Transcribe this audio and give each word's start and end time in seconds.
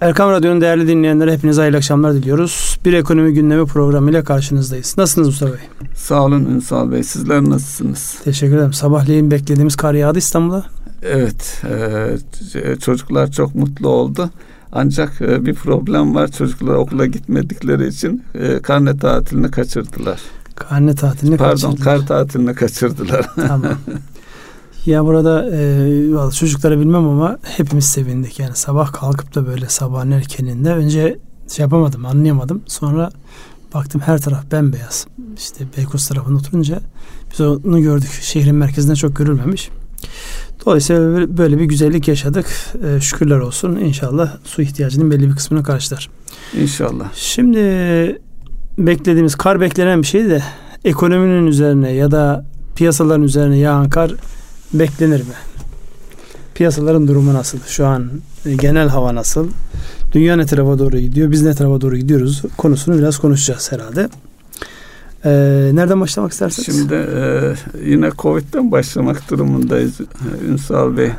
Erkam 0.00 0.30
Radyo'nun 0.30 0.60
değerli 0.60 0.88
dinleyenlere 0.88 1.32
hepinize 1.32 1.60
hayırlı 1.60 1.76
akşamlar 1.76 2.14
diliyoruz. 2.14 2.78
Bir 2.84 2.92
ekonomi 2.92 3.34
gündemi 3.34 3.66
programıyla 3.66 4.24
karşınızdayız. 4.24 4.94
Nasılsınız 4.98 5.28
Mustafa 5.28 5.52
Bey? 5.52 5.60
Sağ 5.94 6.22
olun 6.24 6.44
Ünsal 6.44 6.92
Bey. 6.92 7.02
Sizler 7.02 7.42
nasılsınız? 7.42 8.16
Teşekkür 8.24 8.56
ederim. 8.56 8.72
Sabahleyin 8.72 9.30
beklediğimiz 9.30 9.76
kar 9.76 9.94
yağdı 9.94 10.18
İstanbul'a. 10.18 10.64
Evet. 11.02 11.62
E, 12.54 12.76
çocuklar 12.76 13.30
çok 13.30 13.54
mutlu 13.54 13.88
oldu. 13.88 14.30
Ancak 14.72 15.20
e, 15.20 15.46
bir 15.46 15.54
problem 15.54 16.14
var. 16.14 16.28
Çocuklar 16.28 16.74
okula 16.74 17.06
gitmedikleri 17.06 17.86
için 17.88 18.24
e, 18.34 18.58
karne 18.62 18.96
tatilini 18.96 19.50
kaçırdılar. 19.50 20.20
Karne 20.54 20.94
tatilini 20.94 21.36
Pardon, 21.36 21.70
kaçırdılar. 21.70 21.98
kar 21.98 22.06
tatilini 22.06 22.54
kaçırdılar. 22.54 23.26
Tamam. 23.36 23.64
Ya 24.86 25.04
burada 25.04 25.50
e, 25.52 26.30
çocuklara 26.34 26.80
bilmem 26.80 27.08
ama 27.08 27.38
hepimiz 27.42 27.84
sevindik. 27.84 28.38
Yani 28.38 28.56
sabah 28.56 28.92
kalkıp 28.92 29.34
da 29.34 29.46
böyle 29.46 29.68
sabahın 29.68 30.10
erkeninde 30.10 30.72
önce 30.72 31.18
şey 31.56 31.62
yapamadım, 31.62 32.06
anlayamadım. 32.06 32.62
Sonra 32.66 33.10
baktım 33.74 34.00
her 34.04 34.20
taraf 34.20 34.52
bembeyaz. 34.52 35.06
İşte 35.36 35.64
Beykoz 35.76 36.08
tarafında 36.08 36.38
oturunca 36.38 36.80
biz 37.32 37.40
onu 37.40 37.82
gördük. 37.82 38.10
Şehrin 38.20 38.54
merkezinde 38.54 38.96
çok 38.96 39.16
görülmemiş. 39.16 39.70
Dolayısıyla 40.66 41.36
böyle 41.38 41.58
bir 41.58 41.64
güzellik 41.64 42.08
yaşadık. 42.08 42.46
E, 42.84 43.00
şükürler 43.00 43.38
olsun. 43.38 43.76
İnşallah 43.76 44.36
su 44.44 44.62
ihtiyacının 44.62 45.10
belli 45.10 45.28
bir 45.28 45.36
kısmını 45.36 45.62
karşılar. 45.62 46.10
İnşallah. 46.60 47.08
Şimdi 47.14 47.58
beklediğimiz 48.78 49.34
kar 49.34 49.60
beklenen 49.60 50.02
bir 50.02 50.06
şey 50.06 50.28
de 50.28 50.42
ekonominin 50.84 51.46
üzerine 51.46 51.92
ya 51.92 52.10
da 52.10 52.44
piyasaların 52.76 53.22
üzerine 53.22 53.58
yağan 53.58 53.90
kar 53.90 54.12
beklenir 54.74 55.20
mi? 55.20 55.34
Piyasaların 56.54 57.08
durumu 57.08 57.34
nasıl? 57.34 57.58
Şu 57.66 57.86
an 57.86 58.10
e, 58.46 58.54
genel 58.54 58.88
hava 58.88 59.14
nasıl? 59.14 59.48
Dünya 60.12 60.36
ne 60.36 60.46
tarafa 60.46 60.78
doğru 60.78 60.98
gidiyor? 60.98 61.30
Biz 61.30 61.42
ne 61.42 61.54
tarafa 61.54 61.80
doğru 61.80 61.96
gidiyoruz? 61.96 62.42
Konusunu 62.56 62.98
biraz 62.98 63.18
konuşacağız 63.18 63.72
herhalde. 63.72 64.08
Ee, 65.24 65.30
nereden 65.74 66.00
başlamak 66.00 66.32
isterseniz? 66.32 66.78
Şimdi 66.78 66.94
e, 66.94 67.54
yine 67.84 68.10
Covid'den 68.18 68.72
başlamak 68.72 69.30
durumundayız 69.30 70.00
Ünsal 70.48 70.96
Bey. 70.96 71.10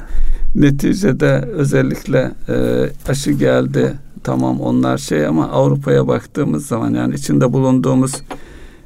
Neticede 0.55 1.49
özellikle 1.53 2.31
e, 2.49 2.85
aşı 3.07 3.31
geldi. 3.31 3.93
Tamam 4.23 4.61
onlar 4.61 4.97
şey 4.97 5.25
ama 5.25 5.49
Avrupa'ya 5.49 6.07
baktığımız 6.07 6.65
zaman 6.65 6.93
yani 6.93 7.15
içinde 7.15 7.53
bulunduğumuz 7.53 8.11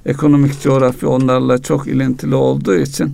ekonomik 0.06 0.62
coğrafya 0.62 1.10
onlarla 1.10 1.58
çok 1.58 1.88
ilintili 1.88 2.36
olduğu 2.36 2.76
için 2.76 3.14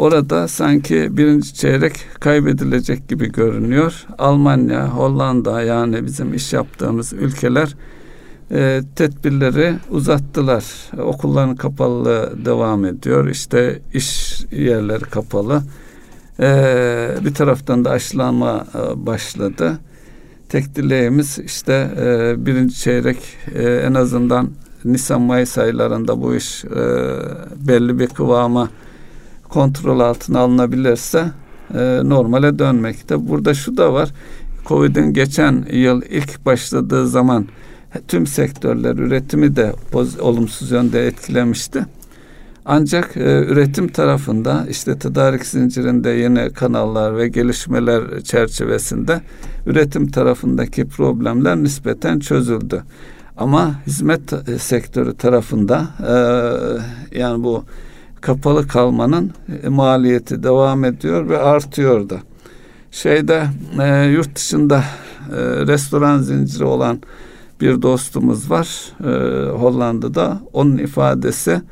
orada 0.00 0.48
sanki 0.48 1.16
birinci 1.16 1.54
çeyrek 1.54 1.92
kaybedilecek 2.20 3.08
gibi 3.08 3.32
görünüyor. 3.32 4.06
Almanya, 4.18 4.88
Hollanda 4.88 5.62
yani 5.62 6.06
bizim 6.06 6.34
iş 6.34 6.52
yaptığımız 6.52 7.12
ülkeler 7.12 7.76
e, 8.52 8.82
tedbirleri 8.96 9.74
uzattılar. 9.90 10.64
Okulların 10.98 11.56
kapalılığı 11.56 12.44
devam 12.44 12.84
ediyor. 12.84 13.28
İşte 13.28 13.82
iş 13.94 14.40
yerleri 14.52 15.04
kapalı. 15.04 15.62
E, 16.40 17.14
bir 17.24 17.34
taraftan 17.34 17.84
da 17.84 17.90
aşılanma 17.90 18.66
e, 18.74 19.06
başladı. 19.06 19.78
Tek 20.48 20.76
dileğimiz 20.76 21.38
işte 21.38 21.90
e, 22.00 22.34
birinci 22.46 22.74
çeyrek 22.74 23.18
e, 23.54 23.62
en 23.62 23.94
azından 23.94 24.50
Nisan-Mayıs 24.84 25.58
aylarında 25.58 26.22
bu 26.22 26.34
iş 26.34 26.64
e, 26.64 26.68
belli 27.68 27.98
bir 27.98 28.06
kıvama 28.06 28.68
kontrol 29.50 30.00
altına 30.00 30.38
alınabilirse 30.38 31.32
e, 31.74 32.00
normale 32.04 32.58
dönmekte. 32.58 33.28
Burada 33.28 33.54
şu 33.54 33.76
da 33.76 33.92
var. 33.92 34.10
Covid'in 34.66 35.12
geçen 35.12 35.66
yıl 35.72 36.02
ilk 36.10 36.46
başladığı 36.46 37.08
zaman 37.08 37.46
tüm 38.08 38.26
sektörler 38.26 38.94
üretimi 38.94 39.56
de 39.56 39.72
olumsuz 40.20 40.70
yönde 40.70 41.06
etkilemişti. 41.06 41.86
Ancak 42.64 43.16
e, 43.16 43.44
üretim 43.44 43.88
tarafında 43.88 44.66
işte 44.70 44.98
tedarik 44.98 45.46
zincirinde 45.46 46.10
yeni 46.10 46.52
kanallar 46.52 47.16
ve 47.16 47.28
gelişmeler 47.28 48.20
çerçevesinde 48.20 49.20
üretim 49.66 50.10
tarafındaki 50.10 50.88
problemler 50.88 51.56
nispeten 51.56 52.18
çözüldü. 52.18 52.82
Ama 53.36 53.74
hizmet 53.86 54.48
e, 54.48 54.58
sektörü 54.58 55.16
tarafında 55.16 55.88
e, 56.08 57.18
yani 57.18 57.44
bu 57.44 57.64
kapalı 58.20 58.68
kalmanın 58.68 59.32
e, 59.62 59.68
maliyeti 59.68 60.42
devam 60.42 60.84
ediyor 60.84 61.28
ve 61.28 61.38
artıyor 61.38 62.08
da. 62.08 62.18
Şeyde 62.90 63.46
e, 63.82 64.04
yurt 64.04 64.36
dışında 64.36 64.84
e, 65.30 65.36
restoran 65.66 66.18
zinciri 66.18 66.64
olan 66.64 67.00
bir 67.60 67.82
dostumuz 67.82 68.50
var 68.50 68.68
e, 69.04 69.10
Hollanda'da. 69.50 70.40
Onun 70.52 70.78
ifadesi 70.78 71.62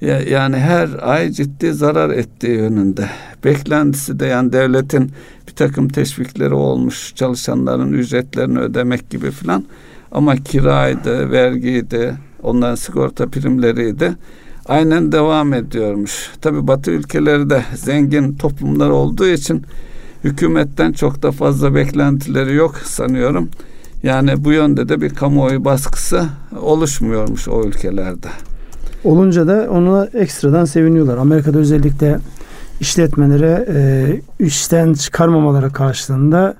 ya, 0.00 0.20
yani 0.20 0.56
her 0.56 0.88
ay 1.02 1.30
ciddi 1.30 1.72
zarar 1.72 2.10
ettiği 2.10 2.56
yönünde. 2.56 3.10
Beklentisi 3.44 4.20
de 4.20 4.26
yani 4.26 4.52
devletin 4.52 5.12
bir 5.48 5.52
takım 5.52 5.88
teşvikleri 5.88 6.54
olmuş 6.54 7.14
çalışanların 7.14 7.92
ücretlerini 7.92 8.58
ödemek 8.58 9.10
gibi 9.10 9.30
filan. 9.30 9.64
Ama 10.12 10.36
kiraydı, 10.36 11.30
vergiydi, 11.30 12.14
onların 12.42 12.74
sigorta 12.74 13.26
primleriydi. 13.26 14.14
Aynen 14.68 15.12
devam 15.12 15.54
ediyormuş. 15.54 16.30
Tabi 16.40 16.66
Batı 16.66 16.90
ülkeleri 16.90 17.50
de 17.50 17.62
zengin 17.74 18.34
toplumlar 18.34 18.90
olduğu 18.90 19.26
için 19.26 19.62
hükümetten 20.24 20.92
çok 20.92 21.22
da 21.22 21.32
fazla 21.32 21.74
beklentileri 21.74 22.54
yok 22.54 22.76
sanıyorum. 22.76 23.48
Yani 24.02 24.44
bu 24.44 24.52
yönde 24.52 24.88
de 24.88 25.00
bir 25.00 25.10
kamuoyu 25.10 25.64
baskısı 25.64 26.26
oluşmuyormuş 26.60 27.48
o 27.48 27.64
ülkelerde. 27.64 28.28
Olunca 29.04 29.46
da 29.46 29.68
ona 29.70 30.04
ekstradan 30.14 30.64
seviniyorlar. 30.64 31.16
Amerika'da 31.16 31.58
özellikle 31.58 32.18
işletmelere 32.80 33.66
e, 33.74 34.44
işten 34.44 34.92
çıkarmamaları 34.92 35.72
karşılığında 35.72 36.54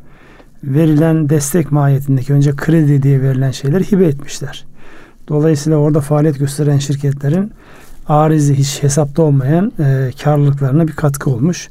verilen 0.64 1.28
destek 1.28 1.72
mahiyetindeki 1.72 2.32
önce 2.32 2.56
kredi 2.56 3.02
diye 3.02 3.22
verilen 3.22 3.50
şeyler 3.50 3.80
hibe 3.80 4.06
etmişler. 4.06 4.66
Dolayısıyla 5.28 5.78
orada 5.78 6.00
faaliyet 6.00 6.38
gösteren 6.38 6.78
şirketlerin 6.78 7.52
arizi 8.08 8.54
hiç 8.54 8.82
hesapta 8.82 9.22
olmayan 9.22 9.72
e, 9.78 10.10
karlılıklarına 10.24 10.88
bir 10.88 10.92
katkı 10.92 11.30
olmuş. 11.30 11.68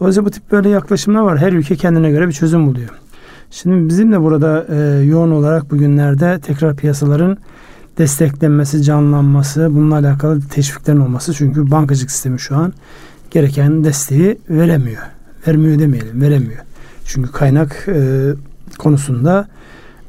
Dolayısıyla 0.00 0.26
bu 0.26 0.30
tip 0.30 0.52
böyle 0.52 0.68
yaklaşımlar 0.68 1.20
var. 1.20 1.38
Her 1.38 1.52
ülke 1.52 1.76
kendine 1.76 2.10
göre 2.10 2.28
bir 2.28 2.32
çözüm 2.32 2.66
buluyor. 2.66 2.88
Şimdi 3.50 3.88
bizim 3.88 4.12
de 4.12 4.20
burada 4.20 4.66
e, 4.68 5.04
yoğun 5.04 5.30
olarak 5.30 5.70
bugünlerde 5.70 6.40
tekrar 6.40 6.76
piyasaların 6.76 7.36
desteklenmesi, 7.98 8.82
canlanması, 8.82 9.68
bununla 9.70 9.94
alakalı 9.94 10.40
teşviklerin 10.40 11.00
olması. 11.00 11.34
Çünkü 11.34 11.70
bankacılık 11.70 12.10
sistemi 12.10 12.40
şu 12.40 12.56
an 12.56 12.72
gereken 13.30 13.84
desteği 13.84 14.38
veremiyor. 14.50 15.02
Vermiyor 15.46 15.78
demeyelim, 15.78 16.20
veremiyor. 16.20 16.60
Çünkü 17.04 17.32
kaynak 17.32 17.88
e, 17.88 18.28
konusunda 18.78 19.48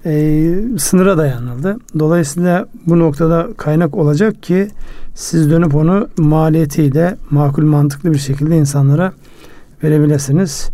e, 0.06 0.54
sınıra 0.78 1.18
dayanıldı. 1.18 1.78
Dolayısıyla 2.00 2.66
bu 2.88 3.00
noktada 3.00 3.48
kaynak 3.58 3.96
olacak 3.96 4.44
ki 4.44 4.68
siz 5.16 5.52
dönüp 5.52 5.76
onu 5.76 6.08
maliyetiyle 6.18 7.16
makul 7.30 7.64
mantıklı 7.64 8.14
bir 8.14 8.20
şekilde 8.20 8.58
insanlara 8.58 9.12
verebilirsiniz. 9.84 10.70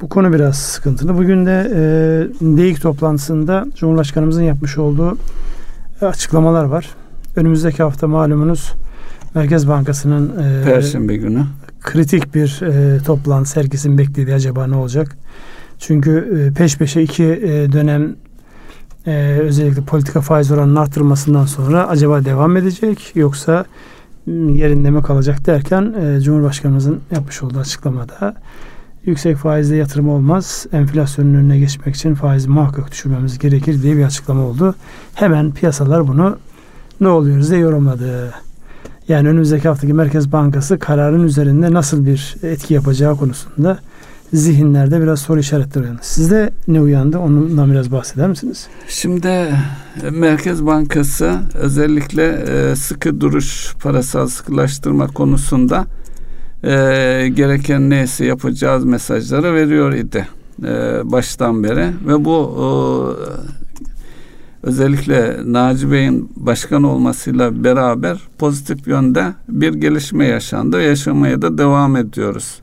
Bu 0.00 0.08
konu 0.08 0.32
biraz 0.32 0.56
sıkıntılı. 0.56 1.18
Bugün 1.18 1.46
de 1.46 1.70
e, 1.74 2.56
DEİK 2.56 2.82
toplantısında 2.82 3.66
Cumhurbaşkanımızın 3.76 4.42
yapmış 4.42 4.78
olduğu 4.78 5.18
açıklamalar 6.00 6.64
var. 6.64 6.90
Önümüzdeki 7.36 7.82
hafta 7.82 8.08
malumunuz 8.08 8.72
Merkez 9.34 9.68
Bankası'nın 9.68 10.42
e, 10.42 10.64
Perşembe 10.64 11.16
günü 11.16 11.44
kritik 11.84 12.34
bir 12.34 12.60
e, 12.62 12.98
toplantı 13.02 13.60
herkesin 13.60 13.98
beklediği 13.98 14.34
acaba 14.34 14.66
ne 14.66 14.76
olacak? 14.76 15.16
Çünkü 15.78 16.50
e, 16.50 16.54
peş 16.54 16.78
peşe 16.78 17.02
iki 17.02 17.24
e, 17.24 17.72
dönem 17.72 18.16
e, 19.06 19.38
özellikle 19.40 19.82
politika 19.82 20.20
faiz 20.20 20.50
oranının 20.50 20.76
artırılmasından 20.76 21.46
sonra 21.46 21.88
acaba 21.88 22.24
devam 22.24 22.56
edecek 22.56 23.12
yoksa 23.14 23.64
yerinde 24.26 24.90
mi 24.90 25.02
kalacak 25.02 25.46
derken 25.46 25.94
e, 26.00 26.20
Cumhurbaşkanımızın 26.20 27.00
yapmış 27.10 27.42
olduğu 27.42 27.58
açıklamada 27.58 28.34
yüksek 29.06 29.36
faizle 29.36 29.76
yatırım 29.76 30.08
olmaz. 30.08 30.66
Enflasyonun 30.72 31.34
önüne 31.34 31.58
geçmek 31.58 31.96
için 31.96 32.14
faizi 32.14 32.48
muhakkak 32.48 32.90
düşürmemiz 32.90 33.38
gerekir 33.38 33.82
diye 33.82 33.96
bir 33.96 34.04
açıklama 34.04 34.42
oldu. 34.42 34.74
Hemen 35.14 35.52
piyasalar 35.52 36.08
bunu 36.08 36.38
ne 37.00 37.08
oluyoruz 37.08 37.50
diye 37.50 37.60
yorumladı. 37.60 38.34
Yani 39.08 39.28
önümüzdeki 39.28 39.68
haftaki 39.68 39.92
Merkez 39.92 40.32
Bankası 40.32 40.78
kararın 40.78 41.24
üzerinde 41.24 41.72
nasıl 41.72 42.06
bir 42.06 42.36
etki 42.42 42.74
yapacağı 42.74 43.16
konusunda 43.16 43.78
zihinlerde 44.32 45.02
biraz 45.02 45.20
soru 45.20 45.40
işaretleri 45.40 45.84
uyandı. 45.84 46.00
Sizde 46.02 46.50
ne 46.68 46.80
uyandı? 46.80 47.18
Ondan 47.18 47.70
biraz 47.70 47.92
bahseder 47.92 48.28
misiniz? 48.28 48.66
Şimdi 48.88 49.26
e, 49.26 50.10
Merkez 50.10 50.66
Bankası 50.66 51.38
özellikle 51.54 52.44
e, 52.48 52.76
sıkı 52.76 53.20
duruş 53.20 53.74
parasal 53.82 54.26
sıkılaştırma 54.26 55.06
konusunda 55.06 55.86
e, 56.64 56.70
gereken 57.34 57.90
neyse 57.90 58.24
yapacağız 58.24 58.84
mesajları 58.84 59.54
veriyor 59.54 59.92
idi. 59.92 60.28
baştan 61.04 61.64
beri 61.64 61.86
ve 62.06 62.24
bu 62.24 62.54
özellikle 64.62 65.36
Naci 65.44 65.92
Bey'in 65.92 66.30
başkan 66.36 66.82
olmasıyla 66.82 67.64
beraber 67.64 68.18
pozitif 68.38 68.86
yönde 68.86 69.34
bir 69.48 69.74
gelişme 69.74 70.26
yaşandı. 70.26 70.82
Yaşamaya 70.82 71.42
da 71.42 71.58
devam 71.58 71.96
ediyoruz. 71.96 72.60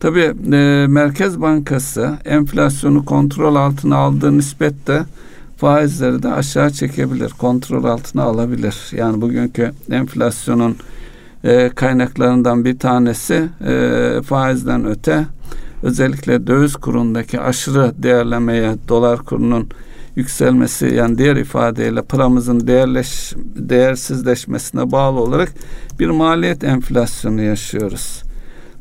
Tabii 0.00 0.34
e, 0.52 0.86
Merkez 0.88 1.40
Bankası 1.40 2.18
enflasyonu 2.24 3.04
kontrol 3.04 3.54
altına 3.54 3.96
aldığı 3.96 4.38
nispetle 4.38 5.02
faizleri 5.56 6.22
de 6.22 6.32
aşağı 6.32 6.70
çekebilir, 6.70 7.30
kontrol 7.30 7.84
altına 7.84 8.22
alabilir. 8.22 8.76
Yani 8.92 9.20
bugünkü 9.20 9.72
enflasyonun 9.90 10.76
e, 11.44 11.68
kaynaklarından 11.68 12.64
bir 12.64 12.78
tanesi 12.78 13.48
e, 13.66 14.22
faizden 14.22 14.86
öte 14.86 15.26
özellikle 15.82 16.46
döviz 16.46 16.76
kurundaki 16.76 17.40
aşırı 17.40 17.92
değerlemeye 18.02 18.74
dolar 18.88 19.18
kurunun 19.18 19.68
yükselmesi 20.16 20.94
yani 20.94 21.18
diğer 21.18 21.36
ifadeyle 21.36 22.02
paramızın 22.02 22.66
değerleş, 22.66 23.32
değersizleşmesine 23.56 24.92
bağlı 24.92 25.20
olarak 25.20 25.52
bir 25.98 26.08
maliyet 26.08 26.64
enflasyonu 26.64 27.42
yaşıyoruz. 27.42 28.25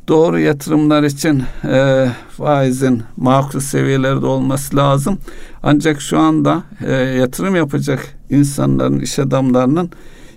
Doğru 0.08 0.40
yatırımlar 0.40 1.04
için 1.04 1.44
e, 1.64 2.08
faizin 2.38 3.04
makul 3.18 3.60
seviyelerde 3.60 4.26
olması 4.26 4.78
lazım. 4.78 5.18
Ancak 5.64 6.02
şu 6.02 6.20
anda 6.20 6.64
e, 6.86 6.92
yatırım 6.94 7.56
yapacak 7.56 8.18
insanların, 8.30 9.00
iş 9.00 9.20
adamlarının 9.20 9.90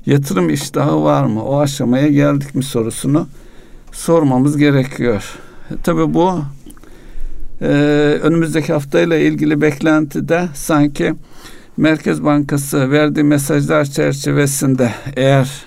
yatırım 0.06 0.50
iştahı 0.50 1.02
var 1.02 1.24
mı? 1.24 1.44
O 1.44 1.58
aşamaya 1.60 2.08
geldik 2.08 2.54
mi 2.54 2.62
sorusunu 2.62 3.26
sormamız 3.92 4.56
gerekiyor. 4.56 5.38
E, 5.70 5.74
tabii 5.82 6.14
bu 6.14 6.40
e, 7.60 7.66
önümüzdeki 8.22 8.72
haftayla 8.72 9.16
ilgili 9.16 9.60
beklentide 9.60 10.48
sanki 10.54 11.14
Merkez 11.76 12.24
Bankası 12.24 12.90
verdiği 12.90 13.24
mesajlar 13.24 13.84
çerçevesinde 13.84 14.90
eğer 15.16 15.66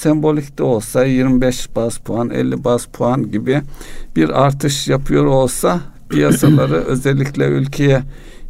sembolik 0.00 0.58
de 0.58 0.62
olsa 0.62 1.04
25 1.04 1.76
baz 1.76 1.98
puan 1.98 2.30
50 2.30 2.64
baz 2.64 2.86
puan 2.86 3.30
gibi 3.30 3.62
bir 4.16 4.42
artış 4.44 4.88
yapıyor 4.88 5.24
olsa 5.24 5.80
piyasaları 6.08 6.74
özellikle 6.86 7.44
ülkeye 7.44 8.02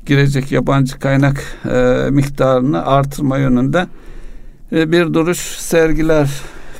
girecek 0.06 0.52
yabancı 0.52 0.98
kaynak 0.98 1.42
e, 1.70 2.06
miktarını 2.10 2.86
artırma 2.86 3.38
yönünde 3.38 3.86
e, 4.72 4.92
bir 4.92 5.14
duruş 5.14 5.38
sergiler 5.38 6.30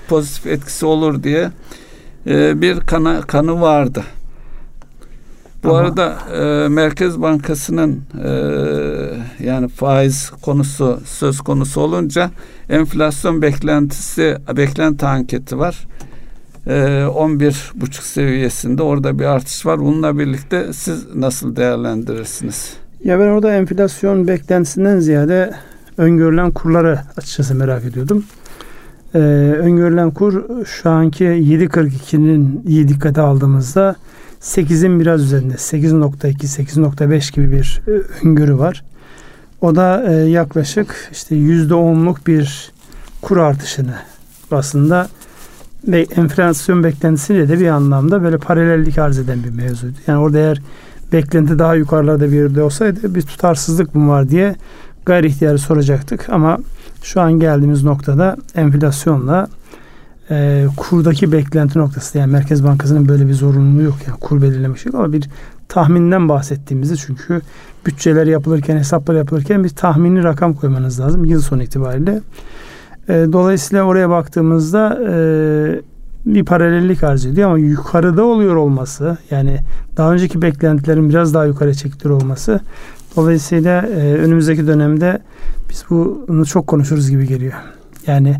pozitif 0.09 0.47
etkisi 0.47 0.87
olur 0.87 1.23
diye 1.23 1.51
e, 2.27 2.61
bir 2.61 2.81
kanı, 2.81 3.23
kanı 3.27 3.61
vardı. 3.61 4.05
Bu 5.65 5.69
Ama, 5.69 5.79
arada 5.79 6.19
e, 6.37 6.69
Merkez 6.69 7.23
Bankası'nın 7.23 8.03
e, 8.25 8.31
yani 9.45 9.69
faiz 9.69 10.31
konusu 10.31 11.01
söz 11.07 11.41
konusu 11.41 11.81
olunca 11.81 12.31
enflasyon 12.71 13.43
beklentisi 13.43 14.37
beklenti 14.57 15.07
anketi 15.07 15.59
var. 15.59 15.87
E, 16.67 17.05
11 17.05 17.73
buçuk 17.75 18.05
seviyesinde 18.05 18.83
orada 18.83 19.19
bir 19.19 19.25
artış 19.25 19.67
var. 19.67 19.81
Bununla 19.81 20.19
birlikte 20.19 20.73
siz 20.73 21.15
nasıl 21.15 21.57
değerlendirirsiniz? 21.57 22.73
Ya 23.05 23.19
ben 23.19 23.27
orada 23.27 23.55
enflasyon 23.55 24.29
beklentisinden 24.29 24.99
ziyade 24.99 25.55
öngörülen 25.99 26.51
kurları 26.51 26.99
açıkçası 27.17 27.55
merak 27.55 27.85
ediyordum. 27.85 28.25
Ee, 29.15 29.19
öngörülen 29.59 30.11
kur 30.11 30.65
şu 30.67 30.91
anki 30.91 31.25
7.42'nin 31.25 32.63
iyi 32.67 32.89
dikkate 32.89 33.21
aldığımızda 33.21 33.97
8'in 34.41 35.01
biraz 35.01 35.23
üzerinde 35.23 35.55
8.2 35.55 36.63
8.5 36.63 37.35
gibi 37.35 37.53
bir 37.53 37.83
e, 37.89 37.91
öngörü 38.27 38.59
var. 38.59 38.85
O 39.61 39.75
da 39.75 40.12
e, 40.12 40.12
yaklaşık 40.12 41.09
işte 41.12 41.37
%10'luk 41.37 42.27
bir 42.27 42.73
kur 43.23 43.37
artışını 43.37 43.95
aslında 44.51 45.09
ve 45.89 46.07
enflasyon 46.17 46.85
beklentisiyle 46.85 47.49
de 47.49 47.61
bir 47.61 47.69
anlamda 47.69 48.23
böyle 48.23 48.39
paralellik 48.39 48.99
arz 48.99 49.19
eden 49.19 49.45
bir 49.45 49.51
mevzuydu. 49.51 49.97
Yani 50.07 50.19
orada 50.19 50.39
eğer 50.39 50.62
beklenti 51.12 51.59
daha 51.59 51.75
yukarılarda 51.75 52.33
bir 52.33 52.37
yerde 52.37 52.62
olsaydı 52.62 53.15
bir 53.15 53.23
tutarsızlık 53.23 53.95
mı 53.95 54.09
var 54.09 54.29
diye 54.29 54.57
gayri 55.07 55.27
ihtiyarı 55.27 55.59
soracaktık. 55.59 56.29
Ama 56.29 56.59
şu 57.03 57.21
an 57.21 57.33
geldiğimiz 57.33 57.85
noktada 57.85 58.37
enflasyonla 58.55 59.49
e, 60.31 60.67
kurdaki 60.77 61.33
beklenti 61.33 61.79
noktası 61.79 62.19
yani 62.19 62.33
Merkez 62.33 62.65
Bankası'nın 62.65 63.09
böyle 63.09 63.29
bir 63.29 63.35
zorunluluğu 63.35 63.83
yok 63.83 63.97
yani 64.07 64.21
kur 64.21 64.43
belirlemiş 64.43 64.87
yok 64.87 64.95
ama 64.95 65.12
bir 65.12 65.29
tahminden 65.71 66.29
bahsettiğimizde 66.29 66.97
çünkü 66.97 67.41
bütçeler 67.87 68.27
yapılırken 68.27 68.77
hesaplar 68.77 69.15
yapılırken 69.15 69.65
bir 69.65 69.69
tahmini 69.69 70.25
rakam 70.25 70.55
koymanız 70.55 71.01
lazım 71.01 71.25
yıl 71.25 71.41
sonu 71.41 71.63
itibariyle. 71.63 72.21
E, 73.09 73.13
dolayısıyla 73.13 73.85
oraya 73.85 74.11
baktığımızda 74.11 74.99
e, 75.09 75.15
bir 76.27 76.45
paralellik 76.45 77.05
arz 77.05 77.27
ediyor 77.27 77.49
ama 77.49 77.59
yukarıda 77.59 78.25
oluyor 78.25 78.57
olması 78.57 79.19
yani 79.31 79.59
daha 79.97 80.13
önceki 80.13 80.43
beklentilerin 80.43 81.09
biraz 81.09 81.35
daha 81.35 81.45
yukarı 81.45 81.75
çekilir 81.75 82.11
olması 82.11 82.61
dolayısıyla 83.17 83.83
e, 83.83 84.15
önümüzdeki 84.15 84.67
dönemde 84.67 85.19
biz 85.71 85.85
bunu 85.91 86.47
çok 86.47 86.67
konuşuruz 86.67 87.11
gibi 87.11 87.27
geliyor. 87.27 87.55
Yani 88.07 88.37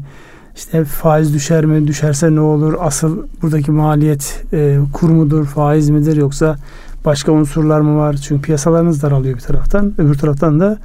işte 0.57 0.85
faiz 0.85 1.35
düşer 1.35 1.65
mi? 1.65 1.87
Düşerse 1.87 2.35
ne 2.35 2.41
olur? 2.41 2.75
Asıl 2.81 3.27
buradaki 3.43 3.71
maliyet 3.71 4.45
e, 4.53 4.79
kur 4.93 5.09
mudur? 5.09 5.47
Faiz 5.47 5.91
midir? 5.91 6.17
Yoksa 6.17 6.57
başka 7.05 7.33
unsurlar 7.33 7.81
mı 7.81 7.99
var? 7.99 8.17
Çünkü 8.17 8.43
piyasalarınız 8.43 9.03
daralıyor 9.03 9.35
bir 9.35 9.43
taraftan. 9.43 9.93
Öbür 9.99 10.15
taraftan 10.15 10.61
da 10.61 10.79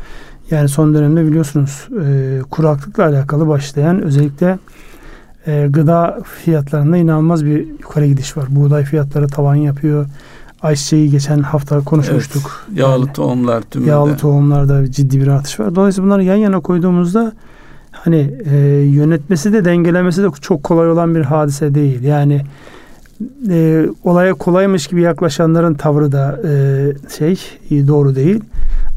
yani 0.52 0.70
son 0.70 0.94
dönemde 0.94 1.28
biliyorsunuz 1.28 1.88
e, 2.06 2.40
kuraklıkla 2.52 3.06
alakalı 3.06 3.48
başlayan 3.48 4.02
özellikle 4.02 4.60
e, 5.48 5.68
gıda 5.70 6.20
fiyatlarında 6.44 6.98
inanılmaz 6.98 7.46
bir 7.46 7.68
yukarı 7.68 8.06
gidiş 8.06 8.38
var. 8.38 8.46
Buğday 8.50 8.84
fiyatları 8.84 9.28
tavan 9.28 9.56
yapıyor. 9.56 10.06
Ayçiçeği 10.62 11.12
geçen 11.12 11.40
hafta 11.40 11.80
konuşmuştuk. 11.80 12.66
Evet, 12.70 12.80
yağlı 12.80 13.06
yani, 13.06 13.14
tohumlar 13.14 13.62
tümünde. 13.62 13.90
Yağlı 13.90 14.18
tohumlarda 14.18 14.92
ciddi 14.92 15.22
bir 15.22 15.28
artış 15.28 15.60
var. 15.60 15.76
Dolayısıyla 15.76 16.08
bunları 16.08 16.24
yan 16.24 16.36
yana 16.36 16.60
koyduğumuzda 16.60 17.34
hani 17.92 18.34
e, 18.46 18.58
yönetmesi 18.84 19.54
de 19.54 19.66
dengelemesi 19.66 20.24
de 20.24 20.28
çok 20.42 20.64
kolay 20.64 20.92
olan 20.92 21.16
bir 21.16 21.22
hadise 21.22 21.76
değil. 21.76 22.04
Yani 22.04 22.42
e, 23.50 23.86
olaya 24.04 24.34
kolaymış 24.34 24.88
gibi 24.88 25.02
yaklaşanların 25.02 25.74
tavrı 25.74 26.12
da 26.12 26.40
e, 26.48 26.54
şey 27.18 27.40
doğru 27.88 28.16
değil. 28.16 28.44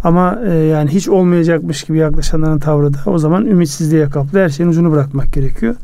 Ama 0.05 0.39
e, 0.47 0.55
yani 0.55 0.91
hiç 0.91 1.09
olmayacakmış 1.09 1.83
gibi 1.83 1.99
yaklaşanların 1.99 2.59
tavrı 2.59 2.95
da 2.95 2.99
o 3.07 3.19
zaman 3.19 3.47
ümitsizliğe 3.47 4.07
kaplı 4.07 4.39
her 4.39 4.49
şeyin 4.49 4.71
ucunu 4.71 4.93
bırakmak 4.93 5.33
gerekiyor. 5.33 5.75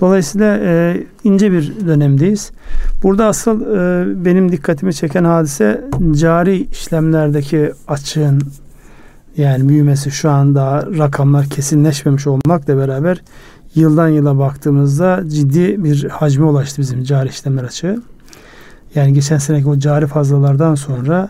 Dolayısıyla 0.00 0.58
e, 0.62 1.02
ince 1.24 1.52
bir 1.52 1.72
dönemdeyiz. 1.86 2.50
Burada 3.02 3.26
asıl 3.26 3.60
e, 3.60 4.24
benim 4.24 4.52
dikkatimi 4.52 4.94
çeken 4.94 5.24
hadise 5.24 5.84
cari 6.12 6.66
işlemlerdeki 6.72 7.72
açığın 7.88 8.42
yani 9.36 9.68
büyümesi 9.68 10.10
şu 10.10 10.30
anda 10.30 10.88
rakamlar 10.98 11.46
kesinleşmemiş 11.46 12.26
olmakla 12.26 12.78
beraber 12.78 13.22
yıldan 13.76 14.08
yıla 14.08 14.38
baktığımızda 14.38 15.22
ciddi 15.28 15.84
bir 15.84 16.04
hacme 16.04 16.44
ulaştı 16.44 16.82
bizim 16.82 17.02
cari 17.02 17.28
işlemler 17.28 17.64
açığı. 17.64 18.02
Yani 18.94 19.12
geçen 19.12 19.38
seneki 19.38 19.68
o 19.68 19.78
cari 19.78 20.06
fazlalardan 20.06 20.74
sonra 20.74 21.28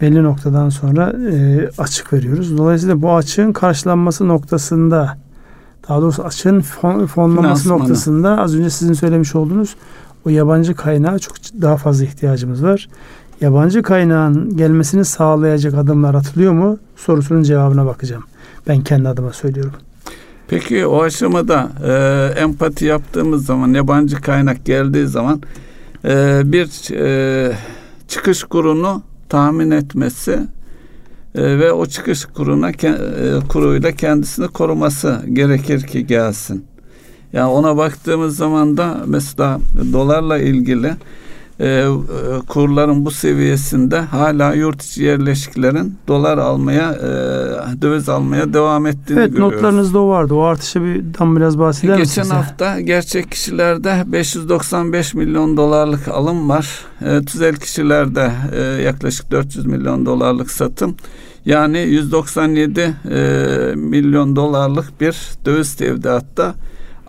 belli 0.00 0.22
noktadan 0.22 0.68
sonra 0.68 1.12
e, 1.32 1.68
açık 1.78 2.12
veriyoruz. 2.12 2.58
Dolayısıyla 2.58 3.02
bu 3.02 3.14
açığın 3.14 3.52
karşılanması 3.52 4.28
noktasında 4.28 5.18
daha 5.88 6.02
doğrusu 6.02 6.24
açığın 6.24 6.60
fon, 6.60 7.06
fonlaması 7.06 7.62
Finansmanı. 7.62 7.78
noktasında 7.78 8.40
az 8.40 8.56
önce 8.56 8.70
sizin 8.70 8.92
söylemiş 8.92 9.34
olduğunuz 9.34 9.76
o 10.26 10.30
yabancı 10.30 10.74
kaynağa 10.74 11.18
çok 11.18 11.36
daha 11.62 11.76
fazla 11.76 12.04
ihtiyacımız 12.04 12.64
var 12.64 12.88
yabancı 13.42 13.82
kaynağın 13.82 14.56
gelmesini 14.56 15.04
sağlayacak 15.04 15.74
adımlar 15.74 16.14
atılıyor 16.14 16.52
mu 16.52 16.78
sorusunun 16.96 17.42
cevabına 17.42 17.86
bakacağım. 17.86 18.24
Ben 18.68 18.80
kendi 18.80 19.08
adıma 19.08 19.32
söylüyorum. 19.32 19.72
Peki 20.52 20.86
o 20.86 21.02
aşamada 21.02 21.70
e, 21.84 22.40
empati 22.40 22.84
yaptığımız 22.84 23.46
zaman 23.46 23.74
yabancı 23.74 24.20
kaynak 24.20 24.64
geldiği 24.64 25.06
zaman 25.06 25.42
e, 26.04 26.42
bir 26.44 26.94
e, 26.94 27.52
çıkış 28.08 28.44
kurunu 28.44 29.02
tahmin 29.28 29.70
etmesi 29.70 30.40
e, 31.34 31.58
ve 31.58 31.72
o 31.72 31.86
çıkış 31.86 32.24
kuruna 32.24 32.70
e, 32.70 33.48
kuruyla 33.48 33.92
kendisini 33.92 34.48
koruması 34.48 35.22
gerekir 35.32 35.86
ki 35.86 36.06
gelsin. 36.06 36.64
Yani 37.32 37.48
ona 37.48 37.76
baktığımız 37.76 38.36
zaman 38.36 38.76
da 38.76 39.00
mesela 39.06 39.60
dolarla 39.92 40.38
ilgili 40.38 40.92
e, 41.62 41.86
kurların 42.48 43.04
bu 43.04 43.10
seviyesinde 43.10 44.00
hala 44.00 44.54
yurt 44.54 44.82
içi 44.82 45.02
yerleşiklerin 45.02 45.98
dolar 46.08 46.38
almaya 46.38 46.92
e, 46.92 47.82
döviz 47.82 48.08
almaya 48.08 48.54
devam 48.54 48.86
ettiğini 48.86 49.18
evet, 49.18 49.30
görüyoruz. 49.30 49.54
notlarınızda 49.54 49.98
o 49.98 50.08
vardı. 50.08 50.34
O 50.34 50.42
artışı 50.42 50.84
bir 50.84 51.12
tam 51.12 51.36
biraz 51.36 51.58
bahseder 51.58 51.98
misiniz? 51.98 52.16
Geçen 52.16 52.36
hafta 52.36 52.80
gerçek 52.80 53.30
kişilerde 53.30 54.02
595 54.06 55.14
milyon 55.14 55.56
dolarlık 55.56 56.08
alım 56.08 56.48
var. 56.48 56.84
E, 57.04 57.24
tüzel 57.24 57.56
kişilerde 57.56 58.32
e, 58.56 58.62
yaklaşık 58.62 59.30
400 59.30 59.66
milyon 59.66 60.06
dolarlık 60.06 60.50
satım. 60.50 60.96
Yani 61.44 61.78
197 61.78 62.94
e, 63.10 63.74
milyon 63.76 64.36
dolarlık 64.36 65.00
bir 65.00 65.16
döviz 65.44 65.74
tevdiatta 65.74 66.54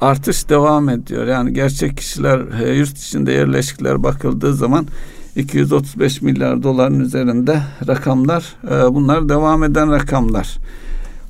artış 0.04 0.50
devam 0.50 0.90
ediyor. 0.90 1.28
Yani 1.28 1.54
gerçek 1.54 1.98
kişiler 1.98 2.62
e, 2.62 2.74
yurt 2.74 2.98
içinde 2.98 3.32
yerleşikler 3.32 4.04
bakıldığı 4.04 4.54
zaman 4.54 4.88
235 5.36 6.22
milyar 6.22 6.64
doların 6.64 7.00
üzerinde 7.00 7.62
rakamlar 7.88 8.56
e, 8.64 8.94
bunlar 8.94 9.30
devam 9.30 9.64
eden 9.64 9.92
rakamlar. 9.92 10.58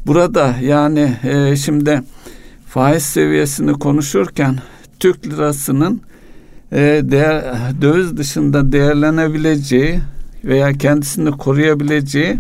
Burada 0.05 0.55
yani 0.61 1.17
e, 1.23 1.55
şimdi 1.55 2.01
faiz 2.67 3.03
seviyesini 3.03 3.73
konuşurken 3.73 4.57
Türk 4.99 5.27
lirasının 5.27 6.01
değer, 7.01 7.43
döviz 7.81 8.17
dışında 8.17 8.71
değerlenebileceği 8.71 9.99
veya 10.43 10.73
kendisini 10.73 11.31
koruyabileceği 11.31 12.37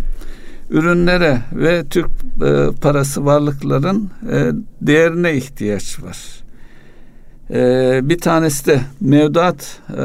ürünlere 0.69 1.41
ve 1.53 1.83
Türk 1.89 2.09
e, 2.45 2.71
parası 2.81 3.25
varlıkların 3.25 4.09
e, 4.31 4.51
değerine 4.81 5.33
ihtiyaç 5.33 6.03
var. 6.03 6.17
E, 7.49 7.99
bir 8.09 8.17
tanesi 8.17 8.65
de 8.65 8.81
mevduat 9.01 9.79
e, 9.97 10.03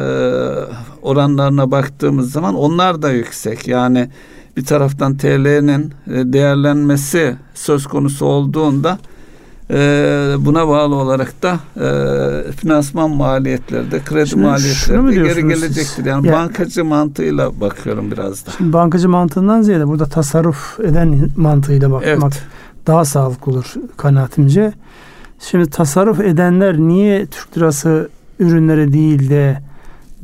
oranlarına 1.02 1.70
baktığımız 1.70 2.32
zaman 2.32 2.54
onlar 2.54 3.02
da 3.02 3.10
yüksek. 3.10 3.68
Yani 3.68 4.08
bir 4.56 4.64
taraftan 4.64 5.16
TL'nin 5.16 5.92
e, 6.06 6.32
değerlenmesi 6.32 7.36
söz 7.54 7.86
konusu 7.86 8.26
olduğunda 8.26 8.98
e, 9.70 9.76
buna 10.38 10.68
bağlı 10.68 10.94
olarak 10.94 11.42
da 11.42 11.58
e, 11.76 12.52
finansman 12.52 13.10
maliyetleri 13.10 13.90
de 13.90 14.00
kredi 14.04 14.28
Şimdi 14.28 14.42
maliyetleri 14.42 15.06
de 15.06 15.14
geri 15.14 15.48
gelecektir. 15.48 16.04
Yani, 16.04 16.26
yani 16.26 16.36
bankacı 16.36 16.84
mantığıyla 16.84 17.60
bakıyorum 17.60 18.10
biraz 18.10 18.46
da. 18.46 18.50
Şimdi 18.56 18.72
bankacı 18.72 19.08
mantığından 19.08 19.62
ziyade 19.62 19.88
burada 19.88 20.06
tasarruf 20.06 20.80
eden 20.80 21.30
mantığıyla 21.36 21.90
bakmak 21.90 22.32
evet. 22.32 22.42
daha 22.86 23.04
sağlıklı 23.04 23.52
olur 23.52 23.74
kanaatimce. 23.96 24.72
Şimdi 25.40 25.70
tasarruf 25.70 26.20
edenler 26.20 26.78
niye 26.78 27.26
Türk 27.26 27.56
lirası 27.56 28.08
ürünleri 28.38 28.92
değil 28.92 29.30
de 29.30 29.58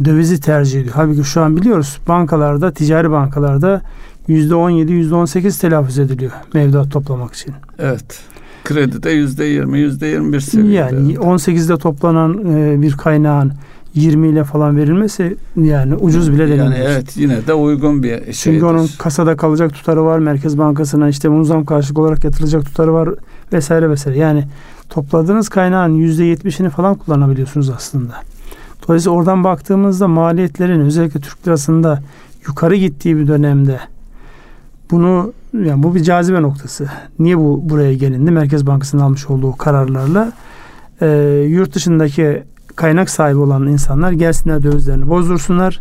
dövizi 0.04 0.40
tercih 0.40 0.80
ediyor? 0.80 0.94
Halbuki 0.96 1.24
şu 1.24 1.42
an 1.42 1.56
biliyoruz 1.56 1.98
bankalarda, 2.08 2.72
ticari 2.72 3.10
bankalarda 3.10 3.82
%17, 4.28 5.08
%18 5.08 5.60
telaffuz 5.60 5.98
ediliyor 5.98 6.32
mevduat 6.54 6.90
toplamak 6.90 7.34
için. 7.34 7.54
Evet. 7.78 8.20
Kredide 8.64 9.10
yüzde 9.10 9.44
yirmi, 9.44 9.78
yüzde 9.78 10.06
yirmi 10.06 10.32
bir 10.32 10.40
seviyede. 10.40 10.76
Yani 10.76 11.14
18'de 11.14 11.76
toplanan 11.76 12.56
e, 12.56 12.82
bir 12.82 12.92
kaynağın 12.92 13.52
20 13.94 14.28
ile 14.28 14.44
falan 14.44 14.76
verilmesi 14.76 15.36
yani 15.56 15.94
ucuz 15.94 16.32
bile 16.32 16.48
denilir. 16.48 16.56
Yani 16.56 16.74
evet 16.78 17.16
yine 17.16 17.46
de 17.46 17.54
uygun 17.54 18.02
bir 18.02 18.24
şey. 18.24 18.32
Çünkü 18.32 18.64
onun 18.64 18.88
kasada 18.98 19.36
kalacak 19.36 19.74
tutarı 19.74 20.04
var. 20.04 20.18
Merkez 20.18 20.58
Bankası'na 20.58 21.08
işte 21.08 21.28
muzam 21.28 21.64
karşılık 21.64 21.98
olarak 21.98 22.24
yatırılacak 22.24 22.64
tutarı 22.64 22.92
var 22.92 23.08
vesaire 23.52 23.90
vesaire. 23.90 24.18
Yani 24.18 24.44
topladığınız 24.90 25.48
kaynağın 25.48 25.94
%70'ini 25.94 26.70
falan 26.70 26.94
kullanabiliyorsunuz 26.94 27.70
aslında. 27.70 28.14
Dolayısıyla 28.88 29.18
oradan 29.18 29.44
baktığımızda 29.44 30.08
maliyetlerin 30.08 30.80
özellikle 30.80 31.20
Türk 31.20 31.46
lirasında 31.46 32.02
yukarı 32.46 32.76
gittiği 32.76 33.16
bir 33.16 33.26
dönemde 33.26 33.78
bunu 34.90 35.32
yani 35.54 35.82
bu 35.82 35.94
bir 35.94 36.02
cazibe 36.02 36.42
noktası. 36.42 36.88
Niye 37.18 37.38
bu 37.38 37.60
buraya 37.68 37.94
gelindi? 37.94 38.30
Merkez 38.30 38.66
Bankası'nın 38.66 39.02
almış 39.02 39.30
olduğu 39.30 39.52
kararlarla 39.52 40.32
e, 41.00 41.06
yurt 41.48 41.74
dışındaki 41.74 42.42
kaynak 42.76 43.10
sahibi 43.10 43.38
olan 43.38 43.66
insanlar 43.66 44.12
gelsinler 44.12 44.62
dövizlerini 44.62 45.08
bozdursunlar. 45.08 45.80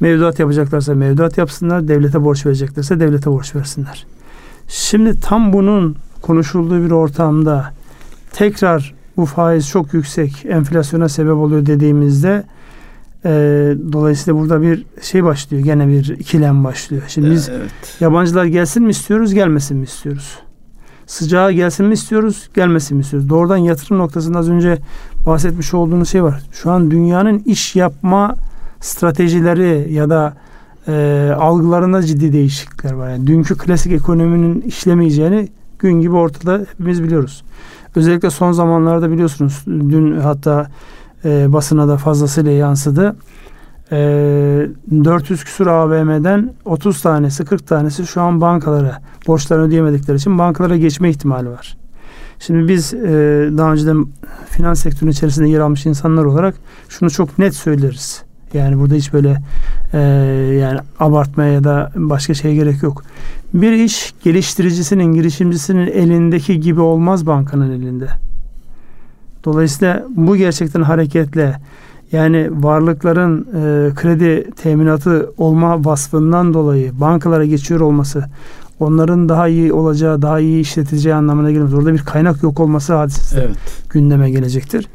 Mevduat 0.00 0.38
yapacaklarsa 0.38 0.94
mevduat 0.94 1.38
yapsınlar. 1.38 1.88
Devlete 1.88 2.24
borç 2.24 2.46
vereceklerse 2.46 3.00
devlete 3.00 3.30
borç 3.30 3.54
versinler. 3.56 4.06
Şimdi 4.68 5.20
tam 5.20 5.52
bunun 5.52 5.96
konuşulduğu 6.22 6.84
bir 6.84 6.90
ortamda 6.90 7.72
tekrar 8.32 8.94
bu 9.16 9.26
faiz 9.26 9.68
çok 9.68 9.94
yüksek 9.94 10.46
enflasyona 10.48 11.08
sebep 11.08 11.34
oluyor 11.34 11.66
dediğimizde 11.66 12.44
e, 13.24 13.30
dolayısıyla 13.92 14.40
burada 14.40 14.62
bir 14.62 14.86
şey 15.02 15.24
başlıyor. 15.24 15.64
Gene 15.64 15.88
bir 15.88 16.08
ikilem 16.08 16.64
başlıyor. 16.64 17.02
Şimdi 17.08 17.30
biz 17.30 17.48
evet. 17.48 17.70
yabancılar 18.00 18.44
gelsin 18.44 18.82
mi 18.82 18.90
istiyoruz, 18.90 19.34
gelmesin 19.34 19.76
mi 19.76 19.84
istiyoruz? 19.84 20.38
Sıcağı 21.06 21.52
gelsin 21.52 21.86
mi 21.86 21.94
istiyoruz, 21.94 22.48
gelmesin 22.54 22.96
mi 22.96 23.00
istiyoruz? 23.00 23.28
Doğrudan 23.28 23.56
yatırım 23.56 23.98
noktasında 23.98 24.38
az 24.38 24.50
önce 24.50 24.78
bahsetmiş 25.26 25.74
olduğunuz 25.74 26.08
şey 26.08 26.22
var. 26.22 26.42
Şu 26.52 26.70
an 26.70 26.90
dünyanın 26.90 27.38
iş 27.38 27.76
yapma 27.76 28.34
stratejileri 28.80 29.92
ya 29.92 30.10
da 30.10 30.36
e, 30.88 31.30
algılarında 31.38 32.02
ciddi 32.02 32.32
değişiklikler 32.32 32.92
var. 32.92 33.10
Yani 33.10 33.26
dünkü 33.26 33.56
klasik 33.56 33.92
ekonominin 33.92 34.60
işlemeyeceğini 34.60 35.48
gün 35.78 36.00
gibi 36.00 36.14
ortada 36.14 36.66
hepimiz 36.70 37.02
biliyoruz. 37.02 37.44
Özellikle 37.96 38.30
son 38.30 38.52
zamanlarda 38.52 39.10
biliyorsunuz 39.10 39.62
dün 39.66 40.18
hatta 40.18 40.70
e, 41.24 41.52
basına 41.52 41.88
da 41.88 41.96
fazlasıyla 41.96 42.50
yansıdı. 42.52 43.16
E, 43.92 43.96
400 45.04 45.44
küsur 45.44 45.66
AVM'den 45.66 46.54
30 46.64 47.02
tanesi 47.02 47.44
40 47.44 47.66
tanesi 47.66 48.06
şu 48.06 48.20
an 48.20 48.40
bankalara 48.40 49.02
borçlarını 49.26 49.64
ödeyemedikleri 49.64 50.16
için 50.16 50.38
bankalara 50.38 50.76
geçme 50.76 51.10
ihtimali 51.10 51.48
var. 51.50 51.76
Şimdi 52.38 52.68
biz 52.68 52.94
e, 52.94 53.08
daha 53.58 53.72
önceden 53.72 54.06
finans 54.50 54.82
sektörünün 54.82 55.12
içerisinde 55.12 55.48
yer 55.48 55.60
almış 55.60 55.86
insanlar 55.86 56.24
olarak 56.24 56.54
şunu 56.88 57.10
çok 57.10 57.38
net 57.38 57.54
söyleriz. 57.54 58.22
Yani 58.54 58.78
burada 58.78 58.94
hiç 58.94 59.12
böyle 59.12 59.42
e, 59.92 59.98
yani 60.60 60.78
abartmaya 61.00 61.52
ya 61.52 61.64
da 61.64 61.92
başka 61.96 62.34
şeye 62.34 62.54
gerek 62.54 62.82
yok. 62.82 63.02
Bir 63.54 63.72
iş 63.72 64.14
geliştiricisinin, 64.24 65.04
girişimcisinin 65.04 65.86
elindeki 65.86 66.60
gibi 66.60 66.80
olmaz 66.80 67.26
bankanın 67.26 67.70
elinde. 67.70 68.08
Dolayısıyla 69.46 70.04
bu 70.16 70.36
gerçekten 70.36 70.82
hareketle 70.82 71.60
yani 72.12 72.50
varlıkların 72.52 73.40
e, 73.40 73.94
kredi 73.94 74.50
teminatı 74.50 75.30
olma 75.38 75.84
vasfından 75.84 76.54
dolayı 76.54 77.00
bankalara 77.00 77.44
geçiyor 77.44 77.80
olması 77.80 78.24
onların 78.80 79.28
daha 79.28 79.48
iyi 79.48 79.72
olacağı, 79.72 80.22
daha 80.22 80.40
iyi 80.40 80.60
işleteceği 80.60 81.14
anlamına 81.14 81.50
gelmez. 81.50 81.74
Orada 81.74 81.92
bir 81.92 81.98
kaynak 81.98 82.42
yok 82.42 82.60
olması 82.60 82.94
hadisesi 82.94 83.38
evet. 83.38 83.56
gündeme 83.90 84.30
gelecektir. 84.30 84.88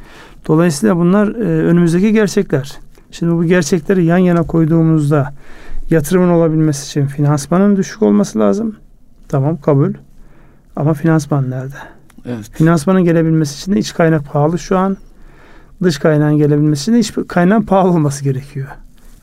Dolayısıyla 0.48 0.98
bunlar 0.98 1.28
e, 1.28 1.64
önümüzdeki 1.64 2.14
gerçekler. 2.14 2.80
Şimdi 3.12 3.34
bu 3.34 3.44
gerçekleri 3.44 4.06
yan 4.06 4.18
yana 4.18 4.44
koyduğumuzda 4.44 5.34
yatırımın 5.90 6.30
olabilmesi 6.30 6.86
için 6.86 7.08
finansmanın 7.08 7.78
düşük 7.78 8.02
olması 8.02 8.40
lazım. 8.40 8.76
Tamam 9.30 9.58
kabul. 9.58 9.94
Ama 10.76 10.94
finansman 10.94 11.50
nerede? 11.50 11.76
Evet. 12.26 12.52
Finansmanın 12.52 13.04
gelebilmesi 13.04 13.56
için 13.56 13.74
de 13.74 13.80
iç 13.80 13.94
kaynak 13.94 14.26
pahalı 14.26 14.60
şu 14.60 14.78
an. 14.78 14.98
Dış 15.84 15.98
kaynağın 15.98 16.38
gelebilmesi 16.38 16.82
için 16.82 16.94
de 16.94 17.00
iç 17.00 17.14
kaynağın 17.28 17.62
pahalı 17.62 17.90
olması 17.90 18.24
gerekiyor. 18.24 18.68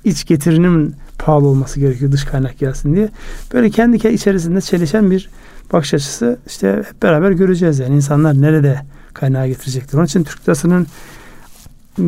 İç 0.05 0.26
getirinin 0.26 0.95
pahalı 1.19 1.47
olması 1.47 1.81
gerekiyor 1.81 2.12
dış 2.12 2.25
kaynak 2.25 2.59
gelsin 2.59 2.95
diye. 2.95 3.09
Böyle 3.52 3.71
kendi 3.71 4.09
içerisinde 4.09 4.61
çelişen 4.61 5.11
bir 5.11 5.28
bakış 5.73 5.95
açısı 5.95 6.38
işte 6.47 6.83
hep 6.88 7.02
beraber 7.02 7.31
göreceğiz 7.31 7.78
yani 7.78 7.97
insanlar 7.97 8.40
nerede 8.40 8.81
kaynağı 9.14 9.47
getirecektir. 9.47 9.99
Onun 9.99 10.07
için 10.07 10.25
Türk 10.25 10.43
lirasının 10.43 10.87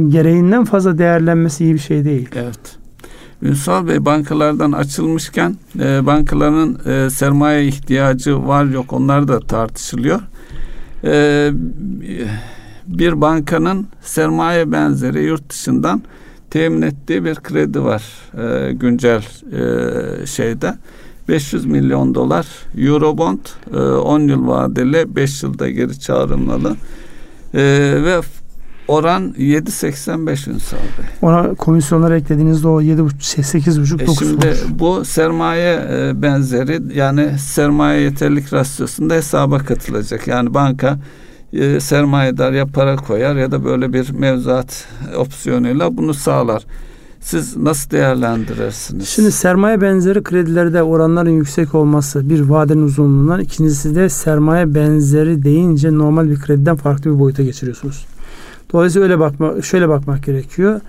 gereğinden 0.08 0.64
fazla 0.64 0.98
değerlenmesi 0.98 1.64
iyi 1.64 1.74
bir 1.74 1.78
şey 1.78 2.04
değil. 2.04 2.28
Evet. 2.34 2.80
Ünsal 3.42 3.86
Bey 3.86 4.04
bankalardan 4.04 4.72
açılmışken 4.72 5.56
e, 5.80 6.06
bankaların 6.06 6.78
e, 6.86 7.10
sermaye 7.10 7.66
ihtiyacı 7.66 8.46
var 8.46 8.64
yok 8.64 8.92
onlar 8.92 9.28
da 9.28 9.40
tartışılıyor. 9.40 10.20
E, 11.04 11.50
bir 12.86 13.20
bankanın 13.20 13.86
sermaye 14.00 14.72
benzeri 14.72 15.22
yurt 15.24 15.50
dışından 15.50 16.02
temin 16.50 16.82
ettiği 16.82 17.24
bir 17.24 17.34
kredi 17.34 17.84
var 17.84 18.02
e, 18.38 18.72
güncel 18.72 19.22
e, 19.52 20.26
şeyde. 20.26 20.74
500 21.28 21.66
milyon 21.66 22.14
dolar 22.14 22.46
Eurobond 22.78 23.38
e, 23.74 23.78
10 23.78 24.20
yıl 24.20 24.46
vadeli 24.46 25.16
5 25.16 25.42
yılda 25.42 25.70
geri 25.70 26.00
çağrılmalı. 26.00 26.76
E, 27.54 27.62
ve 28.04 28.20
Oran 28.90 29.34
7.85 29.38 30.50
Ünsal 30.50 30.76
Bey. 30.76 31.06
Ona 31.22 31.54
komisyonlar 31.54 32.12
eklediğinizde 32.12 32.68
o 32.68 32.82
7.5 32.82 34.00
9 34.00 34.22
e 34.22 34.24
Şimdi 34.24 34.54
bu 34.78 35.04
sermaye 35.04 35.80
e, 35.92 36.22
benzeri 36.22 36.82
yani 36.94 37.38
sermaye 37.38 38.00
yeterlik 38.00 38.52
rasyosunda 38.52 39.14
hesaba 39.14 39.58
katılacak. 39.58 40.26
Yani 40.28 40.54
banka 40.54 40.98
e, 41.52 41.80
sermayedar 41.80 42.52
ya 42.52 42.66
para 42.66 42.96
koyar 42.96 43.36
ya 43.36 43.50
da 43.52 43.64
böyle 43.64 43.92
bir 43.92 44.10
mevzuat 44.10 44.86
opsiyonuyla 45.16 45.96
bunu 45.96 46.14
sağlar. 46.14 46.66
Siz 47.20 47.56
nasıl 47.56 47.90
değerlendirirsiniz? 47.90 49.08
Şimdi 49.08 49.32
sermaye 49.32 49.80
benzeri 49.80 50.22
kredilerde 50.22 50.82
oranların 50.82 51.30
yüksek 51.30 51.74
olması 51.74 52.30
bir 52.30 52.40
vadenin 52.40 52.82
uzunluğundan 52.82 53.40
ikincisi 53.40 53.94
de 53.94 54.08
sermaye 54.08 54.74
benzeri 54.74 55.42
deyince 55.42 55.92
normal 55.92 56.30
bir 56.30 56.40
krediden 56.40 56.76
farklı 56.76 57.14
bir 57.14 57.18
boyuta 57.18 57.42
geçiriyorsunuz. 57.42 58.06
Dolayısıyla 58.72 59.04
öyle 59.04 59.18
bakma, 59.18 59.62
şöyle 59.62 59.88
bakmak 59.88 60.24
gerekiyor. 60.24 60.80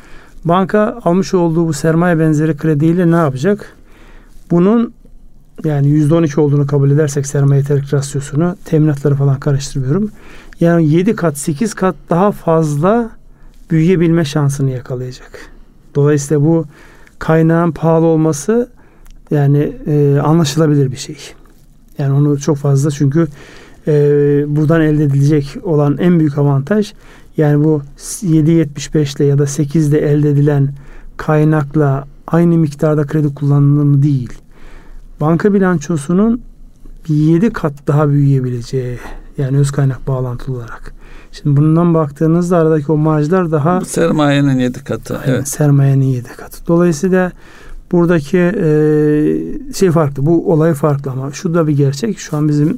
Banka 0.45 1.00
almış 1.03 1.33
olduğu 1.33 1.67
bu 1.67 1.73
sermaye 1.73 2.19
benzeri 2.19 2.57
krediyle 2.57 3.11
ne 3.11 3.15
yapacak? 3.15 3.73
Bunun 4.51 4.93
yani 5.63 5.88
%12 5.88 6.39
olduğunu 6.39 6.67
kabul 6.67 6.91
edersek 6.91 7.27
sermaye 7.27 7.61
yeterlik 7.61 7.93
rasyosunu 7.93 8.55
teminatları 8.65 9.15
falan 9.15 9.39
karıştırmıyorum. 9.39 10.11
Yani 10.59 10.88
7 10.88 11.15
kat 11.15 11.38
8 11.38 11.73
kat 11.73 11.95
daha 12.09 12.31
fazla 12.31 13.09
büyüyebilme 13.71 14.25
şansını 14.25 14.71
yakalayacak. 14.71 15.31
Dolayısıyla 15.95 16.43
bu 16.43 16.65
kaynağın 17.19 17.71
pahalı 17.71 18.05
olması 18.05 18.69
yani 19.31 19.73
e, 19.88 20.19
anlaşılabilir 20.23 20.91
bir 20.91 20.97
şey. 20.97 21.17
Yani 21.97 22.13
onu 22.13 22.39
çok 22.39 22.57
fazla 22.57 22.91
çünkü 22.91 23.27
e, 23.88 23.93
buradan 24.47 24.81
elde 24.81 25.03
edilecek 25.03 25.57
olan 25.63 25.97
en 25.97 26.19
büyük 26.19 26.38
avantaj 26.38 26.93
yani 27.38 27.63
bu 27.63 27.81
7.75 27.97 29.17
ile 29.17 29.25
ya 29.25 29.38
da 29.38 29.47
8 29.47 29.88
ile 29.88 30.00
elde 30.00 30.29
edilen 30.29 30.73
kaynakla 31.17 32.07
aynı 32.27 32.57
miktarda 32.57 33.05
kredi 33.07 33.33
kullanımı 33.35 34.03
değil. 34.03 34.33
Banka 35.21 35.53
bilançosunun 35.53 36.41
7 37.07 37.53
kat 37.53 37.73
daha 37.88 38.09
büyüyebileceği 38.09 38.97
yani 39.38 39.57
öz 39.57 39.71
kaynak 39.71 40.07
bağlantılı 40.07 40.55
olarak. 40.55 40.93
Şimdi 41.31 41.57
bundan 41.57 41.93
baktığınızda 41.93 42.57
aradaki 42.57 42.91
o 42.91 42.97
marjlar 42.97 43.51
daha 43.51 43.81
Bu 43.81 43.85
sermayenin 43.85 44.59
7 44.59 44.83
katı. 44.83 45.17
Aynen, 45.17 45.33
evet. 45.33 45.47
sermayenin 45.47 46.05
7 46.05 46.27
katı. 46.27 46.67
Dolayısıyla 46.67 47.31
buradaki 47.91 48.38
e, 48.38 49.73
şey 49.73 49.91
farklı. 49.91 50.25
Bu 50.25 50.53
olay 50.53 50.73
farklı 50.73 51.11
ama 51.11 51.31
şu 51.31 51.53
da 51.53 51.67
bir 51.67 51.77
gerçek. 51.77 52.19
Şu 52.19 52.38
an 52.38 52.50
bizim 52.50 52.77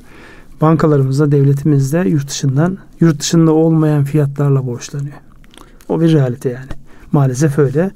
bankalarımızda, 0.64 1.32
devletimizde 1.32 1.98
yurt 1.98 2.30
dışından, 2.30 2.78
yurt 3.00 3.20
dışında 3.20 3.52
olmayan 3.52 4.04
fiyatlarla 4.04 4.66
borçlanıyor. 4.66 5.16
O 5.90 6.02
bir 6.02 6.14
realite 6.14 6.50
yani. 6.50 6.70
Maalesef 7.12 7.60
öyle. 7.60 7.92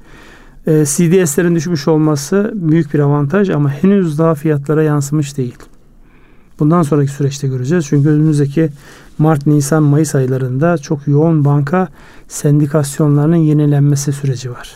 E, 0.67 0.86
CDS'lerin 0.86 1.55
düşmüş 1.55 1.88
olması 1.88 2.51
büyük 2.55 2.93
bir 2.93 3.00
avantaj 3.00 3.50
ama 3.50 3.69
henüz 3.69 4.19
daha 4.19 4.36
fiyatlara 4.36 4.83
yansımış 4.83 5.38
değil. 5.38 5.55
Bundan 6.59 6.81
sonraki 6.83 7.12
süreçte 7.12 7.47
göreceğiz. 7.47 7.86
Çünkü 7.86 8.09
önümüzdeki 8.09 8.69
Mart, 9.17 9.47
Nisan, 9.47 9.83
Mayıs 9.83 10.15
aylarında 10.15 10.77
çok 10.77 11.07
yoğun 11.07 11.45
banka 11.45 11.88
sendikasyonlarının 12.27 13.36
yenilenmesi 13.36 14.13
süreci 14.13 14.51
var. 14.51 14.75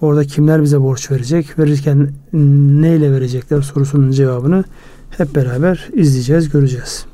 Orada 0.00 0.24
kimler 0.24 0.62
bize 0.62 0.80
borç 0.80 1.10
verecek? 1.10 1.58
Verirken 1.58 2.10
neyle 2.32 3.12
verecekler 3.12 3.62
sorusunun 3.62 4.10
cevabını 4.10 4.64
hep 5.18 5.34
beraber 5.34 5.88
izleyeceğiz, 5.92 6.50
göreceğiz. 6.50 7.06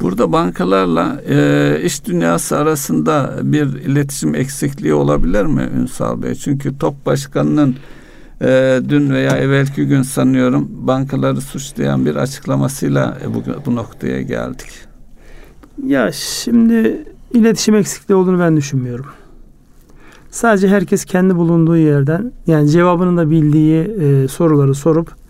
Burada 0.00 0.32
bankalarla 0.32 1.20
e, 1.28 1.80
iş 1.84 2.04
dünyası 2.04 2.56
arasında 2.56 3.38
bir 3.42 3.66
iletişim 3.66 4.34
eksikliği 4.34 4.94
olabilir 4.94 5.44
mi 5.44 5.68
Ünsal 5.80 6.22
Bey? 6.22 6.34
Çünkü 6.34 6.78
TOP 6.78 7.06
Başkanı'nın 7.06 7.76
e, 8.40 8.80
dün 8.88 9.10
veya 9.10 9.36
evvelki 9.36 9.86
gün 9.86 10.02
sanıyorum 10.02 10.68
bankaları 10.70 11.40
suçlayan 11.40 12.06
bir 12.06 12.16
açıklamasıyla 12.16 13.18
e, 13.24 13.34
bu, 13.34 13.42
bu 13.66 13.76
noktaya 13.76 14.22
geldik. 14.22 14.68
Ya 15.86 16.12
şimdi 16.12 17.04
iletişim 17.34 17.74
eksikliği 17.74 18.16
olduğunu 18.16 18.38
ben 18.38 18.56
düşünmüyorum. 18.56 19.06
Sadece 20.30 20.68
herkes 20.68 21.04
kendi 21.04 21.36
bulunduğu 21.36 21.76
yerden 21.76 22.32
yani 22.46 22.70
cevabını 22.70 23.16
da 23.16 23.30
bildiği 23.30 23.80
e, 23.80 24.28
soruları 24.28 24.74
sorup 24.74 25.21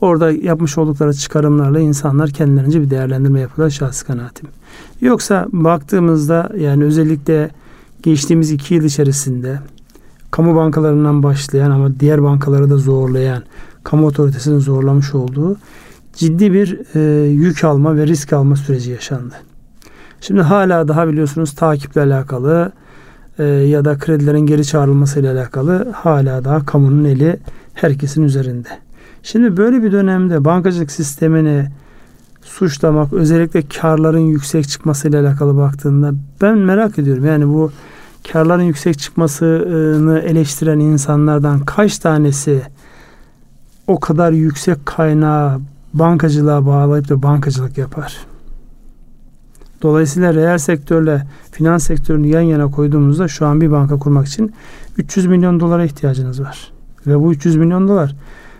orada 0.00 0.30
yapmış 0.32 0.78
oldukları 0.78 1.14
çıkarımlarla 1.14 1.80
insanlar 1.80 2.30
kendilerince 2.30 2.82
bir 2.82 2.90
değerlendirme 2.90 3.40
yapıyorlar 3.40 3.70
şahsi 3.70 4.06
kanaatim. 4.06 4.48
Yoksa 5.00 5.46
baktığımızda 5.52 6.50
yani 6.58 6.84
özellikle 6.84 7.50
geçtiğimiz 8.02 8.50
iki 8.50 8.74
yıl 8.74 8.84
içerisinde 8.84 9.58
kamu 10.30 10.56
bankalarından 10.56 11.22
başlayan 11.22 11.70
ama 11.70 12.00
diğer 12.00 12.22
bankaları 12.22 12.70
da 12.70 12.76
zorlayan 12.76 13.42
kamu 13.84 14.06
otoritesinin 14.06 14.58
zorlamış 14.58 15.14
olduğu 15.14 15.56
ciddi 16.12 16.52
bir 16.52 16.80
e, 16.94 17.28
yük 17.28 17.64
alma 17.64 17.96
ve 17.96 18.06
risk 18.06 18.32
alma 18.32 18.56
süreci 18.56 18.90
yaşandı. 18.90 19.34
Şimdi 20.20 20.40
hala 20.40 20.88
daha 20.88 21.08
biliyorsunuz 21.08 21.52
takiple 21.54 22.00
alakalı 22.00 22.72
e, 23.38 23.44
ya 23.44 23.84
da 23.84 23.98
kredilerin 23.98 24.46
geri 24.46 24.64
çağrılması 24.64 25.20
ile 25.20 25.30
alakalı 25.30 25.92
hala 25.92 26.44
daha 26.44 26.66
kamunun 26.66 27.04
eli 27.04 27.36
herkesin 27.74 28.22
üzerinde. 28.22 28.68
Şimdi 29.22 29.56
böyle 29.56 29.82
bir 29.82 29.92
dönemde 29.92 30.44
bankacılık 30.44 30.90
sistemini 30.90 31.66
suçlamak 32.42 33.12
özellikle 33.12 33.62
karların 33.62 34.18
yüksek 34.18 34.68
çıkması 34.68 35.08
ile 35.08 35.18
alakalı 35.18 35.56
baktığında 35.56 36.12
ben 36.40 36.58
merak 36.58 36.98
ediyorum. 36.98 37.26
Yani 37.26 37.48
bu 37.48 37.72
karların 38.32 38.62
yüksek 38.62 38.98
çıkmasını 38.98 40.18
eleştiren 40.18 40.78
insanlardan 40.78 41.60
kaç 41.60 41.98
tanesi 41.98 42.62
o 43.86 44.00
kadar 44.00 44.32
yüksek 44.32 44.86
kaynağı 44.86 45.60
bankacılığa 45.94 46.66
bağlayıp 46.66 47.08
da 47.08 47.22
bankacılık 47.22 47.78
yapar? 47.78 48.18
Dolayısıyla 49.82 50.34
reel 50.34 50.58
sektörle 50.58 51.26
finans 51.52 51.86
sektörünü 51.86 52.26
yan 52.26 52.40
yana 52.40 52.70
koyduğumuzda 52.70 53.28
şu 53.28 53.46
an 53.46 53.60
bir 53.60 53.70
banka 53.70 53.98
kurmak 53.98 54.26
için 54.26 54.52
300 54.98 55.26
milyon 55.26 55.60
dolara 55.60 55.84
ihtiyacınız 55.84 56.40
var. 56.40 56.72
Ve 57.06 57.20
bu 57.20 57.32
300 57.32 57.56
milyon 57.56 57.88
dolar 57.88 58.14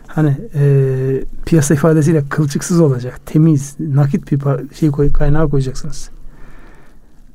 hani 0.08 0.36
e, 0.54 1.24
piyasa 1.46 1.74
ifadesiyle 1.74 2.24
kılçıksız 2.28 2.80
olacak. 2.80 3.20
Temiz, 3.26 3.74
nakit 3.80 4.32
bir 4.32 4.40
şey 4.74 4.90
koy, 4.90 5.12
kaynağı 5.12 5.50
koyacaksınız. 5.50 6.10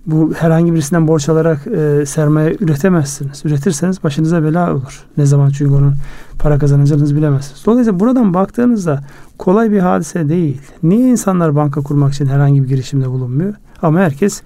Bu 0.06 0.34
herhangi 0.34 0.74
birisinden 0.74 1.08
borç 1.08 1.30
alarak 1.30 1.68
e, 1.68 2.06
sermaye 2.06 2.58
üretemezsiniz. 2.60 3.46
Üretirseniz 3.46 4.04
başınıza 4.04 4.44
bela 4.44 4.74
olur. 4.74 5.06
Ne 5.18 5.26
zaman 5.26 5.50
çünkü 5.50 5.74
onun 5.74 5.96
para 6.40 6.60
kazanacağınızı 6.60 7.16
bilemezsiniz. 7.16 7.66
Dolayısıyla 7.66 8.00
buradan 8.00 8.34
baktığınızda 8.34 9.04
kolay 9.38 9.72
bir 9.72 9.80
hadise 9.80 10.30
değil. 10.30 10.62
Niye 10.84 11.10
insanlar 11.10 11.56
banka 11.56 11.82
kurmak 11.82 12.14
için 12.14 12.26
herhangi 12.26 12.64
bir 12.64 12.68
girişimde 12.68 13.10
bulunmuyor? 13.10 13.54
Ama 13.82 14.00
herkes 14.00 14.42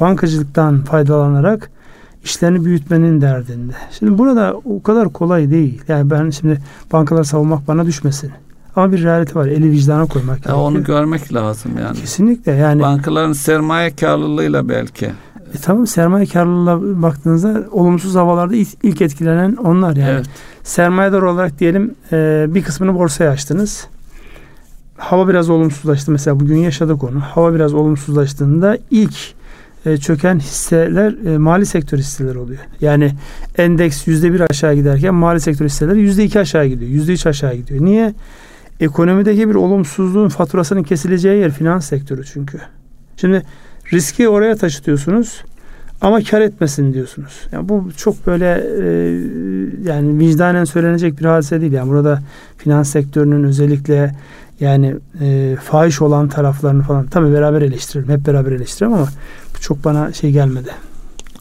bankacılıktan 0.00 0.84
faydalanarak 0.84 1.70
işlerini 2.24 2.64
büyütmenin 2.64 3.20
derdinde. 3.20 3.72
Şimdi 3.98 4.18
burada 4.18 4.54
o 4.64 4.82
kadar 4.82 5.12
kolay 5.12 5.50
değil. 5.50 5.82
Yani 5.88 6.10
ben 6.10 6.30
şimdi 6.30 6.58
bankalar 6.92 7.24
savunmak 7.24 7.68
bana 7.68 7.86
düşmesin. 7.86 8.32
Ama 8.76 8.92
bir 8.92 9.02
realite 9.02 9.34
var. 9.34 9.46
Eli 9.46 9.70
vicdana 9.70 10.06
koymak 10.06 10.36
gerekiyor. 10.36 10.58
Onu 10.58 10.84
görmek 10.84 11.34
lazım 11.34 11.72
yani. 11.82 11.96
Kesinlikle 11.96 12.52
yani. 12.52 12.82
Bankaların 12.82 13.32
sermaye 13.32 13.96
karlılığıyla 13.96 14.68
belki. 14.68 15.06
E 15.54 15.58
tamam 15.62 15.86
sermaye 15.86 16.26
karlılığına 16.26 17.02
baktığınızda 17.02 17.64
olumsuz 17.70 18.14
havalarda 18.14 18.56
ilk 18.82 19.02
etkilenen 19.02 19.56
onlar 19.56 19.96
yani. 19.96 20.10
Evet. 20.10 20.26
Sermayedar 20.62 21.22
olarak 21.22 21.58
diyelim 21.58 21.94
e, 22.12 22.46
bir 22.48 22.62
kısmını 22.62 22.94
borsaya 22.94 23.30
açtınız. 23.30 23.86
Hava 24.96 25.28
biraz 25.28 25.50
olumsuzlaştı. 25.50 26.12
Mesela 26.12 26.40
bugün 26.40 26.56
yaşadık 26.56 27.04
onu. 27.04 27.20
Hava 27.20 27.54
biraz 27.54 27.74
olumsuzlaştığında 27.74 28.78
ilk 28.90 29.14
e, 29.86 29.96
çöken 29.96 30.38
hisseler 30.38 31.34
e, 31.34 31.38
mali 31.38 31.66
sektör 31.66 31.98
hisseleri 31.98 32.38
oluyor. 32.38 32.60
Yani 32.80 33.12
endeks 33.58 34.06
yüzde 34.06 34.32
bir 34.32 34.40
aşağı 34.40 34.74
giderken 34.74 35.14
mali 35.14 35.40
sektör 35.40 35.66
hisseleri 35.66 36.00
yüzde 36.00 36.24
iki 36.24 36.40
aşağı 36.40 36.66
gidiyor. 36.66 36.90
Yüzde 36.90 37.12
üç 37.12 37.26
aşağı 37.26 37.54
gidiyor. 37.54 37.84
Niye? 37.84 38.14
Ekonomideki 38.80 39.48
bir 39.48 39.54
olumsuzluğun 39.54 40.28
faturasının 40.28 40.82
kesileceği 40.82 41.40
yer 41.40 41.50
finans 41.50 41.88
sektörü 41.88 42.24
çünkü. 42.24 42.58
Şimdi 43.16 43.42
riski 43.92 44.28
oraya 44.28 44.56
taşıtıyorsunuz 44.56 45.42
ama 46.00 46.22
kar 46.22 46.40
etmesin 46.40 46.94
diyorsunuz. 46.94 47.40
Yani 47.52 47.68
bu 47.68 47.88
çok 47.96 48.26
böyle 48.26 48.64
e, 48.82 48.86
yani 49.88 50.18
vicdanen 50.18 50.64
söylenecek 50.64 51.20
bir 51.20 51.24
hadise 51.24 51.60
değil. 51.60 51.72
Yani 51.72 51.90
burada 51.90 52.22
finans 52.58 52.90
sektörünün 52.90 53.44
özellikle 53.44 54.14
yani 54.60 54.94
e, 55.20 55.56
fahiş 55.62 56.02
olan 56.02 56.28
taraflarını 56.28 56.82
falan 56.82 57.06
tabii 57.06 57.32
beraber 57.32 57.62
eleştirelim. 57.62 58.08
Hep 58.08 58.26
beraber 58.26 58.52
eleştirelim 58.52 58.94
ama 58.94 59.08
çok 59.62 59.84
bana 59.84 60.12
şey 60.12 60.32
gelmedi. 60.32 60.70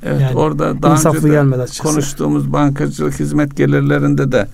Evet 0.04 0.22
yani, 0.22 0.38
orada 0.38 0.82
daha 0.82 1.10
önce 1.10 1.24
de 1.24 1.30
gelmedi 1.30 1.66
konuştuğumuz 1.84 2.54
bankacılık 2.54 3.20
hizmet 3.20 3.58
gelirlerinde 3.58 4.32
de 4.32 4.48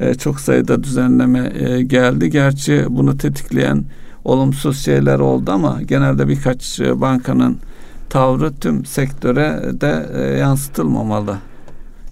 e, 0.00 0.14
çok 0.14 0.40
sayıda 0.40 0.84
düzenleme 0.84 1.52
e, 1.54 1.82
geldi. 1.82 2.30
Gerçi 2.30 2.86
bunu 2.88 3.18
tetikleyen 3.18 3.84
olumsuz 4.24 4.78
şeyler 4.78 5.18
oldu 5.18 5.50
ama 5.50 5.82
genelde 5.82 6.28
birkaç 6.28 6.80
e, 6.80 7.00
bankanın 7.00 7.58
tavrı 8.10 8.54
tüm 8.54 8.84
sektöre 8.84 9.62
de 9.80 10.06
e, 10.14 10.38
yansıtılmamalı 10.38 11.36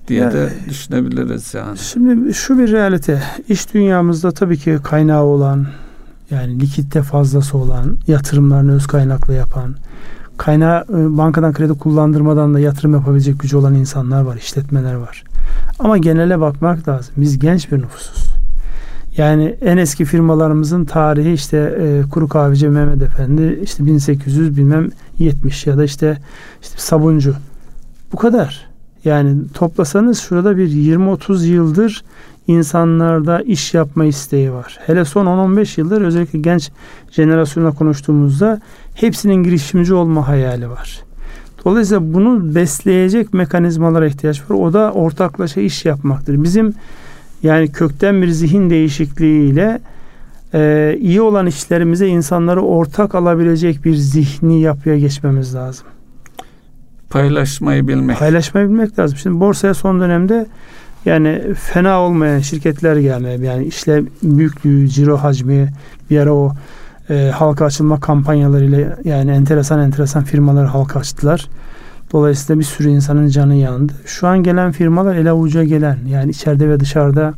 diye 0.08 0.20
yani, 0.20 0.32
de 0.32 0.52
düşünebiliriz 0.68 1.54
yani. 1.54 1.78
Şimdi 1.78 2.34
şu 2.34 2.58
bir 2.58 2.72
realite. 2.72 3.22
İş 3.48 3.74
dünyamızda 3.74 4.32
tabii 4.32 4.58
ki 4.58 4.78
kaynağı 4.84 5.22
olan 5.22 5.66
yani 6.30 6.60
likitte 6.60 7.02
fazlası 7.02 7.58
olan, 7.58 7.96
yatırımlarını 8.06 8.74
öz 8.74 8.86
kaynakla 8.86 9.34
yapan, 9.34 9.74
kaynağı 10.42 10.84
e, 10.88 11.16
bankadan 11.16 11.52
kredi 11.52 11.72
kullandırmadan 11.72 12.54
da 12.54 12.60
yatırım 12.60 12.92
yapabilecek 12.92 13.40
gücü 13.40 13.56
olan 13.56 13.74
insanlar 13.74 14.22
var, 14.22 14.36
işletmeler 14.36 14.94
var. 14.94 15.24
Ama 15.78 15.98
genele 15.98 16.40
bakmak 16.40 16.88
lazım. 16.88 17.14
Biz 17.16 17.38
genç 17.38 17.72
bir 17.72 17.78
nüfusuz. 17.78 18.24
Yani 19.16 19.56
en 19.60 19.76
eski 19.76 20.04
firmalarımızın 20.04 20.84
tarihi 20.84 21.32
işte 21.32 21.78
e, 21.80 22.08
Kuru 22.10 22.28
Kahveci 22.28 22.68
Mehmet 22.68 23.02
Efendi 23.02 23.60
işte 23.62 23.86
1800 23.86 24.56
bilmem 24.56 24.88
70 25.18 25.66
ya 25.66 25.78
da 25.78 25.84
işte 25.84 26.18
işte 26.62 26.74
sabuncu. 26.78 27.34
Bu 28.12 28.16
kadar. 28.16 28.66
Yani 29.04 29.48
toplasanız 29.54 30.20
şurada 30.20 30.56
bir 30.56 30.68
20-30 30.68 31.46
yıldır 31.46 32.04
insanlarda 32.46 33.42
iş 33.42 33.74
yapma 33.74 34.04
isteği 34.04 34.52
var. 34.52 34.78
Hele 34.86 35.04
son 35.04 35.26
10-15 35.26 35.80
yıldır 35.80 36.02
özellikle 36.02 36.38
genç 36.38 36.70
jenerasyonla 37.10 37.70
konuştuğumuzda 37.70 38.60
hepsinin 38.94 39.42
girişimci 39.42 39.94
olma 39.94 40.28
hayali 40.28 40.70
var. 40.70 41.00
Dolayısıyla 41.64 42.14
bunu 42.14 42.54
besleyecek 42.54 43.34
mekanizmalara 43.34 44.06
ihtiyaç 44.06 44.50
var. 44.50 44.56
O 44.56 44.72
da 44.72 44.92
ortaklaşa 44.92 45.60
iş 45.60 45.84
yapmaktır. 45.84 46.42
Bizim 46.42 46.74
yani 47.42 47.72
kökten 47.72 48.22
bir 48.22 48.28
zihin 48.28 48.70
değişikliğiyle 48.70 49.80
e, 50.54 50.96
iyi 51.00 51.20
olan 51.20 51.46
işlerimize 51.46 52.06
insanları 52.06 52.62
ortak 52.62 53.14
alabilecek 53.14 53.84
bir 53.84 53.94
zihni 53.94 54.60
yapıya 54.60 54.98
geçmemiz 54.98 55.54
lazım. 55.54 55.86
Paylaşmayı 57.10 57.88
bilmek. 57.88 58.18
Paylaşmayı 58.18 58.68
bilmek 58.68 58.98
lazım. 58.98 59.18
Şimdi 59.18 59.40
borsaya 59.40 59.74
son 59.74 60.00
dönemde 60.00 60.46
yani 61.04 61.54
fena 61.54 62.00
olmayan 62.00 62.38
şirketler 62.38 62.96
gelmeye 62.96 63.38
yani 63.38 63.64
işle 63.64 64.02
büyüklüğü, 64.22 64.88
ciro 64.88 65.16
hacmi 65.16 65.68
bir 66.10 66.18
ara 66.18 66.32
o 66.32 66.52
e, 67.10 67.30
halka 67.34 67.64
açılma 67.64 68.00
kampanyalarıyla 68.00 68.98
yani 69.04 69.30
enteresan 69.30 69.80
enteresan 69.80 70.24
firmalar 70.24 70.66
halka 70.66 71.00
açtılar. 71.00 71.48
Dolayısıyla 72.12 72.60
bir 72.60 72.64
sürü 72.64 72.88
insanın 72.88 73.28
canı 73.28 73.54
yandı. 73.54 73.92
Şu 74.06 74.28
an 74.28 74.42
gelen 74.42 74.72
firmalar 74.72 75.14
ele 75.14 75.30
avuca 75.30 75.64
gelen 75.64 75.98
yani 76.08 76.30
içeride 76.30 76.68
ve 76.68 76.80
dışarıda 76.80 77.34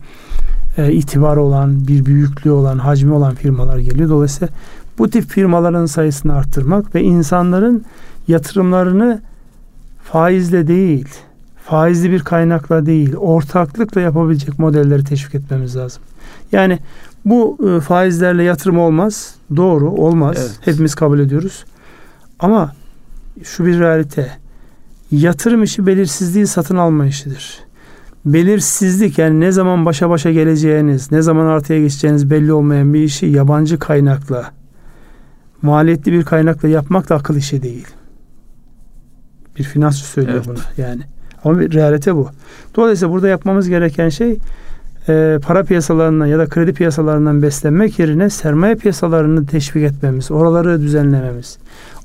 e, 0.79 0.93
itibar 0.93 1.37
olan, 1.37 1.87
bir 1.87 2.07
büyüklüğü 2.07 2.51
olan, 2.51 2.79
hacmi 2.79 3.13
olan 3.13 3.35
firmalar 3.35 3.79
geliyor. 3.79 4.09
Dolayısıyla 4.09 4.55
bu 4.99 5.11
tip 5.11 5.29
firmaların 5.31 5.87
sayısını 5.87 6.35
arttırmak 6.35 6.95
ve 6.95 7.03
insanların 7.03 7.85
yatırımlarını 8.29 9.23
faizle 10.03 10.67
değil, 10.67 11.09
faizli 11.65 12.11
bir 12.11 12.21
kaynakla 12.21 12.87
değil, 12.87 13.17
ortaklıkla 13.17 14.01
yapabilecek 14.01 14.59
modelleri 14.59 15.05
teşvik 15.05 15.35
etmemiz 15.35 15.77
lazım. 15.77 16.03
Yani 16.53 16.79
bu 17.25 17.59
e, 17.69 17.81
faizlerle 17.81 18.43
yatırım 18.43 18.79
olmaz. 18.79 19.35
Doğru, 19.57 19.91
olmaz. 19.91 20.37
Evet. 20.39 20.59
Hepimiz 20.61 20.95
kabul 20.95 21.19
ediyoruz. 21.19 21.65
Ama 22.41 22.73
şu 23.43 23.67
bir 23.67 23.79
realite. 23.79 24.31
Yatırım 25.11 25.63
işi 25.63 25.87
belirsizliği 25.87 26.47
satın 26.47 26.77
alma 26.77 27.07
işidir. 27.07 27.59
Belirsizlik 28.25 29.19
yani 29.19 29.41
ne 29.41 29.53
zaman 29.53 29.85
başa 29.85 30.11
başa 30.11 30.33
geleceğiniz, 30.33 31.13
ne 31.13 31.23
zaman 31.23 31.47
artıya 31.47 31.81
geçeceğiniz 31.81 32.31
belli 32.31 32.53
olmayan 32.53 32.95
bir 32.95 33.03
işi 33.03 33.27
yabancı 33.27 33.79
kaynakla, 33.79 34.51
maliyetli 35.63 36.13
bir 36.13 36.25
kaynakla 36.25 36.69
yapmak 36.69 37.09
da 37.09 37.15
akıl 37.15 37.37
işi 37.37 37.63
değil. 37.63 37.87
Bir 39.59 39.65
finansçı 39.65 40.05
söylüyor 40.05 40.37
evet. 40.37 40.49
bunu 40.49 40.85
yani. 40.87 41.03
Ama 41.45 41.61
bir 41.61 41.73
realite 41.73 42.17
bu. 42.17 42.29
Dolayısıyla 42.77 43.15
burada 43.15 43.29
yapmamız 43.29 43.69
gereken 43.69 44.09
şey 44.09 44.39
e, 45.09 45.39
para 45.43 45.65
piyasalarından 45.65 46.27
ya 46.27 46.39
da 46.39 46.47
kredi 46.47 46.73
piyasalarından 46.73 47.43
beslenmek 47.43 47.99
yerine 47.99 48.31
sermaye 48.31 48.75
piyasalarını 48.75 49.47
teşvik 49.47 49.85
etmemiz, 49.85 50.31
oraları 50.31 50.81
düzenlememiz. 50.83 51.59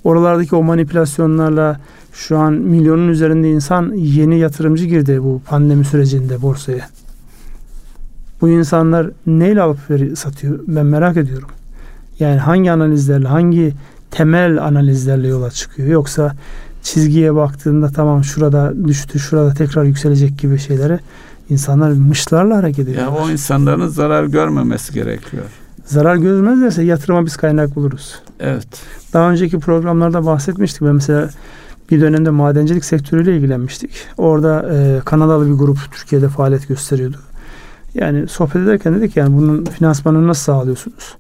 Oralardaki 0.04 0.56
o 0.56 0.64
manipülasyonlarla 0.64 1.80
şu 2.14 2.38
an 2.38 2.54
milyonun 2.54 3.08
üzerinde 3.08 3.50
insan 3.50 3.94
yeni 3.96 4.40
yatırımcı 4.40 4.86
girdi 4.86 5.24
bu 5.24 5.42
pandemi 5.46 5.86
sürecinde 5.86 6.42
borsaya. 6.42 6.90
Bu 8.42 8.50
insanlar 8.50 9.10
neyle 9.28 9.62
alıp 9.62 9.80
satıyor? 10.16 10.60
Ben 10.68 10.86
merak 10.86 11.18
ediyorum. 11.18 11.50
Yani 12.20 12.40
hangi 12.40 12.72
analizlerle, 12.72 13.28
hangi 13.28 13.74
temel 14.12 14.64
analizlerle 14.64 15.28
yola 15.28 15.52
çıkıyor? 15.52 15.90
Yoksa 15.90 16.36
çizgiye 16.94 17.36
baktığında 17.36 17.90
tamam 17.90 18.24
şurada 18.24 18.74
düştü, 18.88 19.20
şurada 19.20 19.54
tekrar 19.54 19.84
yükselecek 19.84 20.40
gibi 20.40 20.60
şeylere 20.60 21.00
insanlar 21.50 21.92
mışlarla 21.92 22.58
hareket 22.58 22.88
ediyor. 22.88 23.02
Ya 23.02 23.12
o 23.12 23.30
insanların 23.30 23.88
zarar 23.88 24.24
görmemesi 24.24 24.94
gerekiyor. 24.94 25.44
Zarar 25.86 26.16
görmezlerse 26.16 26.84
yatırıma 26.84 27.26
biz 27.26 27.38
kaynak 27.38 27.76
buluruz. 27.76 28.22
Evet. 28.40 28.68
Daha 29.14 29.32
önceki 29.32 29.60
programlarda 29.60 30.26
bahsetmiştik. 30.26 30.82
Ben 30.82 30.96
mesela 30.96 31.30
bir 31.92 32.02
dönemde 32.02 32.30
madencilik 32.30 32.86
sektörüyle 32.86 33.38
ilgilenmiştik. 33.38 33.92
Orada 34.18 34.70
e, 34.74 35.02
Kanadalı 35.06 35.48
bir 35.48 35.54
grup 35.54 35.78
Türkiye'de 35.92 36.30
faaliyet 36.30 36.68
gösteriyordu. 36.68 37.18
Yani 37.94 38.28
sohbet 38.28 38.56
ederken 38.56 38.96
dedik 38.96 39.18
yani 39.18 39.38
bunun 39.38 39.66
finansmanını 39.66 40.28
nasıl 40.28 40.44
sağlıyorsunuz? 40.44 41.16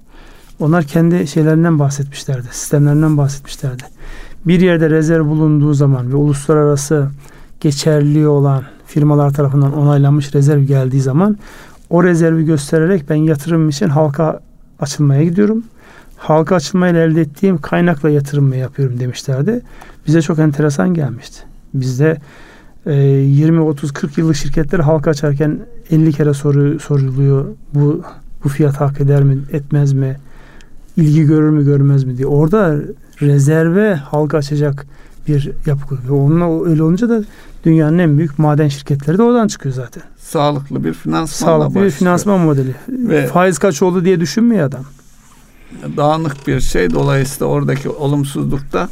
Onlar 0.59 0.83
kendi 0.83 1.27
şeylerinden 1.27 1.79
bahsetmişlerdi. 1.79 2.47
Sistemlerinden 2.51 3.17
bahsetmişlerdi. 3.17 3.83
Bir 4.45 4.59
yerde 4.59 4.89
rezerv 4.89 5.25
bulunduğu 5.25 5.73
zaman 5.73 6.11
ve 6.11 6.15
uluslararası 6.15 7.09
geçerli 7.59 8.27
olan 8.27 8.63
firmalar 8.85 9.33
tarafından 9.33 9.77
onaylanmış 9.77 10.35
rezerv 10.35 10.61
geldiği 10.61 11.01
zaman 11.01 11.37
o 11.89 12.03
rezervi 12.03 12.45
göstererek 12.45 13.09
ben 13.09 13.15
yatırım 13.15 13.69
için 13.69 13.89
halka 13.89 14.39
açılmaya 14.79 15.23
gidiyorum. 15.23 15.63
Halka 16.17 16.55
açılmayla 16.55 17.03
elde 17.03 17.21
ettiğim 17.21 17.57
kaynakla 17.57 18.09
yatırım 18.09 18.53
yapıyorum 18.53 18.99
demişlerdi. 18.99 19.61
Bize 20.07 20.21
çok 20.21 20.39
enteresan 20.39 20.93
gelmişti. 20.93 21.39
Bizde 21.73 22.17
e, 22.85 22.93
20, 22.95 23.61
30, 23.61 23.91
40 23.91 24.17
yıllık 24.17 24.35
şirketler 24.35 24.79
halka 24.79 25.09
açarken 25.11 25.59
50 25.91 26.13
kere 26.13 26.33
soru 26.33 26.79
soruluyor. 26.79 27.45
Bu 27.73 28.01
bu 28.43 28.49
fiyat 28.49 28.81
hak 28.81 29.01
eder 29.01 29.23
mi, 29.23 29.37
etmez 29.51 29.93
mi? 29.93 30.17
ilgi 30.97 31.23
görür 31.23 31.49
mü, 31.49 31.65
görmez 31.65 32.03
mi 32.03 32.17
diye. 32.17 32.27
Orada 32.27 32.75
rezerve 33.21 33.95
halka 33.95 34.37
açacak 34.37 34.85
bir 35.27 35.51
yapı 35.65 35.87
kuruyor. 35.87 36.25
Onunla 36.25 36.69
öyle 36.69 36.83
olunca 36.83 37.09
da 37.09 37.23
dünyanın 37.65 37.99
en 37.99 38.17
büyük 38.17 38.39
maden 38.39 38.67
şirketleri 38.67 39.17
de 39.17 39.23
oradan 39.23 39.47
çıkıyor 39.47 39.75
zaten. 39.75 40.03
Sağlıklı 40.17 40.83
bir 40.83 40.93
finansman 40.93 41.47
Sağlıklı 41.47 41.69
başlıyor. 41.69 41.85
bir 41.85 41.91
finansman 41.91 42.39
modeli. 42.39 42.75
Ve 42.89 43.27
Faiz 43.27 43.57
kaç 43.57 43.81
oldu 43.81 44.05
diye 44.05 44.19
düşünmüyor 44.19 44.67
adam. 44.67 44.83
Dağınık 45.97 46.47
bir 46.47 46.59
şey. 46.59 46.93
Dolayısıyla 46.93 47.45
oradaki 47.45 47.89
olumsuzlukta 47.89 48.89